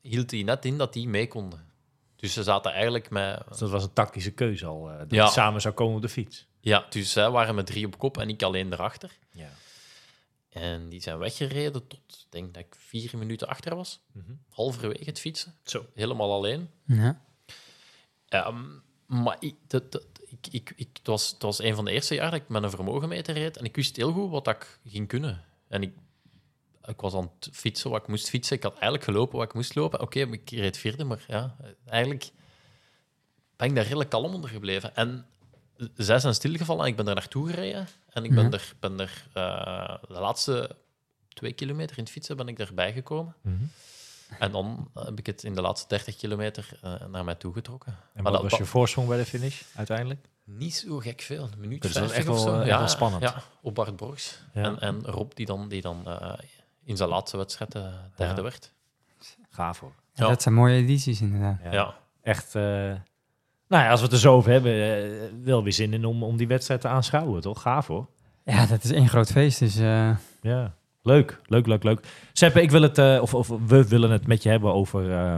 hield 0.00 0.30
hij 0.30 0.42
net 0.42 0.64
in 0.64 0.78
dat 0.78 0.92
die 0.92 1.08
mee 1.08 1.28
konden. 1.28 1.66
Dus 2.16 2.32
ze 2.32 2.42
zaten 2.42 2.72
eigenlijk 2.72 3.10
met... 3.10 3.42
Dus 3.48 3.58
dat 3.58 3.70
was 3.70 3.82
een 3.84 3.92
tactische 3.92 4.30
keuze 4.30 4.66
al. 4.66 4.90
eh, 4.90 4.98
dat 4.98 5.10
Ja. 5.10 5.24
het 5.24 5.32
samen 5.32 5.60
zou 5.60 5.74
komen 5.74 5.96
op 5.96 6.02
de 6.02 6.08
fiets. 6.08 6.46
Ja, 6.60 6.86
dus 6.90 7.12
zij 7.12 7.30
waren 7.30 7.54
met 7.54 7.66
drie 7.66 7.86
op 7.86 7.98
kop 7.98 8.18
en 8.18 8.28
ik 8.28 8.42
alleen 8.42 8.72
erachter. 8.72 9.18
Ja. 9.32 9.48
En 10.48 10.88
die 10.88 11.00
zijn 11.02 11.18
weggereden 11.18 11.86
tot, 11.86 12.00
ik 12.08 12.24
denk 12.28 12.54
dat 12.54 12.62
ik 12.62 12.74
vier 12.78 13.10
minuten 13.18 13.48
achter 13.48 13.76
was. 13.76 14.00
Mhm. 14.12 14.32
Halverwege 14.48 15.04
het 15.04 15.20
fietsen. 15.20 15.54
Zo. 15.62 15.86
Helemaal 15.94 16.32
alleen. 16.32 16.70
Ja. 16.86 17.22
Ehm, 18.28 18.64
maar 19.06 19.36
ik, 19.40 19.54
dat, 19.66 19.92
dat, 19.92 20.06
ik, 20.26 20.46
ik, 20.50 20.72
ik, 20.76 20.88
het, 20.92 21.06
was, 21.06 21.30
het 21.30 21.42
was 21.42 21.58
een 21.62 21.74
van 21.74 21.84
de 21.84 21.90
eerste 21.90 22.14
jaren 22.14 22.30
dat 22.30 22.40
ik 22.40 22.48
met 22.48 22.62
een 22.62 22.70
vermogenmeter 22.70 23.34
reed. 23.34 23.56
En 23.56 23.64
ik 23.64 23.76
wist 23.76 23.96
heel 23.96 24.12
goed 24.12 24.30
wat 24.30 24.48
ik 24.48 24.78
ging 24.86 25.08
kunnen. 25.08 25.44
En 25.68 25.82
ik, 25.82 25.92
ik 26.88 27.00
was 27.00 27.14
aan 27.14 27.30
het 27.38 27.48
fietsen 27.52 27.90
wat 27.90 28.02
ik 28.02 28.08
moest 28.08 28.28
fietsen. 28.28 28.56
Ik 28.56 28.62
had 28.62 28.72
eigenlijk 28.72 29.04
gelopen 29.04 29.38
wat 29.38 29.46
ik 29.48 29.54
moest 29.54 29.74
lopen. 29.74 30.00
Oké, 30.00 30.18
ik 30.20 30.50
reed 30.50 30.76
vierde, 30.78 31.04
maar 31.04 31.24
ja, 31.28 31.56
eigenlijk 31.86 32.30
ben 33.56 33.68
ik 33.68 33.74
daar 33.74 33.84
redelijk 33.84 34.10
kalm 34.10 34.34
onder 34.34 34.50
gebleven. 34.50 34.94
En 34.96 35.26
zij 35.96 36.18
zijn 36.18 36.34
stilgevallen 36.34 36.84
en 36.84 36.90
ik 36.90 36.96
ben 36.96 37.04
daar 37.04 37.14
naartoe 37.14 37.48
gereden. 37.48 37.88
En 38.10 38.24
ik 38.24 38.34
ben 38.34 38.44
Mhm. 38.44 38.54
er, 38.54 38.72
ben 38.80 39.00
er 39.00 39.26
eh, 39.32 39.94
de 40.08 40.20
laatste 40.20 40.76
twee 41.28 41.52
kilometer 41.52 41.96
in 41.98 42.02
het 42.02 42.12
fietsen 42.12 42.36
ben 42.36 42.48
ik 42.48 42.58
erbij 42.58 42.92
gekomen. 42.92 43.34
Mhm. 43.40 43.54
En 44.38 44.52
dan 44.52 44.90
heb 44.94 45.18
ik 45.18 45.26
het 45.26 45.44
in 45.44 45.54
de 45.54 45.60
laatste 45.60 45.88
30 45.88 46.16
kilometer 46.16 46.68
eh, 46.82 47.06
naar 47.06 47.24
mij 47.24 47.34
toe 47.34 47.52
getrokken. 47.52 47.92
En 48.14 48.22
Maar 48.22 48.32
wat 48.32 48.40
dat- 48.42 48.50
was 48.50 48.58
je 48.58 48.64
voorsprong 48.66 49.08
bij 49.08 49.16
de 49.18 49.24
finish 49.24 49.62
uiteindelijk? 49.74 50.26
Niet 50.44 50.74
zo 50.74 50.98
gek 50.98 51.20
veel, 51.20 51.42
een 51.52 51.60
minuut 51.60 51.82
Dus 51.82 51.92
dat 51.92 52.02
is 52.04 52.10
50 52.10 52.32
echt 52.34 52.38
of 52.38 52.44
wel, 52.44 52.54
zo. 52.54 52.60
eh, 52.62 52.68
echt 52.68 52.78
wel 52.78 52.88
spannend. 52.88 53.22
Ja, 53.22 53.42
op 53.60 53.74
Bart 53.74 53.96
Borgs. 53.96 54.38
Ja. 54.54 54.62
En, 54.62 54.80
en 54.80 55.06
Rob, 55.06 55.30
die 55.34 55.46
dan, 55.46 55.68
die 55.68 55.80
dan 55.82 56.06
in 56.88 56.96
zijn 56.96 57.08
laatste 57.08 57.36
wedstrijd 57.36 57.74
eh, 57.74 57.82
derde 58.16 58.34
Ja. 58.36 58.42
werd. 58.42 58.72
Gaaf 59.50 59.80
hoor. 59.80 59.92
Ja. 60.14 60.28
Dat 60.28 60.42
zijn 60.42 60.54
mooie 60.54 60.74
edities 60.76 61.20
inderdaad. 61.20 61.58
Ja. 61.64 61.72
Ja. 61.72 61.94
Echt, 62.22 62.54
eh, 62.54 62.62
nou 63.68 63.84
ja, 63.84 63.90
als 63.90 63.98
we 64.00 64.04
het 64.06 64.14
er 64.14 64.20
zo 64.20 64.34
over 64.34 64.50
hebben, 64.50 64.72
eh, 64.72 65.10
wel 65.44 65.62
weer 65.62 65.72
zin 65.72 65.92
in 65.92 66.04
om, 66.04 66.22
om 66.22 66.36
die 66.36 66.46
wedstrijd 66.48 66.80
te 66.80 66.88
aanschouwen, 66.88 67.40
toch? 67.40 67.62
Gaaf 67.62 67.86
hoor. 67.86 68.06
Ja, 68.44 68.66
dat 68.66 68.84
is 68.84 68.90
één 68.90 69.08
groot 69.08 69.30
feest. 69.30 69.58
Dus 69.58 69.76
eh, 69.76 70.16
Ja, 70.40 70.74
leuk, 71.02 71.40
leuk, 71.46 71.66
leuk, 71.66 71.82
leuk. 71.82 72.06
Seppe, 72.32 72.62
ik 72.62 72.70
wil 72.70 72.82
het, 72.82 72.98
eh, 72.98 73.18
of, 73.22 73.34
of 73.34 73.48
we 73.66 73.88
willen 73.88 74.10
het 74.10 74.26
met 74.26 74.42
je 74.42 74.48
hebben 74.48 74.72
over. 74.74 75.12
eh, 75.12 75.36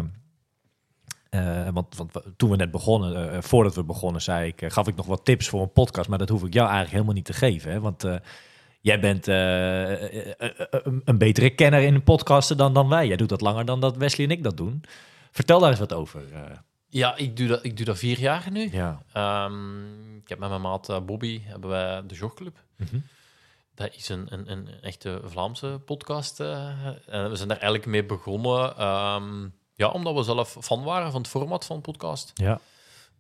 eh, 1.31 1.69
want, 1.73 1.97
toen 2.37 2.51
we 2.51 2.57
net 2.57 2.71
begonnen, 2.71 3.33
eh, 3.33 3.43
voordat 3.43 3.75
we 3.75 3.85
begonnen, 3.85 4.23
zei 4.23 4.47
ik, 4.57 4.73
gaf 4.73 4.89
ik 4.89 4.97
nog 4.97 5.07
wat 5.07 5.25
tips 5.25 5.49
voor 5.49 5.63
een 5.63 5.73
podcast, 5.73 6.09
maar 6.09 6.19
dat 6.19 6.29
hoef 6.29 6.45
ik 6.45 6.53
jou 6.53 6.65
eigenlijk 6.67 6.93
helemaal 6.93 7.15
niet 7.15 7.25
te 7.25 7.33
geven. 7.33 7.71
Hè? 7.73 7.81
Want 7.81 8.05
eh, 8.05 8.15
jij 8.81 9.01
bent 9.01 9.29
eh, 9.29 9.93
eh, 9.93 10.35
eh, 10.39 10.81
een- 11.05 11.19
betere 11.19 11.51
kenner 11.51 11.83
in 11.83 12.03
podcasten 12.05 12.57
dan, 12.57 12.75
dan 12.75 12.89
wij. 12.89 13.07
Jij 13.07 13.17
doet 13.17 13.29
dat 13.29 13.41
langer 13.41 13.65
dan 13.65 13.81
dat 13.81 13.97
Wesley 13.97 14.27
en 14.27 14.33
ik 14.33 14.43
dat 14.43 14.57
doen. 14.57 14.83
Vertel 15.31 15.61
daar 15.61 15.71
eens 15.71 15.79
wat 15.79 15.93
over. 15.93 16.23
Ja, 16.89 17.17
ik 17.17 17.37
doe, 17.37 17.49
dat, 17.49 17.65
ik 17.65 17.77
doe 17.77 17.87
dat 17.87 17.99
vier 17.99 18.19
jaar 18.19 18.47
nu. 18.51 18.69
ja. 18.73 19.03
Ehm, 19.13 20.17
ik 20.17 20.29
heb 20.29 20.39
met 20.39 20.49
mijn 20.49 20.61
maat 20.61 21.07
Bobby 21.07 21.41
hebben 21.45 21.71
wij 21.71 22.07
de 22.07 22.15
Jogclub. 22.15 22.57
Mhm. 22.77 22.99
Dat 23.75 23.95
is 23.97 24.09
een, 24.09 24.27
een, 24.33 24.51
een 24.51 24.69
echte 24.81 25.21
Vlaamse 25.25 25.81
podcast. 25.85 26.41
en 26.41 27.31
we 27.31 27.37
zijn 27.37 27.49
daar 27.49 27.57
eigenlijk 27.59 27.87
mee 27.87 28.05
begonnen. 28.05 28.77
ehm, 28.77 29.49
ja, 29.75 29.89
omdat 29.89 30.15
we 30.15 30.23
zelf 30.23 30.57
fan 30.61 30.83
waren 30.83 31.11
van 31.13 31.21
het 31.21 31.31
format 31.31 31.65
van 31.65 31.81
podcast. 31.81 32.31
ja. 32.35 32.61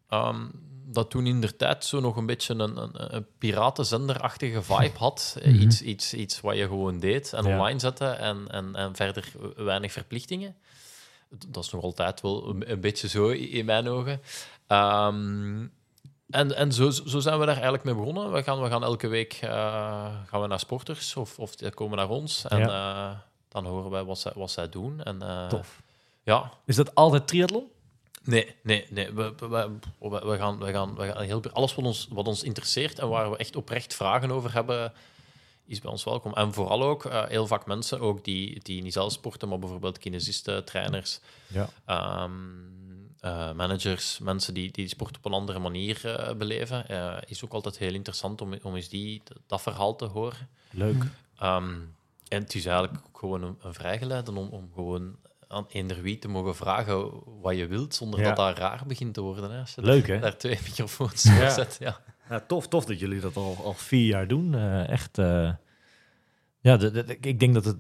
Ehm, 0.09 0.46
dat 0.92 1.11
toen 1.11 1.26
in 1.26 1.40
der 1.40 1.57
tijd 1.57 1.85
zo 1.85 2.00
nog 2.00 2.16
een 2.16 2.26
beetje 2.26 2.55
een, 2.55 2.76
een, 2.76 3.14
een 3.16 3.26
piratenzenderachtige 3.38 4.62
vibe 4.62 4.98
had. 4.98 5.37
Eh, 5.42 5.53
Mhm. 5.53 5.61
iets, 5.62 5.83
iets, 5.83 6.14
iets 6.14 6.40
wat 6.40 6.57
je 6.57 6.62
gewoon 6.66 6.98
deed 6.98 7.33
en 7.33 7.44
Ja. 7.44 7.53
online 7.59 7.79
zette 7.81 8.05
en, 8.07 8.46
en, 8.50 8.74
en 8.76 8.96
verder 8.96 9.33
weinig 9.57 9.92
verplichtingen. 9.92 10.57
Dat 11.48 11.64
is 11.64 11.70
nog 11.70 11.83
altijd 11.83 12.20
wel 12.20 12.48
een, 12.48 12.70
een 12.70 12.81
beetje 12.81 13.09
zo 13.09 13.29
in 13.29 13.64
mijn 13.64 13.88
ogen. 13.88 14.20
Ehm, 14.66 15.66
en 16.31 16.57
en 16.57 16.72
zo, 16.72 16.90
zo 16.90 17.18
zijn 17.20 17.38
we 17.38 17.44
daar 17.46 17.55
eigenlijk 17.55 17.85
mee 17.85 17.94
begonnen. 17.94 18.33
We 18.33 18.42
gaan, 18.42 18.62
we 18.62 18.68
gaan 18.68 18.83
elke 18.85 19.09
week 19.09 19.33
eh, 19.33 19.50
gaan 20.26 20.40
we 20.40 20.46
naar 20.46 20.59
sporters 20.61 21.16
of, 21.16 21.38
of 21.38 21.57
die 21.57 21.70
komen 21.70 21.96
naar 21.96 22.09
ons. 22.09 22.44
En 22.48 22.61
eh, 22.62 23.11
dan 23.48 23.66
horen 23.66 23.90
wij 23.90 24.05
wat 24.05 24.18
zij, 24.18 24.33
wat 24.35 24.50
zij 24.50 24.68
doen. 24.68 25.03
En, 25.03 25.48
Tof. 25.48 25.83
Ja, 26.22 26.50
Is 26.64 26.76
dat 26.76 26.94
altijd 26.94 27.29
triathlon? 27.29 27.70
Nee, 28.24 28.54
nee, 28.62 28.87
nee. 28.90 29.12
We, 29.12 29.35
we, 29.38 29.48
we, 29.48 29.68
we- 30.09 30.26
we 30.30 30.37
gaan, 30.37 30.59
we 30.59 30.72
gaan, 30.72 30.94
we 30.94 31.06
gaan 31.12 31.22
heel, 31.22 31.42
alles 31.52 31.74
wat 31.74 31.85
ons, 31.85 32.06
wat 32.11 32.26
ons 32.26 32.42
interesseert 32.42 32.98
en 32.98 33.09
waar 33.09 33.30
we 33.30 33.37
echt 33.37 33.56
oprecht 33.56 33.94
vragen 33.94 34.30
over 34.30 34.52
hebben, 34.52 34.92
is 35.66 35.80
bij 35.80 35.90
ons 35.90 36.04
welkom. 36.04 36.35
En 36.35 36.52
vooral 36.52 36.83
ook 36.83 37.04
eh, 37.04 37.24
heel 37.26 37.46
vaak 37.46 37.66
mensen 37.66 38.00
ook 38.00 38.24
die, 38.24 38.61
die 38.62 38.83
niet 38.83 38.92
zelf 38.92 39.12
sporten, 39.12 39.48
maar 39.48 39.59
bijvoorbeeld 39.59 39.98
kinesisten, 39.98 40.64
trainers, 40.64 41.20
Ja. 41.46 41.68
ehm, 41.85 42.33
eh, 43.20 43.52
managers, 43.52 44.18
mensen 44.18 44.54
die, 44.54 44.70
die 44.72 44.88
sport 44.88 45.16
op 45.16 45.24
een 45.24 45.33
andere 45.33 45.59
manier 45.59 46.06
eh, 46.16 46.35
beleven. 46.35 46.87
is 47.26 47.44
ook 47.44 47.52
altijd 47.52 47.78
heel 47.78 47.94
interessant 47.94 48.40
om, 48.40 48.54
om 48.62 48.74
eens 48.76 48.88
die, 48.88 49.22
dat 49.46 49.62
verhaal 49.62 49.96
te 49.96 50.04
horen. 50.04 50.48
Leuk. 50.70 51.04
Ehm, 51.38 51.74
en 52.28 52.42
het 52.42 52.54
is 52.54 52.66
eigenlijk 52.66 52.98
gewoon 53.12 53.42
een, 53.42 53.59
een 53.62 53.74
vrijgeleide 53.74 54.30
om, 54.30 54.48
om 54.48 54.70
gewoon 54.74 55.16
aan 55.51 55.67
eender 55.69 56.03
wie 56.03 56.19
te 56.19 56.29
mogen 56.29 56.55
vragen 56.57 57.11
wat 57.41 57.57
je 57.57 57.67
wilt, 57.67 57.95
zonder 57.95 58.21
Ja. 58.21 58.27
dat 58.27 58.37
dat 58.37 58.59
raar 58.59 58.83
begint 58.87 59.15
te 59.15 59.21
worden. 59.21 59.51
Hè, 59.51 59.61
als 59.61 59.75
je 59.75 59.83
Leuk, 59.83 60.07
daar- 60.07 60.17
hè? 60.17 60.23
daar 60.23 60.37
twee 60.37 60.59
microfoons 60.67 61.23
voor 61.31 61.43
Ja. 61.43 61.51
zet. 61.51 61.77
Ja. 61.81 62.01
Ja, 62.29 62.41
tof, 62.41 62.69
tof 62.69 62.85
dat 62.85 63.01
jullie 63.01 63.21
dat 63.21 63.37
al, 63.37 63.57
al 63.65 63.73
vier 63.75 64.07
jaar 64.07 64.29
doen. 64.29 64.55
Eh, 64.55 64.89
echt. 64.89 65.19
eh, 65.19 65.51
ja, 66.61 66.77
de, 66.77 66.91
de- 66.91 67.19
ik 67.21 67.41
denk 67.41 67.55
dat 67.55 67.65
het 67.65 67.77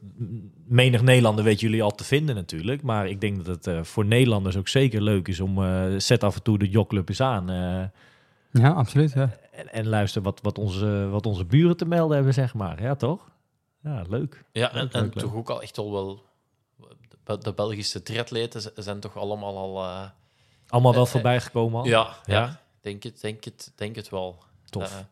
menig 0.66 1.02
Nederlander 1.02 1.44
weet 1.44 1.60
jullie 1.60 1.82
al 1.82 1.90
te 1.94 2.04
vinden 2.04 2.34
natuurlijk. 2.34 2.82
Maar 2.82 3.08
ik 3.08 3.20
denk 3.20 3.36
dat 3.36 3.46
het 3.46 3.66
eh, 3.66 3.82
voor 3.82 4.04
Nederlanders 4.04 4.56
ook 4.56 4.68
zeker 4.68 5.02
leuk 5.02 5.28
is 5.28 5.40
om 5.40 5.62
eh 5.64 5.84
zet 5.96 6.24
af 6.24 6.34
en 6.36 6.42
toe 6.42 6.58
de 6.58 6.68
jogclub 6.68 7.08
eens 7.08 7.20
aan. 7.20 7.50
eh, 7.50 8.62
ja, 8.62 8.70
absoluut. 8.70 9.12
Ja. 9.12 9.30
en, 9.52 9.72
en 9.72 9.86
luister 9.88 10.22
wat, 10.22 10.40
wat, 10.42 10.58
onze, 10.58 11.08
wat 11.10 11.26
onze 11.26 11.44
buren 11.44 11.76
te 11.76 11.84
melden 11.86 12.16
hebben, 12.16 12.34
zeg 12.34 12.54
maar. 12.54 12.82
Ja, 12.82 12.94
toch? 12.94 13.30
Ja, 13.82 14.04
leuk. 14.08 14.44
Ja, 14.52 14.72
en, 14.72 14.76
Leuk, 14.80 14.92
en 14.92 15.00
leuk, 15.02 15.14
leuk. 15.14 15.24
toch 15.24 15.34
ook 15.34 15.50
al 15.50 15.62
echt 15.62 15.78
al 15.78 15.92
wel... 15.92 16.28
De, 17.24 17.52
Belgische 17.52 18.02
triatleten 18.02 18.72
zijn 18.82 19.00
toch 19.00 19.16
allemaal 19.16 19.56
al... 19.58 19.84
eh, 19.84 20.08
Allemaal 20.68 20.92
wel 20.92 21.00
Eh, 21.02 21.06
eh, 21.06 21.12
voorbij 21.12 21.40
gekomen 21.40 21.80
al? 21.80 21.86
ja, 21.86 22.16
ja, 22.24 22.34
Ja? 22.40 22.60
Denk, 22.80 23.02
het, 23.02 23.20
denk, 23.20 23.44
het, 23.44 23.72
denk 23.76 23.96
het 23.96 24.08
wel. 24.08 24.42
Tof. 24.70 25.04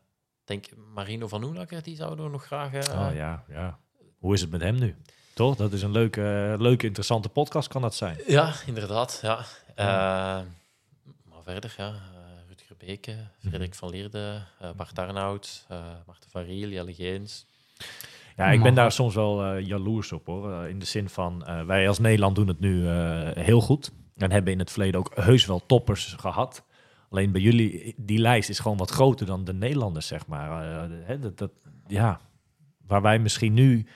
Denk 0.44 0.66
Marino 0.94 1.28
van 1.28 1.44
Oenakker, 1.44 1.82
die 1.82 1.96
zouden 1.96 2.24
we 2.24 2.30
nog 2.30 2.44
graag... 2.44 2.74
oh 2.74 3.14
ja, 3.14 3.44
ja. 3.48 3.78
Hoe 4.18 4.34
is 4.34 4.40
het 4.40 4.50
met 4.50 4.60
hem 4.60 4.78
nu? 4.78 4.96
Toch? 5.34 5.56
Dat 5.56 5.72
is 5.72 5.82
een 5.82 5.90
leuke, 5.90 6.54
leuke 6.58 6.86
interessante 6.86 7.28
podcast, 7.28 7.68
kan 7.68 7.82
dat 7.82 7.94
zijn. 7.94 8.18
Ja, 8.26 8.52
inderdaad. 8.66 9.18
Ja. 9.22 9.44
Maar 11.24 11.42
verder, 11.44 11.74
ja. 11.76 11.94
Rutger 12.48 12.76
Beke, 12.78 13.16
Frederik 13.40 13.74
van 13.74 13.90
Leerde, 13.90 14.42
Bart 14.76 14.98
Arnoud, 14.98 15.64
eh 15.68 15.78
Marten 16.06 16.30
van 16.30 16.42
Riel, 16.42 16.68
Jelle 16.68 16.94
Geens. 16.94 17.46
Ja, 18.38 18.50
ik 18.50 18.62
ben 18.62 18.74
daar 18.74 18.92
soms 18.92 19.14
wel 19.14 19.44
eh, 19.44 19.66
jaloers 19.66 20.12
op 20.12 20.26
hoor. 20.26 20.52
Eh, 20.52 20.68
in 20.68 20.78
de 20.78 20.84
zin 20.84 21.08
van, 21.08 21.46
eh, 21.46 21.64
wij 21.64 21.88
als 21.88 21.98
Nederland 21.98 22.36
doen 22.36 22.48
het 22.48 22.60
nu 22.60 22.88
heel 23.34 23.60
goed. 23.60 23.92
En 24.16 24.30
hebben 24.30 24.52
in 24.52 24.58
het 24.58 24.70
verleden 24.70 25.00
ook 25.00 25.12
heus 25.14 25.46
wel 25.46 25.66
toppers 25.66 26.14
gehad. 26.18 26.64
Alleen 27.10 27.32
bij 27.32 27.40
jullie, 27.40 27.94
die 27.96 28.18
lijst 28.18 28.48
is 28.48 28.58
gewoon 28.58 28.76
wat 28.76 28.90
groter 28.90 29.26
dan 29.26 29.44
de 29.44 29.52
Nederlanders, 29.52 30.06
zeg 30.06 30.26
maar. 30.26 30.68
Hè, 30.90 31.18
dat, 31.18 31.38
dat, 31.38 31.50
ja, 31.86 32.20
waar 32.86 33.02
wij 33.02 33.18
misschien 33.18 33.54
nu 33.54 33.86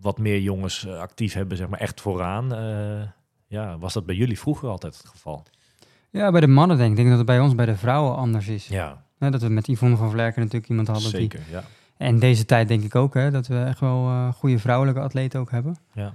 wat 0.00 0.18
meer 0.18 0.40
jongens 0.40 0.88
actief 0.88 1.32
hebben, 1.32 1.56
zeg 1.56 1.68
maar 1.68 1.80
echt 1.80 2.00
vooraan. 2.00 2.48
ja, 3.46 3.78
was 3.78 3.92
dat 3.92 4.06
bij 4.06 4.14
jullie 4.14 4.38
vroeger 4.38 4.68
altijd 4.68 4.96
het 4.96 5.06
geval? 5.06 5.42
Ja, 6.10 6.30
bij 6.30 6.40
de 6.40 6.46
mannen 6.46 6.76
denk 6.76 6.92
ik. 6.92 6.98
Ik 6.98 7.04
denk 7.04 7.08
dat 7.08 7.18
het 7.18 7.36
bij 7.36 7.40
ons 7.40 7.54
bij 7.54 7.66
de 7.66 7.76
vrouwen 7.76 8.16
anders 8.16 8.48
is. 8.48 8.68
Ja, 8.68 9.04
dat 9.18 9.42
we 9.42 9.48
met 9.48 9.66
Yvonne 9.66 9.96
van 9.96 10.10
Vlerken 10.10 10.40
natuurlijk 10.40 10.68
iemand 10.70 10.88
hadden. 10.88 11.10
Die, 11.10 11.20
zeker. 11.20 11.40
Ja. 11.50 11.64
En 12.00 12.18
deze 12.18 12.44
tijd 12.44 12.68
denk 12.68 12.82
ik 12.84 12.94
ook 12.94 13.14
hè, 13.14 13.30
dat 13.30 13.46
we 13.46 13.62
echt 13.62 13.80
wel 13.80 14.06
eh, 14.06 14.32
goede 14.32 14.58
vrouwelijke 14.58 15.00
atleten 15.00 15.40
ook 15.40 15.50
hebben. 15.50 15.76
Ja. 15.92 16.12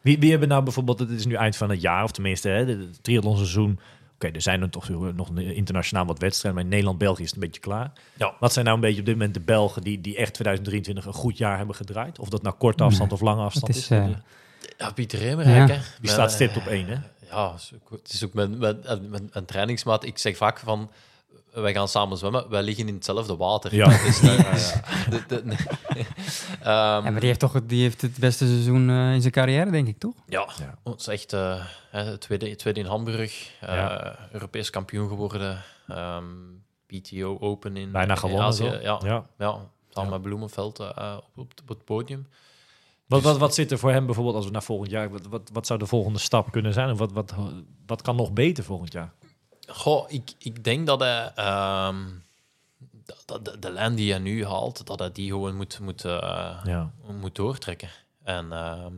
Wie, 0.00 0.18
wie 0.18 0.30
hebben 0.30 0.48
nou 0.48 0.62
bijvoorbeeld, 0.62 0.98
het 0.98 1.10
is 1.10 1.26
nu 1.26 1.34
eind 1.34 1.56
van 1.56 1.70
het 1.70 1.80
jaar, 1.80 2.04
of 2.04 2.10
tenminste 2.10 2.48
hè, 2.48 2.64
de, 2.66 2.78
de 2.78 3.00
triathlonseizoen. 3.02 3.78
Oké, 4.14 4.28
er 4.28 4.42
zijn 4.42 4.62
er 4.62 4.70
toch 4.70 4.88
nog 5.14 5.30
internationaal 5.38 6.06
wat 6.06 6.18
wedstrijden, 6.18 6.54
maar 6.54 6.62
in 6.64 6.70
Nederland-België 6.70 7.22
is 7.22 7.26
het 7.30 7.34
een 7.36 7.46
beetje 7.46 7.60
klaar. 7.60 7.92
Ja. 8.14 8.34
Wat 8.40 8.52
zijn 8.52 8.64
nou 8.64 8.76
een 8.76 8.82
beetje 8.82 9.00
op 9.00 9.06
dit 9.06 9.14
moment 9.14 9.34
de 9.34 9.40
Belgen 9.40 9.82
die, 9.82 10.00
die 10.00 10.16
echt 10.16 10.34
2023 10.34 11.06
een 11.06 11.12
goed 11.12 11.38
jaar 11.38 11.56
hebben 11.56 11.74
gedraaid? 11.76 12.18
Of 12.18 12.28
dat 12.28 12.42
nou 12.42 12.54
korte 12.58 12.82
afstand 12.84 13.12
of 13.12 13.20
lange 13.20 13.42
afstand 13.42 13.66
Het 13.66 13.76
is? 13.76 13.82
is, 13.82 13.90
eh, 13.98 14.06
Ja, 14.78 14.90
Pieter 14.92 15.18
Remerijk, 15.18 15.68
Ja. 15.68 15.74
hè. 15.74 15.80
die 15.80 16.00
Met- 16.00 16.10
staat 16.10 16.32
stipt 16.32 16.56
op 16.56 16.66
één, 16.66 16.86
hè? 16.86 16.96
Ja, 17.30 17.52
het 17.90 18.12
is 18.12 18.24
ook 18.24 18.32
mijn, 18.34 18.58
mijn, 18.58 18.78
mijn, 19.10 19.30
mijn 19.32 19.44
trainingsmaat. 19.44 20.04
Ik 20.04 20.18
zeg 20.18 20.36
vaak 20.36 20.58
van, 20.58 20.90
wij 21.52 21.72
gaan 21.72 21.88
samen 21.88 22.18
zwemmen, 22.18 22.48
wij 22.50 22.62
liggen 22.62 22.88
in 22.88 22.94
hetzelfde 22.94 23.36
water. 23.36 23.74
Ja. 23.74 23.88
Dus, 24.04 24.20
de- 24.20 25.24
de- 25.28 25.42
nee. 25.44 25.56
Ja, 26.64 27.00
maar 27.00 27.12
die 27.20 27.28
heeft 27.28 27.40
toch 27.40 27.52
het, 27.52 27.68
die 27.68 27.82
heeft 27.82 28.02
het 28.02 28.16
beste 28.18 28.46
seizoen 28.46 28.90
eh, 28.90 29.12
in 29.12 29.20
zijn 29.20 29.32
carrière, 29.32 29.70
denk 29.70 29.88
ik, 29.88 29.98
toch? 29.98 30.14
Ja, 30.28 30.48
Ja. 30.58 30.90
het 30.90 31.00
is 31.00 31.06
echt 31.06 31.32
eh, 31.32 31.64
hè, 31.90 32.18
tweede, 32.18 32.56
tweede 32.56 32.80
in 32.80 32.86
Hamburg, 32.86 33.50
eh, 33.60 33.74
Ja. 33.74 34.16
Europees 34.32 34.70
kampioen 34.70 35.08
geworden, 35.08 35.62
ehm, 35.88 36.24
PTO 36.86 37.36
Open 37.40 37.76
in, 37.76 37.92
Bijna 37.92 38.12
in 38.12 38.18
gewonnen. 38.18 38.44
Azië. 38.46 38.64
zo. 38.64 38.74
Ja, 38.80 38.98
ja. 39.04 39.24
Ja. 39.38 39.50
samen 39.90 40.10
Ja. 40.10 40.16
met 40.16 40.22
Bloemenveld 40.22 40.78
eh, 40.78 41.16
op, 41.16 41.24
op, 41.36 41.52
op 41.62 41.68
het 41.68 41.84
podium. 41.84 42.26
Wat, 43.06 43.22
wat, 43.22 43.38
wat 43.38 43.54
zit 43.54 43.70
er 43.70 43.78
voor 43.78 43.90
hem 43.90 44.06
bijvoorbeeld 44.06 44.36
als 44.36 44.44
we 44.44 44.50
naar 44.50 44.62
volgend 44.62 44.90
jaar, 44.90 45.10
wat, 45.10 45.26
wat, 45.26 45.50
wat 45.52 45.66
zou 45.66 45.78
de 45.78 45.86
volgende 45.86 46.18
stap 46.18 46.50
kunnen 46.52 46.72
zijn? 46.72 46.90
Of 46.90 46.98
wat, 46.98 47.12
wat, 47.12 47.34
wat 47.86 48.02
kan 48.02 48.16
nog 48.16 48.32
beter 48.32 48.64
volgend 48.64 48.92
jaar? 48.92 49.12
Goh, 49.66 50.04
ik, 50.10 50.32
ik 50.38 50.64
denk 50.64 50.86
dat 50.86 51.00
hij 51.00 51.32
ehm, 51.34 51.96
dat, 53.04 53.22
dat 53.26 53.44
de, 53.44 53.58
de 53.58 53.70
lijn 53.72 53.94
die 53.94 54.10
hij 54.10 54.20
nu 54.20 54.44
haalt, 54.46 54.86
dat 54.86 54.98
hij 54.98 55.12
die 55.12 55.30
gewoon 55.30 55.56
moet, 55.56 55.78
moet, 55.82 56.04
eh, 56.04 56.56
Ja. 56.64 56.90
moet 57.20 57.34
doortrekken. 57.34 57.88
En 58.24 58.52
ehm, 58.52 58.92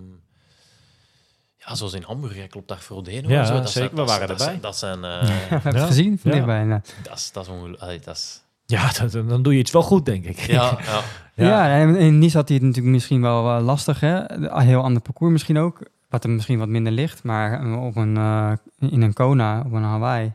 ja, 1.66 1.74
zoals 1.74 1.92
in 1.92 2.02
Hamburg, 2.02 2.46
klopt 2.46 2.68
daar 2.68 2.78
voor 2.80 3.04
Deno. 3.04 3.28
Ja, 3.28 3.44
zo. 3.44 3.52
Dat 3.52 3.70
zeker. 3.70 3.72
Zijn, 3.72 3.90
We 3.90 3.96
dat, 3.96 4.08
waren 4.08 4.28
dat, 4.28 4.40
erbij. 4.40 4.60
Dat 4.60 4.76
zijn, 4.76 5.04
eh, 5.04 5.20
we 5.20 5.26
hebben 5.28 5.72
Ja. 5.72 5.78
het 5.78 5.86
gezien 5.88 6.20
nou. 6.24 6.68
dat 7.02 7.16
is, 7.16 7.32
dat 7.32 7.44
is 7.44 7.50
ongelooflijk. 7.52 8.04
Dat 8.04 8.16
is, 8.16 8.42
Ja, 8.66 8.92
dat- 8.92 9.12
dan 9.12 9.42
doe 9.42 9.52
je 9.52 9.58
iets 9.58 9.70
wel 9.70 9.82
goed, 9.82 10.06
denk 10.06 10.24
ik. 10.24 10.38
ja, 10.38 10.78
ja. 10.90 11.02
Ja, 11.34 11.68
en 11.80 11.96
in 11.96 12.18
Nice 12.18 12.36
had 12.36 12.48
hij 12.48 12.56
het 12.56 12.66
natuurlijk 12.66 12.94
misschien 12.94 13.20
wel 13.22 13.56
eh, 13.56 13.64
lastig, 13.64 14.00
hè? 14.00 14.30
Een 14.32 14.60
heel 14.60 14.82
ander 14.82 15.02
parcours 15.02 15.32
misschien 15.32 15.58
ook, 15.58 15.80
wat 16.08 16.22
hem 16.22 16.34
misschien 16.34 16.58
wat 16.58 16.68
minder 16.68 16.92
ligt. 16.92 17.22
Maar 17.22 17.60
eh, 17.64 17.84
op 17.84 17.96
een, 17.96 18.16
eh, 18.16 18.52
in 18.78 19.02
een 19.02 19.12
Kona, 19.12 19.62
op 19.66 19.72
een 19.72 19.82
Hawaii, 19.82 20.32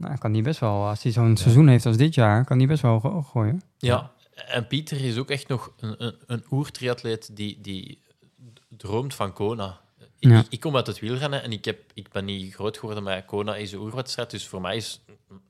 nou, 0.00 0.18
kan 0.18 0.32
hij 0.32 0.42
best 0.42 0.60
wel, 0.60 0.86
als 0.86 1.02
hij 1.02 1.12
zo'n 1.12 1.36
seizoen 1.36 1.68
heeft 1.68 1.86
als 1.86 1.96
dit 1.96 2.14
jaar, 2.14 2.44
kan 2.44 2.58
hij 2.58 2.66
best 2.66 2.82
wel 2.82 3.00
go- 3.00 3.22
gooien. 3.22 3.62
Ja, 3.78 4.12
en 4.34 4.66
Pieter 4.66 5.00
is 5.04 5.16
ook 5.16 5.30
echt 5.30 5.48
nog 5.48 5.72
een, 5.80 6.04
een, 6.04 6.14
een 6.26 6.44
oertriatleet 6.50 7.36
die, 7.36 7.58
die 7.60 8.02
droomt 8.68 9.14
van 9.14 9.32
Kona. 9.32 9.80
Ik, 10.18 10.28
Ja. 10.30 10.44
ik 10.48 10.60
kom 10.60 10.76
uit 10.76 10.86
het 10.86 10.98
wielrennen 10.98 11.42
en 11.42 11.52
ik, 11.52 11.64
heb, 11.64 11.80
ik 11.94 12.08
ben 12.12 12.24
niet 12.24 12.54
groot 12.54 12.78
geworden 12.78 13.02
met 13.04 13.24
Kona 13.24 13.56
is 13.56 13.72
een 13.72 13.78
oerwedstrijd. 13.78 14.30
Dus 14.30 14.46
voor 14.46 14.60
mij 14.60 14.76
is 14.76 15.00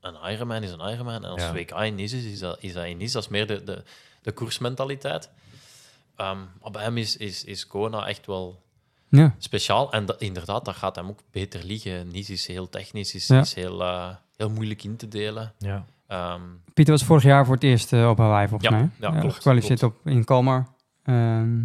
een 0.01 0.15
Ironman 0.31 0.63
is 0.63 0.71
een 0.71 0.79
Ironman. 0.93 1.23
En 1.25 1.29
als 1.31 1.41
Ja. 1.41 1.53
WK 1.53 1.71
in 1.71 1.99
is, 1.99 2.13
is 2.13 2.39
dat, 2.39 2.57
is 2.59 2.73
dat 2.73 2.85
in 2.85 2.97
Nice. 2.97 3.13
Dat 3.13 3.23
is 3.23 3.29
meer 3.29 3.47
de, 3.47 3.63
de, 3.63 3.83
de 4.21 4.31
koersmentaliteit. 4.31 5.29
Ehm, 6.15 6.37
maar 6.61 6.71
bij 6.71 6.83
hem 6.83 6.97
is, 6.97 7.17
is, 7.17 7.43
is 7.43 7.67
Kona 7.67 8.07
echt 8.07 8.25
wel 8.25 8.61
Ja, 9.09 9.35
speciaal. 9.37 9.91
En 9.91 10.05
dat, 10.05 10.21
inderdaad, 10.21 10.65
dat 10.65 10.75
gaat 10.75 10.95
hem 10.95 11.07
ook 11.07 11.19
beter 11.31 11.63
liggen. 11.63 12.07
Nice 12.07 12.33
is 12.33 12.47
heel 12.47 12.69
technisch, 12.69 13.15
is, 13.15 13.27
Ja. 13.27 13.39
is 13.41 13.53
heel, 13.53 13.81
eh, 13.81 14.09
heel 14.41 14.49
moeilijk 14.55 14.83
in 14.83 14.95
te 14.95 15.07
delen. 15.07 15.53
Ja. 15.57 15.85
Ehm, 16.07 16.41
Pieter 16.73 16.93
was 16.93 17.03
vorig 17.03 17.23
jaar 17.23 17.45
voor 17.45 17.53
het 17.55 17.63
eerst 17.63 17.93
eh, 17.93 18.09
op 18.09 18.17
Hawaii, 18.17 18.47
volgens 18.47 18.69
Ja, 18.69 18.75
mij. 18.77 18.89
ja, 19.13 19.19
klopt, 19.19 19.35
Gekwalificeerd 19.35 19.83
op, 19.83 19.95
in 20.07 20.23
Kalmar. 20.23 20.67
Ehm, 21.03 21.59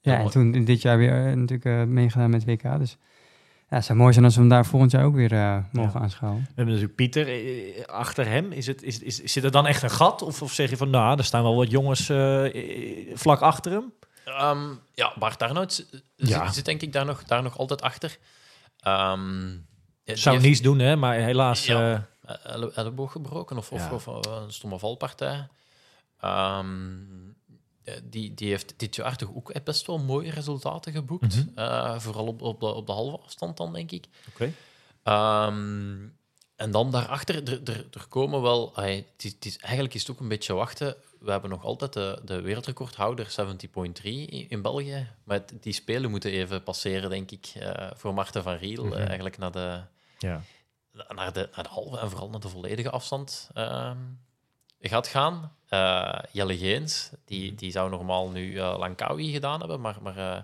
ja, 0.00 0.12
Ja, 0.12 0.18
en 0.18 0.30
toen 0.30 0.64
dit 0.64 0.82
jaar 0.82 0.98
weer 0.98 1.26
eh, 1.26 1.32
natuurlijk 1.36 1.64
eh, 1.64 1.82
meegedaan 1.84 2.30
met 2.30 2.44
WK. 2.44 2.62
Dus 2.78 2.96
ja, 3.68 3.76
het 3.76 3.84
zou 3.84 3.98
mooi 3.98 4.12
zijn 4.12 4.24
als 4.24 4.34
we 4.34 4.40
hem 4.40 4.48
daar 4.48 4.66
volgend 4.66 4.90
jaar 4.90 5.04
ook 5.04 5.14
weer 5.14 5.32
eh, 5.32 5.58
mogen 5.72 5.92
Ja. 5.92 6.00
aanschouwen. 6.00 6.40
We 6.40 6.46
hebben 6.46 6.66
natuurlijk 6.74 6.94
Pieter 6.96 7.28
eh, 7.28 7.84
achter 7.84 8.26
hem. 8.26 8.52
Is 8.52 8.66
het, 8.66 8.82
is, 8.82 8.98
is, 8.98 9.16
zit 9.22 9.44
er 9.44 9.50
dan 9.50 9.66
echt 9.66 9.82
een 9.82 9.90
gat? 9.90 10.22
Of, 10.22 10.42
of 10.42 10.52
zeg 10.52 10.70
je 10.70 10.76
van, 10.76 10.90
nou, 10.90 11.18
er 11.18 11.24
staan 11.24 11.42
wel 11.42 11.56
wat 11.56 11.70
jongens 11.70 12.06
vlak 13.14 13.40
achter 13.40 13.72
hem? 13.72 13.92
Ehm, 14.24 14.58
ja, 14.94 15.12
Bart 15.18 15.42
Arnoud 15.42 15.86
Ja. 16.16 16.44
zit, 16.44 16.54
zit 16.54 16.64
denk 16.64 16.82
ik 16.82 16.92
daar 16.92 17.04
nog, 17.04 17.24
daar 17.24 17.42
nog 17.42 17.58
altijd 17.58 17.82
achter. 17.82 18.18
Ehm, 18.80 19.50
Zou 20.18 20.34
heeft 20.34 20.46
niets 20.48 20.60
doen, 20.60 20.78
hè? 20.78 20.96
Maar 20.96 21.14
helaas... 21.14 21.66
Ja. 21.66 22.08
eh, 22.22 22.34
elle- 22.52 22.72
elleboog 22.74 23.12
gebroken 23.12 23.56
of, 23.56 23.72
of, 23.72 23.80
Ja. 23.80 23.92
of, 23.92 24.06
eh, 24.06 24.42
een 24.44 24.52
stomme 24.52 24.78
valpartij. 24.78 25.48
Ehm, 26.20 26.96
eh, 27.84 27.94
die, 28.04 28.34
die 28.34 28.48
heeft 28.48 28.74
dit 28.76 28.96
jaar 28.96 29.16
toch 29.16 29.28
ook 29.34 29.64
best 29.64 29.86
wel 29.86 29.98
mooie 29.98 30.30
resultaten 30.30 30.92
geboekt. 30.92 31.36
Mhm. 31.36 31.58
Eh, 31.58 31.98
vooral 31.98 32.26
op, 32.26 32.42
op, 32.42 32.60
de, 32.60 32.66
op 32.66 32.86
de 32.86 32.92
halve 32.92 33.18
afstand 33.24 33.56
dan, 33.56 33.72
denk 33.72 33.90
ik. 33.90 34.06
Oké. 34.28 34.52
Ehm, 35.02 35.96
en 36.56 36.70
dan 36.70 36.90
daarachter, 36.90 37.60
er, 37.68 38.06
komen 38.08 38.42
wel... 38.42 38.76
ai, 38.76 38.96
het 38.96 39.24
is, 39.24 39.32
het 39.32 39.44
is, 39.44 39.58
eigenlijk 39.58 39.94
is 39.94 40.00
het 40.00 40.10
ook 40.10 40.20
een 40.20 40.28
beetje 40.28 40.52
wachten. 40.54 40.96
We 41.20 41.30
hebben 41.30 41.50
nog 41.50 41.64
altijd 41.64 41.92
de, 41.92 42.20
de 42.24 42.40
wereldrecordhouder 42.40 43.34
70.3 43.40 44.02
in, 44.48 44.62
België. 44.62 45.08
Maar 45.24 45.36
het- 45.36 45.52
die 45.60 45.72
spelen 45.72 46.10
moeten 46.10 46.30
even 46.30 46.62
passeren, 46.62 47.10
denk 47.10 47.30
ik, 47.30 47.52
eh, 47.58 47.90
voor 47.96 48.14
Marten 48.14 48.42
van 48.42 48.54
Riel. 48.56 48.84
Mhm. 48.84 48.92
eh, 48.94 49.04
eigenlijk 49.06 49.38
naar 49.38 49.52
de, 49.52 49.80
Ja. 50.22 50.40
naar, 51.08 51.32
de, 51.32 51.48
naar 51.54 51.64
de 51.64 51.70
halve 51.70 51.98
en 51.98 52.10
vooral 52.10 52.28
naar 52.30 52.40
de 52.40 52.48
volledige 52.48 52.90
afstand 52.90 53.50
ehm, 53.54 53.96
gaat 54.80 55.06
gaan. 55.06 55.52
Eh, 55.68 56.18
Jelle 56.32 56.58
Geens, 56.58 57.10
die, 57.24 57.54
die 57.54 57.70
zou 57.70 57.90
normaal 57.90 58.28
nu 58.30 58.56
eh 58.58 58.74
Langkawi 58.78 59.32
gedaan 59.32 59.58
hebben, 59.58 59.80
maar, 59.80 59.96
maar 60.02 60.16
eh, 60.16 60.42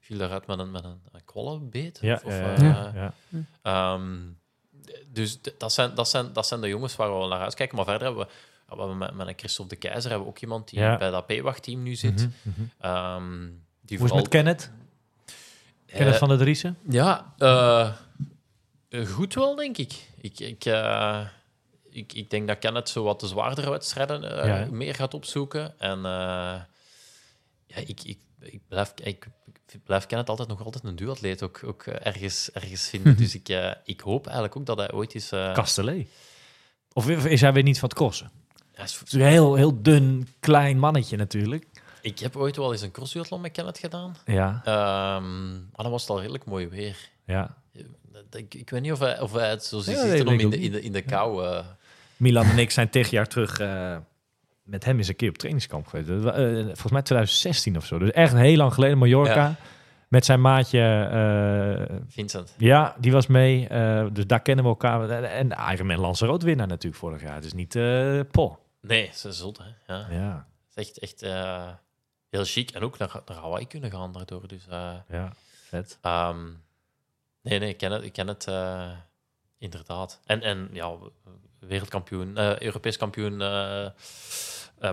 viel 0.00 0.18
daaruit 0.18 0.46
met 0.46 0.58
een, 0.58 0.70
met 0.70 0.84
een, 0.84 1.00
een 1.12 1.24
kwallenbeet. 1.24 1.98
Ja, 2.00 2.20
Of- 2.24 2.38
ja, 2.38 2.92
ja. 2.94 3.12
Ehm, 3.62 4.10
dus 5.06 5.38
dat 5.58 5.72
zijn, 5.72 5.94
dat, 5.94 6.08
zijn, 6.08 6.32
dat 6.32 6.46
zijn 6.46 6.60
de 6.60 6.68
jongens 6.68 6.96
waar 6.96 7.20
we 7.20 7.26
naar 7.28 7.40
uitkijken. 7.40 7.76
Maar 7.76 7.84
verder 7.84 8.06
hebben 8.06 8.26
we, 8.26 8.32
we 8.68 8.78
hebben 8.78 8.98
met, 8.98 9.14
met 9.14 9.26
een 9.26 9.34
Christophe 9.38 9.74
de 9.74 9.80
Keizer 9.80 10.10
hebben 10.10 10.28
we 10.28 10.34
ook 10.34 10.40
iemand 10.40 10.68
die 10.70 10.78
Ja. 10.80 10.96
bij 10.96 11.10
dat 11.10 11.26
P-wacht-team 11.26 11.82
nu 11.82 11.94
zit. 11.94 12.14
Mhm, 12.14 12.28
mhm. 12.42 12.60
Ehm, 12.80 13.48
die 13.80 13.98
Hoe 13.98 14.06
is 14.06 14.12
met 14.12 14.28
Kenneth? 14.28 14.70
Kenneth 15.86 16.16
van 16.16 16.28
der 16.28 16.38
Driessen? 16.38 16.78
Ja, 16.88 17.34
goed 19.14 19.34
wel, 19.34 19.54
denk 19.54 19.78
ik. 19.78 19.92
Ik, 20.20 20.40
ik, 20.40 20.64
eh, 20.64 21.20
ik, 21.90 22.12
ik 22.12 22.30
denk 22.30 22.48
dat 22.48 22.58
Kenneth 22.58 22.88
zo 22.88 23.02
wat 23.04 23.20
de 23.20 23.26
zwaardere 23.26 23.70
wedstrijden 23.70 24.38
eh, 24.42 24.46
Ja, 24.46 24.66
meer 24.70 24.94
gaat 24.94 25.14
opzoeken. 25.14 25.78
En 25.78 25.96
eh, 25.98 26.60
ja, 27.66 27.76
ik, 27.76 28.02
ik, 28.02 28.18
ik, 28.40 28.60
blijf, 28.68 28.92
ik, 29.02 29.26
ik 29.72 29.84
blijf 29.84 30.06
Kenneth 30.06 30.28
altijd 30.28 30.48
nog 30.48 30.64
altijd 30.64 30.84
een 30.84 30.96
duatleet 30.96 31.42
ook, 31.42 31.60
ook 31.64 31.82
eh, 31.82 32.06
ergens, 32.06 32.50
ergens 32.52 32.88
vinden. 32.88 33.16
dus 33.22 33.34
ik, 33.34 33.48
eh, 33.48 33.70
ik 33.84 34.00
hoop 34.00 34.24
eigenlijk 34.24 34.56
ook 34.56 34.66
dat 34.66 34.78
hij 34.78 34.92
ooit 34.92 35.14
eh, 35.32 35.52
Castellet. 35.52 36.08
Of 36.92 37.08
is 37.08 37.40
hij 37.40 37.52
weer 37.52 37.62
niet 37.62 37.78
van 37.78 37.88
het 37.88 37.98
crossen? 37.98 38.30
hij 38.72 38.84
is- 38.84 39.02
is 39.04 39.12
een 39.12 39.20
heel, 39.20 39.54
heel 39.54 39.82
dun, 39.82 40.28
klein 40.40 40.78
mannetje 40.78 41.16
natuurlijk. 41.16 41.66
ik 42.02 42.18
heb 42.18 42.36
ooit 42.36 42.56
wel 42.56 42.72
eens 42.72 42.82
een 42.82 42.90
crossduathlon 42.90 43.40
met 43.40 43.52
Kenneth 43.52 43.78
gedaan. 43.78 44.16
Ja, 44.24 44.60
Ehm, 44.64 45.50
maar 45.52 45.82
dan 45.82 45.90
was 45.90 46.00
het 46.02 46.10
al 46.10 46.20
redelijk 46.20 46.44
mooi 46.44 46.68
weer. 46.68 46.96
ja. 47.26 47.60
Ik, 48.30 48.54
ik 48.54 48.70
weet 48.70 48.80
niet 48.82 48.92
of 48.92 48.98
hij, 48.98 49.20
of 49.20 49.32
hij 49.32 49.50
het 49.50 49.64
zo 49.64 49.78
ziet 49.80 49.96
Ja, 49.96 50.04
nee, 50.04 50.26
om 50.26 50.38
in 50.40 50.50
de, 50.50 50.58
in, 50.60 50.72
de, 50.72 50.82
in 50.82 50.92
de 50.92 51.02
kou... 51.02 51.46
eh, 51.46 51.66
Milan 52.16 52.44
en 52.46 52.58
ik 52.58 52.70
zijn 52.70 52.88
tegen 52.90 53.10
jaar 53.10 53.26
terug 53.28 53.58
eh, 53.58 53.96
met 54.62 54.84
hem 54.84 54.98
eens 54.98 55.08
een 55.08 55.16
keer 55.16 55.28
op 55.28 55.38
trainingskamp 55.38 55.86
geweest. 55.86 56.08
Eh, 56.08 56.14
volgens 56.64 56.92
mij 56.92 57.02
2016 57.02 57.76
of 57.76 57.86
zo. 57.86 57.98
Dus 57.98 58.10
echt 58.10 58.32
heel 58.34 58.56
lang 58.56 58.74
geleden, 58.74 58.98
Mallorca. 58.98 59.34
Ja. 59.34 59.56
Met 60.08 60.24
zijn 60.24 60.40
maatje, 60.40 62.00
Vincent. 62.08 62.54
ja, 62.58 62.96
die 62.98 63.12
was 63.12 63.26
mee. 63.26 63.68
dus 64.12 64.26
daar 64.26 64.42
kennen 64.42 64.64
we 64.64 64.70
elkaar. 64.70 65.10
En 65.10 65.50
Ironman 65.72 65.98
Lanzarote 65.98 66.46
winnaar 66.46 66.66
natuurlijk 66.66 67.02
vorig 67.02 67.22
jaar. 67.22 67.40
Dus 67.40 67.52
niet 67.52 67.74
eh 67.76 68.20
Paul. 68.30 68.58
Nee, 68.80 69.10
ze 69.14 69.28
is 69.28 69.38
zot, 69.38 69.58
hè. 69.58 69.94
Ja. 69.94 70.06
Ja. 70.10 70.46
Het 70.74 70.76
is 70.86 70.92
echt, 70.92 70.98
echt, 70.98 71.20
heel 72.30 72.44
chic. 72.44 72.70
En 72.70 72.82
ook 72.82 72.98
naar, 72.98 73.22
naar 73.26 73.36
Hawaii 73.36 73.66
kunnen 73.66 73.90
gaan 73.90 74.12
daardoor. 74.12 74.48
Dus, 74.48 74.66
Ja, 75.08 75.32
vet. 75.68 75.98
ehm, 76.02 76.46
nee, 77.42 77.58
nee, 77.58 77.68
ik 77.68 77.76
ken 77.76 77.92
het, 77.92 78.02
ik 78.02 78.12
ken 78.12 78.28
het 78.28 78.46
eh, 78.46 78.90
inderdaad. 79.58 80.20
En, 80.24 80.42
en 80.42 80.68
ja, 80.72 80.96
wereldkampioen, 81.58 82.36
eh, 82.36 82.58
Europees 82.58 82.96
kampioen 82.96 83.40
eh, 83.42 83.88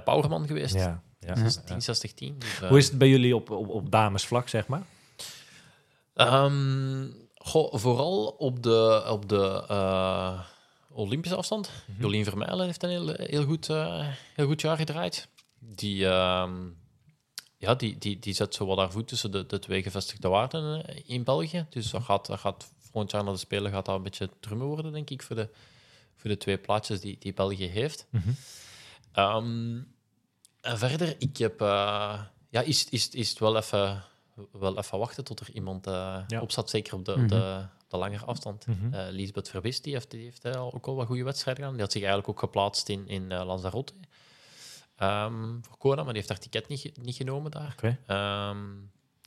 Powerman 0.03 0.47
geweest. 0.47 0.73
Ja, 0.73 1.03
ja. 1.19 1.35
Ja. 1.35 1.49
10, 1.65 1.81
60, 1.81 2.13
10. 2.13 2.39
Dus, 2.39 2.59
Hoe 2.59 2.77
is 2.77 2.87
het 2.87 2.97
bij 2.97 3.09
jullie 3.09 3.35
op, 3.35 3.49
op, 3.49 3.69
op 3.69 3.91
damesvlak, 3.91 4.47
zeg 4.47 4.67
maar? 4.67 4.83
Ehm, 6.13 7.07
goh, 7.35 7.73
vooral 7.75 8.27
op 8.27 8.63
de, 8.63 9.03
op 9.09 9.29
de 9.29 9.65
Olympische 10.91 11.37
afstand. 11.37 11.71
Jolien 11.97 12.23
Vermeilen 12.23 12.65
heeft 12.65 12.83
een 12.83 12.89
heel, 12.89 13.13
heel, 13.15 13.45
goed, 13.45 13.67
heel 14.35 14.45
goed 14.45 14.61
jaar 14.61 14.77
gedraaid. 14.77 15.27
Die, 15.59 16.07
ehm, 16.07 16.51
ja, 17.61 17.75
die, 17.75 17.97
die, 17.97 18.19
die 18.19 18.33
zet 18.33 18.55
zo 18.55 18.65
wat 18.65 18.77
haar 18.77 18.91
voet 18.91 19.07
tussen 19.07 19.31
de, 19.31 19.45
de 19.45 19.59
twee 19.59 19.81
gevestigde 19.83 20.27
waarden 20.27 20.85
eh, 20.85 21.01
in 21.05 21.23
België. 21.23 21.65
Dus 21.69 21.89
dat 21.91 22.03
gaat, 22.03 22.25
dat 22.25 22.39
gaat 22.39 22.71
volgend 22.79 23.11
jaar 23.11 23.23
naar 23.23 23.33
de 23.33 23.39
Spelen 23.39 23.71
gaat 23.71 23.85
dat 23.85 23.95
een 23.95 24.03
beetje 24.03 24.29
drummen 24.39 24.67
worden, 24.67 24.91
denk 24.91 25.09
ik, 25.09 25.21
voor 25.23 25.35
de, 25.35 25.49
voor 26.15 26.29
de 26.29 26.37
twee 26.37 26.57
plaatjes 26.57 26.99
die, 26.99 27.15
die 27.19 27.33
België 27.33 27.65
heeft. 27.67 28.05
Mhm. 28.09 28.29
Ehm, 29.11 29.77
en 30.61 30.77
verder, 30.77 31.15
ik 31.19 31.37
heb... 31.37 31.61
eh, 31.61 32.21
ja, 32.49 32.61
is, 32.61 32.89
is, 32.89 33.09
is 33.09 33.29
het 33.29 33.39
wel 33.39 33.57
even, 33.57 34.03
wel 34.51 34.77
even 34.77 34.99
wachten 34.99 35.23
tot 35.23 35.39
er 35.39 35.49
iemand 35.53 35.87
eh 35.87 36.17
Ja. 36.27 36.41
op 36.41 36.51
staat, 36.51 36.69
zeker 36.69 36.93
op 36.93 37.05
de, 37.05 37.15
Mhm. 37.17 37.27
de, 37.27 37.65
de 37.87 37.97
langere 37.97 38.25
afstand. 38.25 38.65
Eh 38.91 39.05
Lisbeth 39.09 39.49
Verbist 39.49 39.83
die 39.83 39.93
heeft, 39.93 40.11
die 40.11 40.23
heeft 40.23 40.57
ook 40.57 40.87
al 40.87 40.95
wat 40.95 41.07
goede 41.07 41.23
wedstrijden 41.23 41.55
gedaan. 41.63 41.75
Die 41.77 41.83
had 41.85 41.91
zich 41.93 42.01
eigenlijk 42.03 42.31
ook 42.31 42.39
geplaatst 42.39 42.89
in, 42.89 43.07
in 43.07 43.31
eh, 43.31 43.45
Lanzarote 43.45 43.93
ehm, 44.99 45.57
voor 45.61 45.77
Kona, 45.77 45.95
maar 45.95 46.13
die 46.13 46.15
heeft 46.15 46.29
haar 46.29 46.39
ticket 46.39 46.67
niet, 46.67 46.91
niet 47.03 47.15
genomen 47.15 47.51
daar. 47.51 47.75
Ehm, 48.05 48.67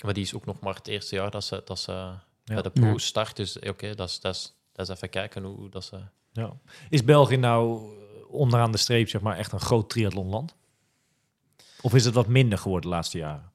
maar 0.04 0.14
die 0.14 0.22
is 0.22 0.34
ook 0.34 0.44
nog 0.46 0.60
maar 0.60 0.74
het 0.74 0.88
eerste 0.88 1.14
jaar 1.14 1.30
dat 1.30 1.44
ze, 1.44 1.62
dat 1.64 1.78
ze 1.78 1.92
Ja. 1.92 2.20
bij 2.44 2.62
de 2.62 2.70
pro 2.70 2.98
start. 2.98 3.36
Dus 3.36 3.58
eh, 3.58 3.70
oké, 3.70 3.94
dat, 3.94 4.08
is, 4.08 4.20
dat, 4.20 4.34
is, 4.34 4.54
dat 4.72 4.88
is 4.88 4.94
even 4.94 5.08
kijken 5.10 5.42
hoe, 5.42 5.56
hoe 5.56 5.68
dat 5.68 5.84
ze... 5.84 6.00
Ja. 6.32 6.56
Is 6.90 7.04
België 7.04 7.36
nou 7.36 7.78
eh, 7.96 8.34
onderaan 8.34 8.72
de 8.72 8.78
streep 8.78 9.08
zeg 9.08 9.20
maar, 9.20 9.36
echt 9.36 9.52
een 9.52 9.60
groot 9.60 9.90
triathlonland? 9.90 10.54
Of 11.80 11.94
is 11.94 12.04
het 12.04 12.14
wat 12.14 12.26
minder 12.26 12.58
geworden 12.58 12.90
de 12.90 12.96
laatste 12.96 13.18
jaren? 13.18 13.52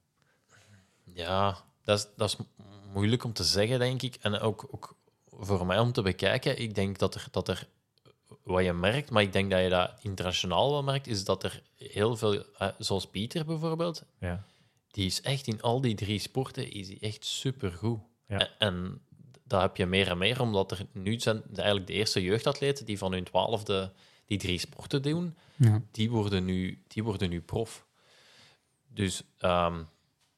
Ja, 1.04 1.56
dat 1.84 1.98
is, 1.98 2.06
dat 2.16 2.28
is 2.28 2.36
mo- 2.36 2.46
moeilijk 2.92 3.24
om 3.24 3.32
te 3.32 3.44
zeggen, 3.44 3.78
denk 3.78 4.02
ik. 4.02 4.14
En 4.14 4.40
ook, 4.40 4.66
ook 4.70 4.96
voor 5.30 5.66
mij 5.66 5.78
om 5.78 5.92
te 5.92 6.02
bekijken. 6.02 6.60
Ik 6.60 6.74
denk 6.74 6.98
dat 6.98 7.14
er, 7.14 7.26
dat 7.30 7.48
er, 7.48 7.68
wat 8.42 8.64
je 8.64 8.72
merkt, 8.72 9.10
maar 9.10 9.22
ik 9.22 9.32
denk 9.32 9.50
dat 9.50 9.62
je 9.62 9.68
dat 9.68 9.92
internationaal 10.02 10.70
wel 10.70 10.82
merkt, 10.82 11.06
is 11.06 11.24
dat 11.24 11.42
er 11.44 11.62
heel 11.76 12.16
veel, 12.16 12.44
eh, 12.58 12.68
zoals 12.78 13.06
Pieter 13.06 13.44
bijvoorbeeld, 13.44 14.02
Ja. 14.20 14.44
die 14.90 15.06
is 15.06 15.20
echt 15.20 15.46
in 15.46 15.62
al 15.62 15.80
die 15.80 15.94
drie 15.94 16.18
sporten 16.18 16.70
is 16.70 16.86
die 16.86 16.98
echt 17.00 17.24
supergoed. 17.24 18.00
Ja. 18.26 18.38
En, 18.38 18.48
en 18.58 19.00
dat 19.44 19.60
heb 19.60 19.76
je 19.76 19.86
meer 19.86 20.08
en 20.08 20.18
meer, 20.18 20.40
omdat 20.40 20.70
er 20.70 20.86
nu 20.92 21.20
zijn 21.20 21.42
eigenlijk 21.54 21.86
de 21.86 21.92
eerste 21.92 22.22
jeugdatleten 22.22 22.86
die 22.86 22.98
van 22.98 23.12
hun 23.12 23.24
twaalfde 23.24 23.92
die 24.26 24.38
drie 24.38 24.58
sporten 24.58 25.02
doen, 25.02 25.36
Ja. 25.56 25.82
die 25.90 26.10
worden 26.10 26.44
nu, 26.44 26.82
die 26.88 27.04
worden 27.04 27.30
nu 27.30 27.40
prof. 27.40 27.86
Dus 28.86 29.22
ehm, 29.38 29.80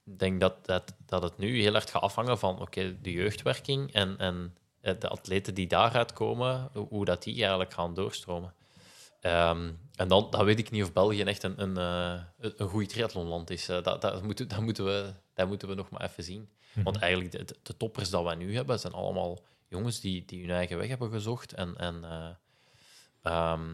ik 0.05 0.18
denk 0.18 0.41
dat, 0.41 0.66
dat, 0.66 0.95
dat 1.07 1.22
het 1.22 1.38
nu 1.38 1.61
heel 1.61 1.74
erg 1.74 1.91
gaat 1.91 2.03
afhangen 2.03 2.38
van 2.38 2.61
oké, 2.61 3.01
de 3.03 3.12
jeugdwerking 3.12 3.93
en, 3.93 4.18
en 4.18 4.57
de 4.81 5.09
atleten 5.09 5.55
die 5.55 5.66
daaruit 5.66 6.12
komen, 6.12 6.70
hoe- 6.89 7.05
dat 7.05 7.22
die 7.22 7.35
eigenlijk 7.41 7.72
gaan 7.72 7.95
doorstromen. 7.95 8.55
Ehm, 9.20 9.70
en 9.95 10.09
dan, 10.09 10.26
dan 10.31 10.45
weet 10.45 10.59
ik 10.59 10.70
niet 10.70 10.83
of 10.83 10.93
België 10.93 11.22
echt 11.22 11.43
een, 11.43 11.62
een, 11.62 11.76
eh, 11.76 12.51
een 12.57 12.68
goed 12.68 12.89
triathlonland 12.89 13.51
is. 13.51 13.68
Eh, 13.68 13.83
dat, 13.83 14.01
dat, 14.03 14.22
moeten, 14.22 14.49
dat, 14.49 14.61
moeten 14.61 14.85
we, 14.85 15.12
dat 15.35 15.49
moeten 15.49 15.68
we 15.68 15.74
nog 15.74 15.91
maar 15.91 16.03
even 16.03 16.24
zien. 16.24 16.49
Want 16.85 16.97
eigenlijk, 16.99 17.33
de, 17.33 17.57
de, 17.62 17.76
toppers 17.76 18.11
dat 18.11 18.24
we 18.24 18.35
nu 18.35 18.55
hebben, 18.55 18.78
zijn 18.81 18.93
allemaal 18.93 19.39
jongens 19.68 20.01
die, 20.01 20.24
die 20.24 20.41
hun 20.41 20.51
eigen 20.51 20.78
weg 20.78 20.89
hebben 20.89 21.11
gezocht 21.11 21.53
en, 21.53 21.76
en 21.76 22.05
eh, 22.05 22.28
ehm, 23.22 23.68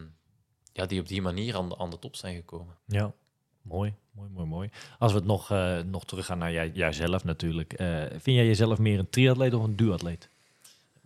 ja, 0.73 0.85
die 0.85 0.99
op 0.99 1.07
die 1.07 1.21
manier 1.21 1.55
aan 1.55 1.69
de, 1.69 1.77
aan 1.77 1.89
de 1.89 1.99
top 1.99 2.15
zijn 2.15 2.35
gekomen. 2.35 2.75
Ja, 2.85 3.13
mooi, 3.61 3.93
mooi, 4.11 4.29
mooi, 4.29 4.47
mooi. 4.47 4.69
Als 4.99 5.11
we 5.11 5.17
het 5.17 5.27
nog, 5.27 5.51
eh, 5.51 5.79
nog 5.79 6.05
teruggaan 6.05 6.37
naar 6.37 6.51
jij, 6.51 6.69
jijzelf 6.69 7.23
natuurlijk. 7.23 7.73
eh, 7.73 8.01
vind 8.09 8.23
jij 8.37 8.45
jezelf 8.45 8.77
meer 8.77 8.99
een 8.99 9.09
triatleet 9.09 9.53
of 9.53 9.63
een 9.63 9.75
duatleet? 9.75 10.29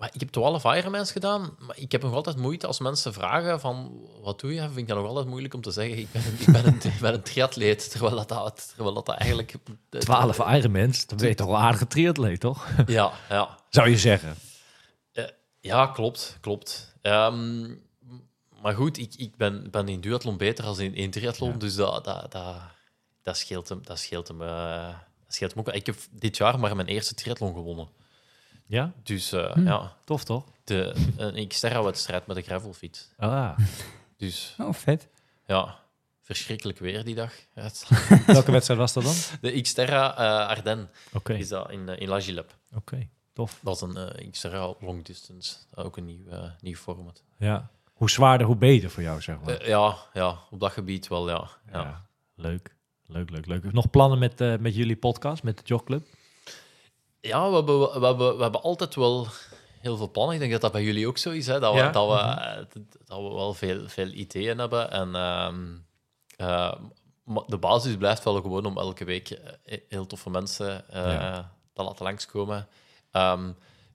Maar 0.02 0.10
ik 0.14 0.20
heb 0.20 0.30
12 0.30 0.64
Ironmans 0.64 1.12
gedaan, 1.12 1.56
maar 1.60 1.78
ik 1.80 1.92
heb 1.92 2.02
nog 2.02 2.14
altijd 2.14 2.38
moeite 2.38 2.68
als 2.68 2.80
mensen 2.80 3.14
vragen 3.14 3.60
van 3.60 4.02
wat 4.22 4.40
doe 4.40 4.54
je, 4.54 4.62
vind 4.62 4.78
ik 4.78 4.88
dat 4.88 4.98
nog 4.98 5.08
altijd 5.08 5.28
moeilijk 5.28 5.54
om 5.54 5.62
te 5.62 5.72
zeggen 5.72 5.98
ik 5.98 6.12
ben 6.12 6.22
een, 6.26 6.40
ik 6.40 6.46
ben 6.52 6.66
een, 6.66 6.76
ik 6.94 7.00
ben 7.00 7.14
een 7.14 7.22
triatleet, 7.22 7.92
terwijl 7.92 8.16
dat, 8.16 8.30
dat, 8.30 8.68
terwijl 8.76 8.96
dat, 8.96 9.06
dat 9.06 9.16
eigenlijk... 9.16 9.54
12 9.90 10.38
Ironmans, 10.38 11.06
dan 11.06 11.18
ben 11.18 11.28
je 11.28 11.36
toch 11.36 11.48
wel 11.48 11.56
een 11.56 11.62
aardige 11.62 11.88
triatleet, 11.88 12.40
toch? 12.40 12.68
Ja, 12.86 13.12
ja. 13.30 13.58
Zou 13.70 13.90
je 13.90 13.98
zeggen. 13.98 14.36
Ja, 15.60 15.88
klopt, 15.88 16.38
klopt. 16.42 16.96
Ehm, 17.02 17.76
maar 18.62 18.74
goed, 18.74 18.98
ik, 18.98 19.14
ik 19.16 19.36
ben, 19.36 19.72
ben 19.72 19.88
in 19.88 20.02
duathlon 20.02 20.38
beter 20.38 20.64
dan 20.64 20.80
in, 20.80 20.96
in 20.96 21.12
triathlon, 21.12 21.52
Ja. 21.52 21.58
dus 21.58 21.76
dat, 21.76 22.04
dat, 22.04 22.32
dat, 22.32 22.56
dat 23.22 23.38
scheelt 23.38 23.70
hem, 23.70 23.80
dat 23.84 24.00
scheelt 24.00 24.28
hem, 24.28 24.42
eh, 24.42 24.96
dat 25.26 25.36
scheelt 25.36 25.54
hem 25.54 25.60
ook. 25.60 25.74
Ik 25.74 25.86
heb 25.86 25.96
dit 26.12 26.38
jaar 26.38 26.60
maar 26.60 26.76
mijn 26.76 26.88
eerste 26.88 27.14
triathlon 27.14 27.54
gewonnen. 27.54 27.88
Ja, 28.72 28.94
Dus 29.04 29.32
eh, 29.32 29.52
Hm. 29.54 29.66
ja, 29.66 29.96
tof 30.04 30.24
toch? 30.24 30.44
de, 30.64 30.94
een 31.18 31.48
Xterra-wedstrijd 31.48 32.28
met 32.28 32.38
een 32.38 32.44
gravelfiets. 32.44 33.10
Ah, 33.18 33.58
Dus 34.18 34.56
Oh, 34.62 34.74
vet. 34.74 35.08
ja, 35.46 35.80
verschrikkelijk 36.22 36.80
weer 36.80 37.04
die 37.04 37.16
dag. 37.16 37.34
Welke 38.26 38.52
wedstrijd 38.52 38.80
was 38.80 38.94
dat 38.94 39.04
dan? 39.04 39.14
De 39.42 39.62
Xterra 39.62 40.18
eh 40.18 40.48
Ardennes 40.48 40.88
Oké, 41.14 41.34
is 41.34 41.48
dat 41.48 41.72
in, 41.72 41.90
eh, 41.90 42.00
in 42.02 42.08
La 42.08 42.20
Gilep. 42.22 42.56
oké, 42.76 43.08
tof. 43.34 43.60
Dat 43.62 43.76
is 43.76 43.82
een 43.82 43.98
eh, 43.98 44.32
Xterra 44.32 44.74
long 44.80 45.06
distance, 45.06 45.56
ook 45.76 45.98
een 45.98 46.06
nieuw, 46.06 46.28
eh, 46.30 46.44
nieuw 46.62 46.76
format. 46.76 47.24
Ja. 47.38 47.70
Hoe 47.94 48.10
zwaarder, 48.10 48.48
hoe 48.48 48.56
beter 48.56 48.90
voor 48.90 49.04
jou, 49.04 49.22
zeg 49.22 49.40
maar. 49.42 49.58
Eh, 49.58 49.68
ja, 49.68 49.96
ja, 50.14 50.40
op 50.52 50.60
dat 50.60 50.72
gebied 50.72 51.08
wel, 51.08 51.30
ja. 51.30 51.50
ja. 51.72 51.82
ja. 51.82 52.06
Leuk, 52.36 52.76
leuk, 53.06 53.30
leuk, 53.30 53.46
leuk. 53.46 53.74
Nog 53.74 53.90
plannen 53.90 54.20
met, 54.20 54.42
eh, 54.42 54.58
met 54.58 54.76
jullie 54.76 54.96
podcast, 54.98 55.44
met 55.44 55.58
de 55.58 55.64
Jogclub? 55.66 56.06
Ja, 57.22 57.50
we 57.50 57.56
hebben, 57.56 57.80
we, 57.80 58.06
hebben, 58.06 58.36
we 58.38 58.42
hebben 58.44 58.62
altijd 58.62 58.96
wel 58.96 59.28
heel 59.80 59.98
veel 59.98 60.12
plannen. 60.12 60.34
Ik 60.34 60.40
denk 60.40 60.52
dat 60.52 60.62
dat 60.62 60.72
bij 60.72 60.84
jullie 60.84 61.08
ook 61.08 61.18
zo 61.18 61.30
is. 61.30 61.48
Hè? 61.48 61.60
Dat, 61.60 61.74
we, 61.74 61.80
Ja. 61.80 61.90
dat, 61.92 62.08
we, 62.10 62.16
eh, 62.18 62.82
dat 63.06 63.18
we 63.18 63.30
wel 63.34 63.54
veel, 63.54 63.88
veel 63.90 64.08
ideeën 64.08 64.58
hebben. 64.58 64.92
En 64.92 65.16
ehm, 65.16 65.66
eh, 66.38 66.74
de 67.48 67.58
basis 67.58 67.98
blijft 67.98 68.24
wel 68.24 68.42
gewoon 68.42 68.66
om 68.66 68.78
elke 68.78 69.06
week 69.06 69.30
eh, 69.30 69.78
heel 69.90 70.06
toffe 70.08 70.30
mensen 70.30 70.84
Ja. 70.92 71.54
te 71.74 71.84
laten 71.84 72.06
langskomen. 72.06 72.68
Ehm, 73.12 73.52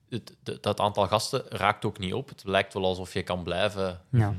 het, 0.09 0.35
dat 0.61 0.81
aantal 0.81 1.07
gasten 1.07 1.45
raakt 1.49 1.85
ook 1.85 1.99
niet 1.99 2.15
op. 2.15 2.29
Het 2.29 2.45
lijkt 2.45 2.75
wel 2.75 2.85
alsof 2.85 3.13
je 3.13 3.23
kan 3.23 3.43
blijven. 3.43 4.01
Ja, 4.11 4.35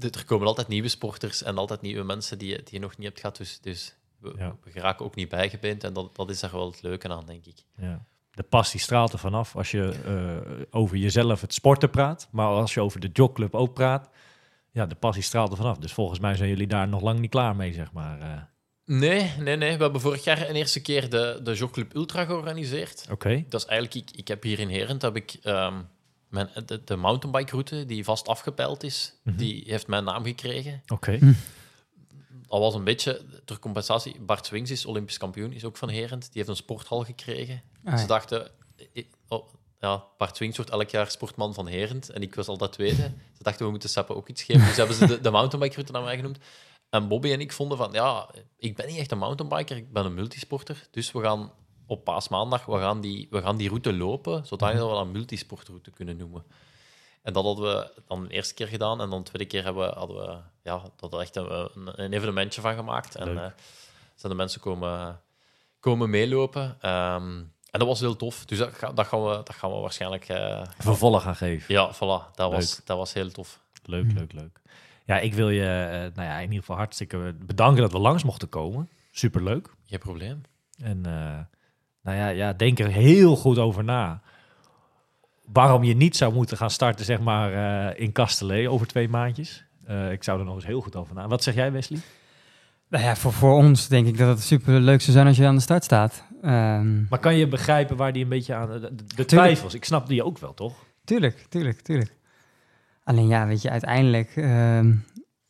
Er 0.00 0.24
komen 0.26 0.46
altijd 0.46 0.68
nieuwe 0.68 0.88
sporters 0.88 1.42
en 1.42 1.58
altijd 1.58 1.80
nieuwe 1.80 2.02
mensen 2.04 2.38
die, 2.38 2.48
je- 2.48 2.56
die 2.62 2.74
je 2.74 2.78
nog 2.80 2.96
niet 2.96 3.06
hebt 3.06 3.20
gehad. 3.20 3.36
Dus, 3.36 3.60
dus 3.60 3.94
we, 4.20 4.34
Ja. 4.38 4.56
we 4.64 4.70
geraken 4.70 5.04
ook 5.04 5.14
niet 5.14 5.28
bijgebeend. 5.28 5.84
En 5.84 5.92
dat, 5.92 6.16
dat 6.16 6.30
is 6.30 6.42
er 6.42 6.52
wel 6.52 6.70
het 6.70 6.82
leuke 6.82 7.08
aan, 7.08 7.26
denk 7.26 7.46
ik. 7.46 7.56
Ja. 7.76 8.04
De 8.30 8.42
passie 8.42 8.80
straalt 8.80 9.12
er 9.12 9.18
vanaf 9.18 9.56
als 9.56 9.70
je 9.70 9.92
eh, 10.06 10.62
over 10.70 10.96
jezelf 10.96 11.40
het 11.40 11.54
sporten 11.54 11.90
praat. 11.90 12.28
Maar 12.30 12.46
als 12.46 12.74
je 12.74 12.80
over 12.80 13.00
de 13.00 13.10
jogclub 13.12 13.54
ook 13.54 13.74
praat, 13.74 14.10
ja, 14.72 14.86
de 14.86 14.94
passie 14.94 15.22
straalt 15.22 15.50
er 15.50 15.56
vanaf. 15.56 15.78
Dus 15.78 15.92
volgens 15.92 16.18
mij 16.18 16.34
zijn 16.36 16.48
jullie 16.48 16.66
daar 16.66 16.88
nog 16.88 17.00
lang 17.00 17.18
niet 17.18 17.30
klaar 17.30 17.56
mee, 17.56 17.72
zeg 17.72 17.92
maar. 17.92 18.20
eh. 18.20 18.42
Nee, 18.84 19.32
nee, 19.38 19.56
nee. 19.56 19.76
We 19.76 19.82
hebben 19.82 20.00
vorig 20.00 20.24
jaar 20.24 20.48
een 20.48 20.54
eerste 20.56 20.82
keer 20.82 21.10
de, 21.10 21.40
de 21.42 21.54
Jogclub 21.54 21.94
Ultra 21.94 22.24
georganiseerd. 22.24 23.06
Oké, 23.10 23.44
Dat 23.48 23.60
is 23.60 23.66
eigenlijk, 23.66 24.08
ik, 24.10 24.16
ik 24.16 24.28
heb 24.28 24.42
hier 24.42 24.58
in 24.58 24.68
Herent 24.68 25.02
heb 25.02 25.16
ik, 25.16 25.36
ehm, 25.42 25.74
mijn, 26.28 26.48
de, 26.66 26.84
de 26.84 26.96
mountainbike 26.96 27.50
route 27.50 27.86
die 27.86 28.04
vast 28.04 28.28
afgepeild 28.28 28.82
is, 28.82 29.14
Mhm. 29.22 29.36
die 29.36 29.62
heeft 29.66 29.86
mijn 29.86 30.04
naam 30.04 30.24
gekregen. 30.24 30.82
oké. 30.86 31.18
Al 32.48 32.60
was 32.60 32.74
een 32.74 32.84
beetje 32.84 33.24
ter 33.44 33.58
compensatie. 33.58 34.20
Bart 34.20 34.46
Swings 34.46 34.70
is 34.70 34.86
Olympisch 34.86 35.18
kampioen, 35.18 35.52
is 35.52 35.64
ook 35.64 35.76
van 35.76 35.88
Herent. 35.88 36.22
Die 36.22 36.30
heeft 36.32 36.48
een 36.48 36.56
sporthal 36.56 37.04
gekregen. 37.04 37.62
Ah. 37.84 37.98
Ze 37.98 38.06
dachten, 38.06 38.50
oh, 39.28 39.48
ja, 39.80 40.04
Bart 40.18 40.36
Swings 40.36 40.56
wordt 40.56 40.70
elk 40.70 40.88
jaar 40.88 41.10
sportman 41.10 41.54
van 41.54 41.66
Herent. 41.66 42.10
En 42.10 42.22
ik 42.22 42.34
was 42.34 42.48
al 42.48 42.58
dat 42.58 42.72
tweede. 42.72 43.12
Ze 43.36 43.42
dachten, 43.42 43.64
we 43.64 43.70
moeten 43.70 43.88
Seppe 43.88 44.14
ook 44.14 44.28
iets 44.28 44.42
geven. 44.42 44.66
Dus 44.66 44.76
hebben 44.76 44.96
ze 44.96 45.06
de, 45.06 45.20
de 45.20 45.30
naar 45.92 46.02
mij 46.02 46.16
genoemd. 46.16 46.38
En 46.90 47.08
Bobby 47.08 47.32
en 47.32 47.40
ik 47.40 47.52
vonden 47.52 47.78
van, 47.78 47.92
ja, 47.92 48.30
ik 48.58 48.76
ben 48.76 48.86
niet 48.86 48.98
echt 48.98 49.10
een 49.10 49.18
mountainbiker, 49.18 49.76
ik 49.76 49.92
ben 49.92 50.04
een 50.04 50.14
multisporter. 50.14 50.88
Dus 50.90 51.12
we 51.12 51.20
gaan 51.20 51.52
op 51.86 52.04
paasmaandag, 52.04 52.64
we 52.64 52.78
gaan 52.78 53.00
die, 53.00 53.26
we 53.30 53.42
gaan 53.42 53.56
die 53.56 53.68
route 53.68 53.92
lopen, 53.92 54.46
zodat 54.46 54.72
we 54.72 54.78
dat 54.78 55.00
een 55.00 55.10
multisportroute 55.10 55.90
kunnen 55.90 56.16
noemen. 56.16 56.44
En 57.26 57.32
dat 57.32 57.44
hadden 57.44 57.64
we 57.64 57.90
dan 58.06 58.26
de 58.26 58.34
eerste 58.34 58.54
keer 58.54 58.66
gedaan. 58.66 59.00
En 59.00 59.10
dan 59.10 59.18
de 59.18 59.30
tweede 59.30 59.48
keer 59.48 59.64
hebben 59.64 59.88
we, 59.88 59.94
hadden 59.94 60.16
we 60.16 60.36
ja, 60.62 60.82
dat 60.96 61.12
er 61.12 61.20
echt 61.20 61.36
een, 61.36 61.70
een, 61.74 62.12
evenementje 62.12 62.60
van 62.60 62.74
gemaakt. 62.74 63.14
En 63.14 63.28
eh, 63.28 63.50
zijn 64.14 64.32
de 64.32 64.34
mensen 64.34 64.60
komen, 64.60 65.20
komen 65.80 66.10
meelopen. 66.10 66.76
Ehm, 66.80 67.38
en 67.70 67.78
dat 67.78 67.86
was 67.86 68.00
heel 68.00 68.16
tof. 68.16 68.44
Dus 68.44 68.58
dat, 68.58 68.80
dat, 68.94 69.06
gaan, 69.06 69.24
we, 69.24 69.28
dat 69.30 69.54
gaan 69.54 69.70
we 69.70 69.76
waarschijnlijk... 69.76 70.28
eh, 70.28 70.62
Vervolg 70.78 71.22
gaan 71.22 71.36
geven. 71.36 71.74
ja, 71.74 71.94
voilà. 71.94 72.34
Dat 72.34 72.52
was, 72.52 72.80
dat 72.84 72.96
was 72.96 73.12
heel 73.12 73.30
tof. 73.30 73.60
Leuk, 73.84 74.12
leuk, 74.12 74.32
leuk. 74.32 74.60
Ja, 75.04 75.18
ik 75.18 75.34
wil 75.34 75.48
je 75.48 75.62
eh, 75.62 76.16
nou 76.16 76.28
ja, 76.28 76.36
in 76.36 76.42
ieder 76.42 76.58
geval 76.58 76.76
hartstikke 76.76 77.34
bedanken 77.38 77.82
dat 77.82 77.92
we 77.92 77.98
langs 77.98 78.24
mochten 78.24 78.48
komen. 78.48 78.88
superleuk. 79.10 79.74
Geen 79.86 79.98
probleem. 79.98 80.40
En 80.82 81.00
nou 82.02 82.16
ja, 82.16 82.28
ja, 82.28 82.52
denk 82.52 82.78
er 82.78 82.88
heel 82.88 83.36
goed 83.36 83.58
over 83.58 83.84
na. 83.84 84.22
Waarom 85.52 85.82
je 85.84 85.94
niet 85.96 86.16
zou 86.16 86.34
moeten 86.34 86.56
gaan 86.56 86.70
starten, 86.70 87.04
zeg 87.04 87.20
maar, 87.20 87.52
eh, 87.92 88.00
in 88.02 88.12
Castellet 88.12 88.66
over 88.66 88.86
twee 88.86 89.08
maandjes. 89.08 89.64
Eh, 89.84 90.12
ik 90.12 90.22
zou 90.24 90.38
er 90.38 90.44
nog 90.44 90.54
eens 90.54 90.66
heel 90.66 90.80
goed 90.80 90.96
over 90.96 91.14
na. 91.14 91.28
Wat 91.28 91.42
zeg 91.42 91.54
jij, 91.54 91.72
Wesley? 91.72 92.00
Nou 92.88 93.04
ja, 93.04 93.16
voor, 93.16 93.32
voor 93.32 93.52
ons 93.54 93.88
denk 93.88 94.06
ik 94.06 94.18
dat 94.18 94.28
het 94.28 94.42
super 94.42 94.80
leuk 94.80 95.00
zou 95.00 95.12
zijn 95.12 95.26
als 95.26 95.36
je 95.36 95.46
aan 95.46 95.54
de 95.54 95.60
start 95.60 95.84
staat. 95.84 96.24
Ehm, 96.42 97.08
Maar 97.08 97.18
kan 97.18 97.36
je 97.36 97.48
begrijpen 97.48 97.96
waar 97.96 98.12
die 98.12 98.22
een 98.22 98.28
beetje 98.28 98.54
aan... 98.54 98.70
De, 98.72 98.80
de- 98.80 98.94
de 98.94 99.04
Tuurlijk. 99.04 99.28
twijfels, 99.28 99.74
ik 99.74 99.84
snap 99.84 100.06
die 100.06 100.24
ook 100.24 100.38
wel, 100.38 100.54
toch? 100.54 100.74
Tuurlijk, 101.04 101.46
tuurlijk, 101.48 101.80
tuurlijk. 101.80 102.12
Alleen 103.04 103.26
ja, 103.28 103.46
weet 103.46 103.62
je, 103.62 103.70
uiteindelijk 103.70 104.32
ehm, 104.36 104.94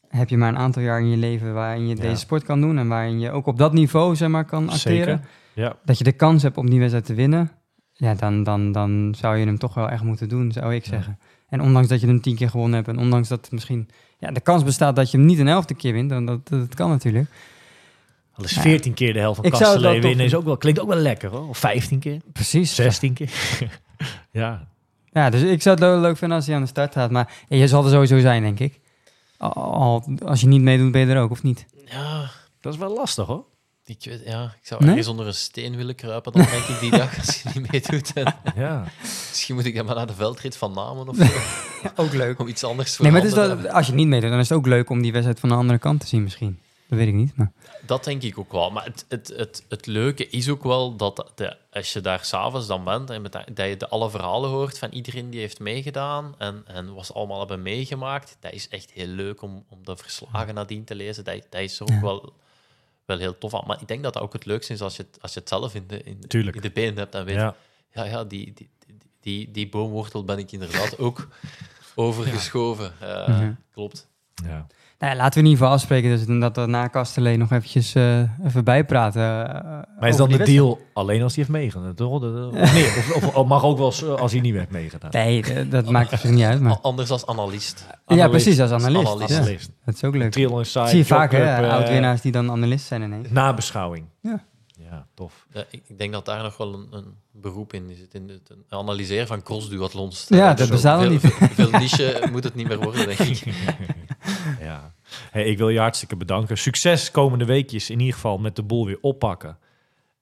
heb 0.08 0.28
je 0.28 0.36
maar 0.36 0.48
een 0.48 0.58
aantal 0.58 0.82
jaar 0.82 1.00
in 1.00 1.10
je 1.10 1.16
leven 1.16 1.54
waarin 1.54 1.88
je 1.88 1.96
Ja. 1.96 2.02
deze 2.02 2.16
sport 2.20 2.42
kan 2.44 2.60
doen 2.60 2.78
en 2.78 2.88
waarin 2.88 3.20
je 3.20 3.30
ook 3.30 3.46
op 3.46 3.58
dat 3.58 3.72
niveau 3.72 4.16
zeg 4.16 4.28
maar 4.28 4.44
kan 4.44 4.68
acteren. 4.68 5.04
Zeker. 5.06 5.20
Ja, 5.54 5.76
Dat 5.84 5.98
je 5.98 6.04
de 6.04 6.12
kans 6.12 6.42
hebt 6.42 6.56
om 6.56 6.70
die 6.70 6.78
wedstrijd 6.78 7.04
te 7.06 7.14
winnen, 7.14 7.50
ja, 7.96 8.14
dan, 8.14 8.42
dan, 8.42 8.72
dan 8.72 9.14
zou 9.18 9.36
je 9.36 9.46
hem 9.46 9.58
toch 9.58 9.74
wel 9.74 9.88
echt 9.88 10.02
moeten 10.02 10.28
doen, 10.28 10.52
zou 10.52 10.74
ik 10.74 10.84
Ja. 10.84 10.90
zeggen. 10.90 11.18
En 11.48 11.60
ondanks 11.60 11.88
dat 11.88 12.00
je 12.00 12.06
hem 12.06 12.20
tien 12.20 12.36
keer 12.36 12.50
gewonnen 12.50 12.74
hebt 12.76 12.88
en 12.88 12.98
ondanks 12.98 13.28
dat 13.28 13.48
misschien 13.50 13.88
ja, 14.18 14.30
de 14.30 14.40
kans 14.40 14.64
bestaat 14.64 14.96
dat 14.96 15.10
je 15.10 15.16
hem 15.16 15.26
niet 15.26 15.38
een 15.38 15.48
elfde 15.48 15.74
keer 15.74 15.92
wint, 15.92 16.10
dan 16.10 16.26
dat, 16.26 16.48
dat 16.48 16.74
kan 16.74 16.90
natuurlijk. 16.90 17.28
al 18.32 18.44
is 18.44 18.54
Ja. 18.54 18.60
14 18.60 18.94
keer 18.94 19.12
de 19.12 19.18
helft 19.18 19.40
van 19.42 19.50
tof 19.50 19.82
winnen 19.82 20.24
is 20.26 20.34
ook 20.34 20.44
wel, 20.44 20.56
klinkt 20.56 20.80
ook 20.80 20.88
wel 20.88 20.96
lekker 20.98 21.30
hoor. 21.30 21.48
Of 21.48 21.58
15 21.58 21.98
keer, 21.98 22.20
Precies. 22.32 22.74
16 22.74 23.12
keer. 23.14 23.30
ja, 24.30 24.68
Ja, 25.12 25.30
dus 25.30 25.42
ik 25.42 25.62
zou 25.62 25.74
het 25.74 25.84
wel 25.84 26.00
leuk 26.00 26.16
vinden 26.16 26.36
als 26.36 26.46
hij 26.46 26.54
aan 26.56 26.62
de 26.62 26.68
start 26.68 26.92
gaat, 26.92 27.10
maar 27.10 27.44
ja, 27.48 27.56
je 27.56 27.68
zal 27.68 27.84
er 27.84 27.90
sowieso 27.90 28.18
zijn, 28.18 28.42
denk 28.42 28.58
ik. 28.60 28.80
Al- 29.38 30.04
als 30.24 30.40
je 30.40 30.46
niet 30.46 30.62
meedoet, 30.62 30.92
ben 30.92 31.00
je 31.06 31.14
er 31.14 31.20
ook, 31.20 31.30
of 31.30 31.42
niet? 31.42 31.66
Ja, 31.84 32.30
dat 32.60 32.72
is 32.72 32.78
wel 32.78 32.94
lastig 32.94 33.26
hoor. 33.26 33.44
Ik, 33.88 34.04
weet, 34.04 34.22
ja, 34.24 34.44
ik 34.44 34.66
zou 34.66 34.80
Nee? 34.80 34.88
ergens 34.88 35.08
onder 35.08 35.26
een 35.26 35.34
steen 35.34 35.76
willen 35.76 35.94
kruipen 35.94 36.32
dan 36.32 36.46
denk 36.50 36.64
ik 36.64 36.80
die 36.80 36.90
dag 36.90 37.18
als 37.18 37.42
je 37.42 37.48
niet 37.54 37.70
meedoet. 37.72 38.12
En 38.12 38.34
Ja. 38.56 38.84
misschien 39.28 39.54
moet 39.54 39.64
ik 39.64 39.74
dan 39.74 39.86
maar 39.86 39.94
naar 39.94 40.06
de 40.06 40.14
veldrit 40.14 40.56
van 40.56 40.72
Namen 40.72 41.08
of 41.08 41.16
zo, 41.16 41.24
ook 42.02 42.12
leuk. 42.12 42.38
om 42.40 42.48
iets 42.48 42.64
anders 42.64 42.96
voor 42.96 43.04
Nee, 43.04 43.12
maar 43.14 43.22
het 43.22 43.32
is 43.64 43.68
als 43.70 43.86
je 43.86 43.92
niet 43.92 44.06
meedoet, 44.06 44.30
dan 44.30 44.38
is 44.38 44.48
het 44.48 44.58
ook 44.58 44.66
leuk 44.66 44.90
om 44.90 45.02
die 45.02 45.12
wedstrijd 45.12 45.40
van 45.40 45.48
de 45.48 45.54
andere 45.54 45.78
kant 45.78 46.00
te 46.00 46.06
zien 46.06 46.22
misschien. 46.22 46.58
Dat 46.88 46.98
weet 46.98 47.08
ik 47.08 47.14
niet, 47.14 47.36
maar... 47.36 47.52
Dat 47.86 48.04
denk 48.04 48.22
ik 48.22 48.38
ook 48.38 48.52
wel. 48.52 48.70
Maar 48.70 48.84
het, 48.84 49.04
het, 49.08 49.32
het, 49.36 49.64
het 49.68 49.86
leuke 49.86 50.28
is 50.28 50.48
ook 50.48 50.62
wel 50.62 50.96
dat 50.96 51.32
de, 51.34 51.56
als 51.72 51.92
je 51.92 52.00
daar 52.00 52.24
s'avonds 52.24 52.66
dan 52.66 52.84
bent 52.84 53.10
en 53.10 53.22
met 53.22 53.32
dat, 53.32 53.44
dat 53.54 53.68
je 53.68 53.76
de 53.76 53.88
alle 53.88 54.10
verhalen 54.10 54.50
hoort 54.50 54.78
van 54.78 54.90
iedereen 54.90 55.30
die 55.30 55.40
heeft 55.40 55.60
meegedaan 55.60 56.34
en, 56.38 56.62
en 56.66 56.94
wat 56.94 57.06
ze 57.06 57.12
allemaal 57.12 57.38
hebben 57.38 57.62
meegemaakt, 57.62 58.36
dat 58.40 58.52
is 58.52 58.68
echt 58.68 58.90
heel 58.90 59.06
leuk 59.06 59.42
om, 59.42 59.64
om 59.68 59.78
de 59.84 59.96
verslagen 59.96 60.54
nadien 60.54 60.84
te 60.84 60.94
lezen. 60.94 61.24
Dat, 61.24 61.42
dat 61.50 61.60
is 61.60 61.80
ook 61.80 61.88
Ja. 61.88 62.00
wel, 62.00 62.32
wel 63.06 63.18
heel 63.18 63.38
tof 63.38 63.54
aan. 63.54 63.64
Maar 63.66 63.80
ik 63.80 63.88
denk 63.88 64.02
dat 64.02 64.12
dat 64.12 64.22
ook 64.22 64.32
het 64.32 64.44
leukste 64.44 64.72
is 64.72 64.80
als 64.80 64.96
je 64.96 65.02
het, 65.10 65.22
als 65.22 65.34
je 65.34 65.40
het 65.40 65.48
zelf 65.48 65.74
in 65.74 65.84
de, 65.86 66.02
in, 66.02 66.16
de 66.62 66.70
benen 66.70 66.96
hebt 66.96 67.14
en 67.14 67.24
weet, 67.24 67.34
ja, 67.36 67.54
Ja. 67.90 68.04
ja, 68.04 68.24
die, 68.24 68.52
die, 68.52 68.70
die, 68.86 68.96
die, 69.20 69.50
die 69.50 69.68
boomwortel 69.68 70.24
ben 70.24 70.38
ik 70.38 70.52
inderdaad 70.52 70.98
ook 70.98 71.28
overgeschoven. 71.94 72.92
Eh, 73.00 73.28
Mhm. 73.28 73.52
Klopt. 73.72 74.08
ja. 74.44 74.66
Nou 74.98 75.12
ja, 75.12 75.18
laten 75.18 75.32
we 75.34 75.38
in 75.38 75.44
ieder 75.44 75.58
geval 75.58 75.72
afspreken 75.74 76.10
dus 76.10 76.40
dat 76.40 76.56
we 76.56 76.66
na 76.66 76.86
Kastelee 76.86 77.36
nog 77.36 77.52
eventjes 77.52 77.94
eh, 77.94 78.18
even 78.46 78.64
bijpraten. 78.64 79.22
eh, 79.22 79.62
Maar 80.00 80.08
is 80.08 80.16
dan 80.16 80.28
de 80.28 80.36
wedstrijd. 80.36 80.46
deal 80.46 80.80
alleen 80.92 81.22
als 81.22 81.34
hij 81.36 81.44
heeft 81.44 81.56
meegedaan? 81.58 81.94
Toch? 81.94 82.20
De- 82.20 82.32
de- 82.32 82.60
Of, 82.60 82.72
nee, 82.72 82.86
of, 83.14 83.36
of 83.36 83.46
mag 83.46 83.64
ook 83.64 83.76
wel 83.78 83.86
eens, 83.86 84.02
eh, 84.02 84.14
als 84.14 84.32
hij 84.32 84.40
niet 84.40 84.54
heeft 84.54 84.70
meegedaan? 84.70 85.10
Nee, 85.12 85.68
dat 85.68 85.90
maakt 85.90 86.22
er 86.22 86.30
niet 86.32 86.44
uit, 86.44 86.60
maar... 86.60 86.78
Anders 86.80 87.10
als 87.10 87.26
analist. 87.26 87.86
Ja, 88.06 88.28
precies, 88.28 88.60
als 88.60 88.70
analist. 88.70 89.06
Analist. 89.10 89.30
Ja, 89.32 89.38
Analist. 89.40 89.70
dat 89.84 89.94
is 89.94 90.04
ook 90.04 90.14
leuk. 90.14 90.32
Zie 90.34 90.96
je 90.98 91.04
vaak, 91.04 91.32
hè, 91.32 91.44
eh, 91.44 91.72
oud-winnaars 91.72 92.20
die 92.20 92.32
dan 92.32 92.50
analist 92.50 92.86
zijn 92.86 93.02
ineens. 93.02 93.30
Nabeschouwing. 93.30 94.04
Ja. 94.22 94.44
Ja, 94.90 95.06
tof. 95.14 95.46
Ja, 95.52 95.64
ik, 95.70 95.82
denk 95.98 96.12
dat 96.12 96.24
daar 96.24 96.42
nog 96.42 96.56
wel 96.56 96.74
een, 96.74 96.86
een 96.90 97.04
beroep 97.32 97.72
in 97.72 97.90
zit. 97.96 98.14
In 98.14 98.28
het 98.28 98.52
analyseren 98.68 99.26
van 99.26 99.42
crossduathlons. 99.42 100.26
Ja, 100.28 100.50
Eh, 100.50 100.56
dat 100.56 100.68
bestaat 100.68 101.08
nog 101.10 101.20
veel- 101.20 101.30
niet. 101.40 101.50
Veel 101.70 101.70
niche 101.80 102.28
moet 102.32 102.44
het 102.44 102.54
niet 102.54 102.68
meer 102.68 102.78
worden, 102.78 103.06
denk 103.06 103.18
ik. 103.18 103.42
Ja. 104.60 104.94
Hey, 105.30 105.44
ik 105.44 105.58
wil 105.58 105.68
je 105.68 105.78
hartstikke 105.78 106.16
bedanken. 106.16 106.58
Succes 106.58 107.10
komende 107.10 107.44
weekjes 107.44 107.90
in 107.90 107.98
ieder 107.98 108.14
geval 108.14 108.38
met 108.38 108.56
de 108.56 108.62
boel 108.62 108.86
weer 108.86 108.98
oppakken. 109.00 109.58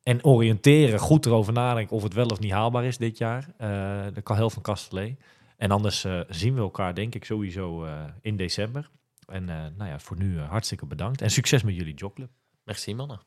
En 0.03 0.25
oriënteren, 0.25 0.99
goed 0.99 1.27
erover 1.27 1.53
nadenken 1.53 1.97
of 1.97 2.03
het 2.03 2.15
wel 2.15 2.27
of 2.27 2.41
niet 2.41 2.53
haalbaar 2.53 2.85
is 2.85 2.99
dit 2.99 3.19
jaar. 3.19 3.47
Eh 3.59 4.03
dat 4.15 4.23
kan 4.23 4.37
heel 4.37 4.51
van 4.51 4.63
Castellet. 4.63 5.19
En 5.57 5.71
anders 5.71 6.05
eh, 6.05 6.21
zien 6.29 6.55
we 6.55 6.61
elkaar 6.61 6.95
denk 6.95 7.15
ik 7.15 7.25
sowieso 7.25 7.85
eh, 7.85 7.93
in 8.21 8.37
december. 8.37 8.91
En 9.27 9.49
eh, 9.49 9.57
nou 9.77 9.91
ja, 9.91 9.99
voor 9.99 10.17
nu 10.17 10.39
eh, 10.39 10.49
hartstikke 10.49 10.87
bedankt. 10.87 11.21
En 11.21 11.31
succes 11.31 11.63
met 11.63 11.75
jullie 11.75 11.95
jogclub. 11.95 12.31
Merci, 12.65 12.95
mannen. 12.95 13.21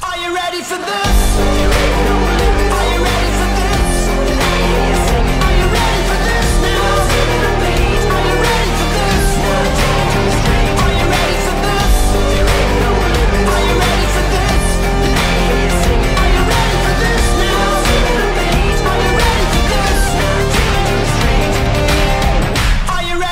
Are 0.00 0.20
you 0.20 0.34
ready 0.34 0.62
for 0.62 0.76
this? 0.84 2.75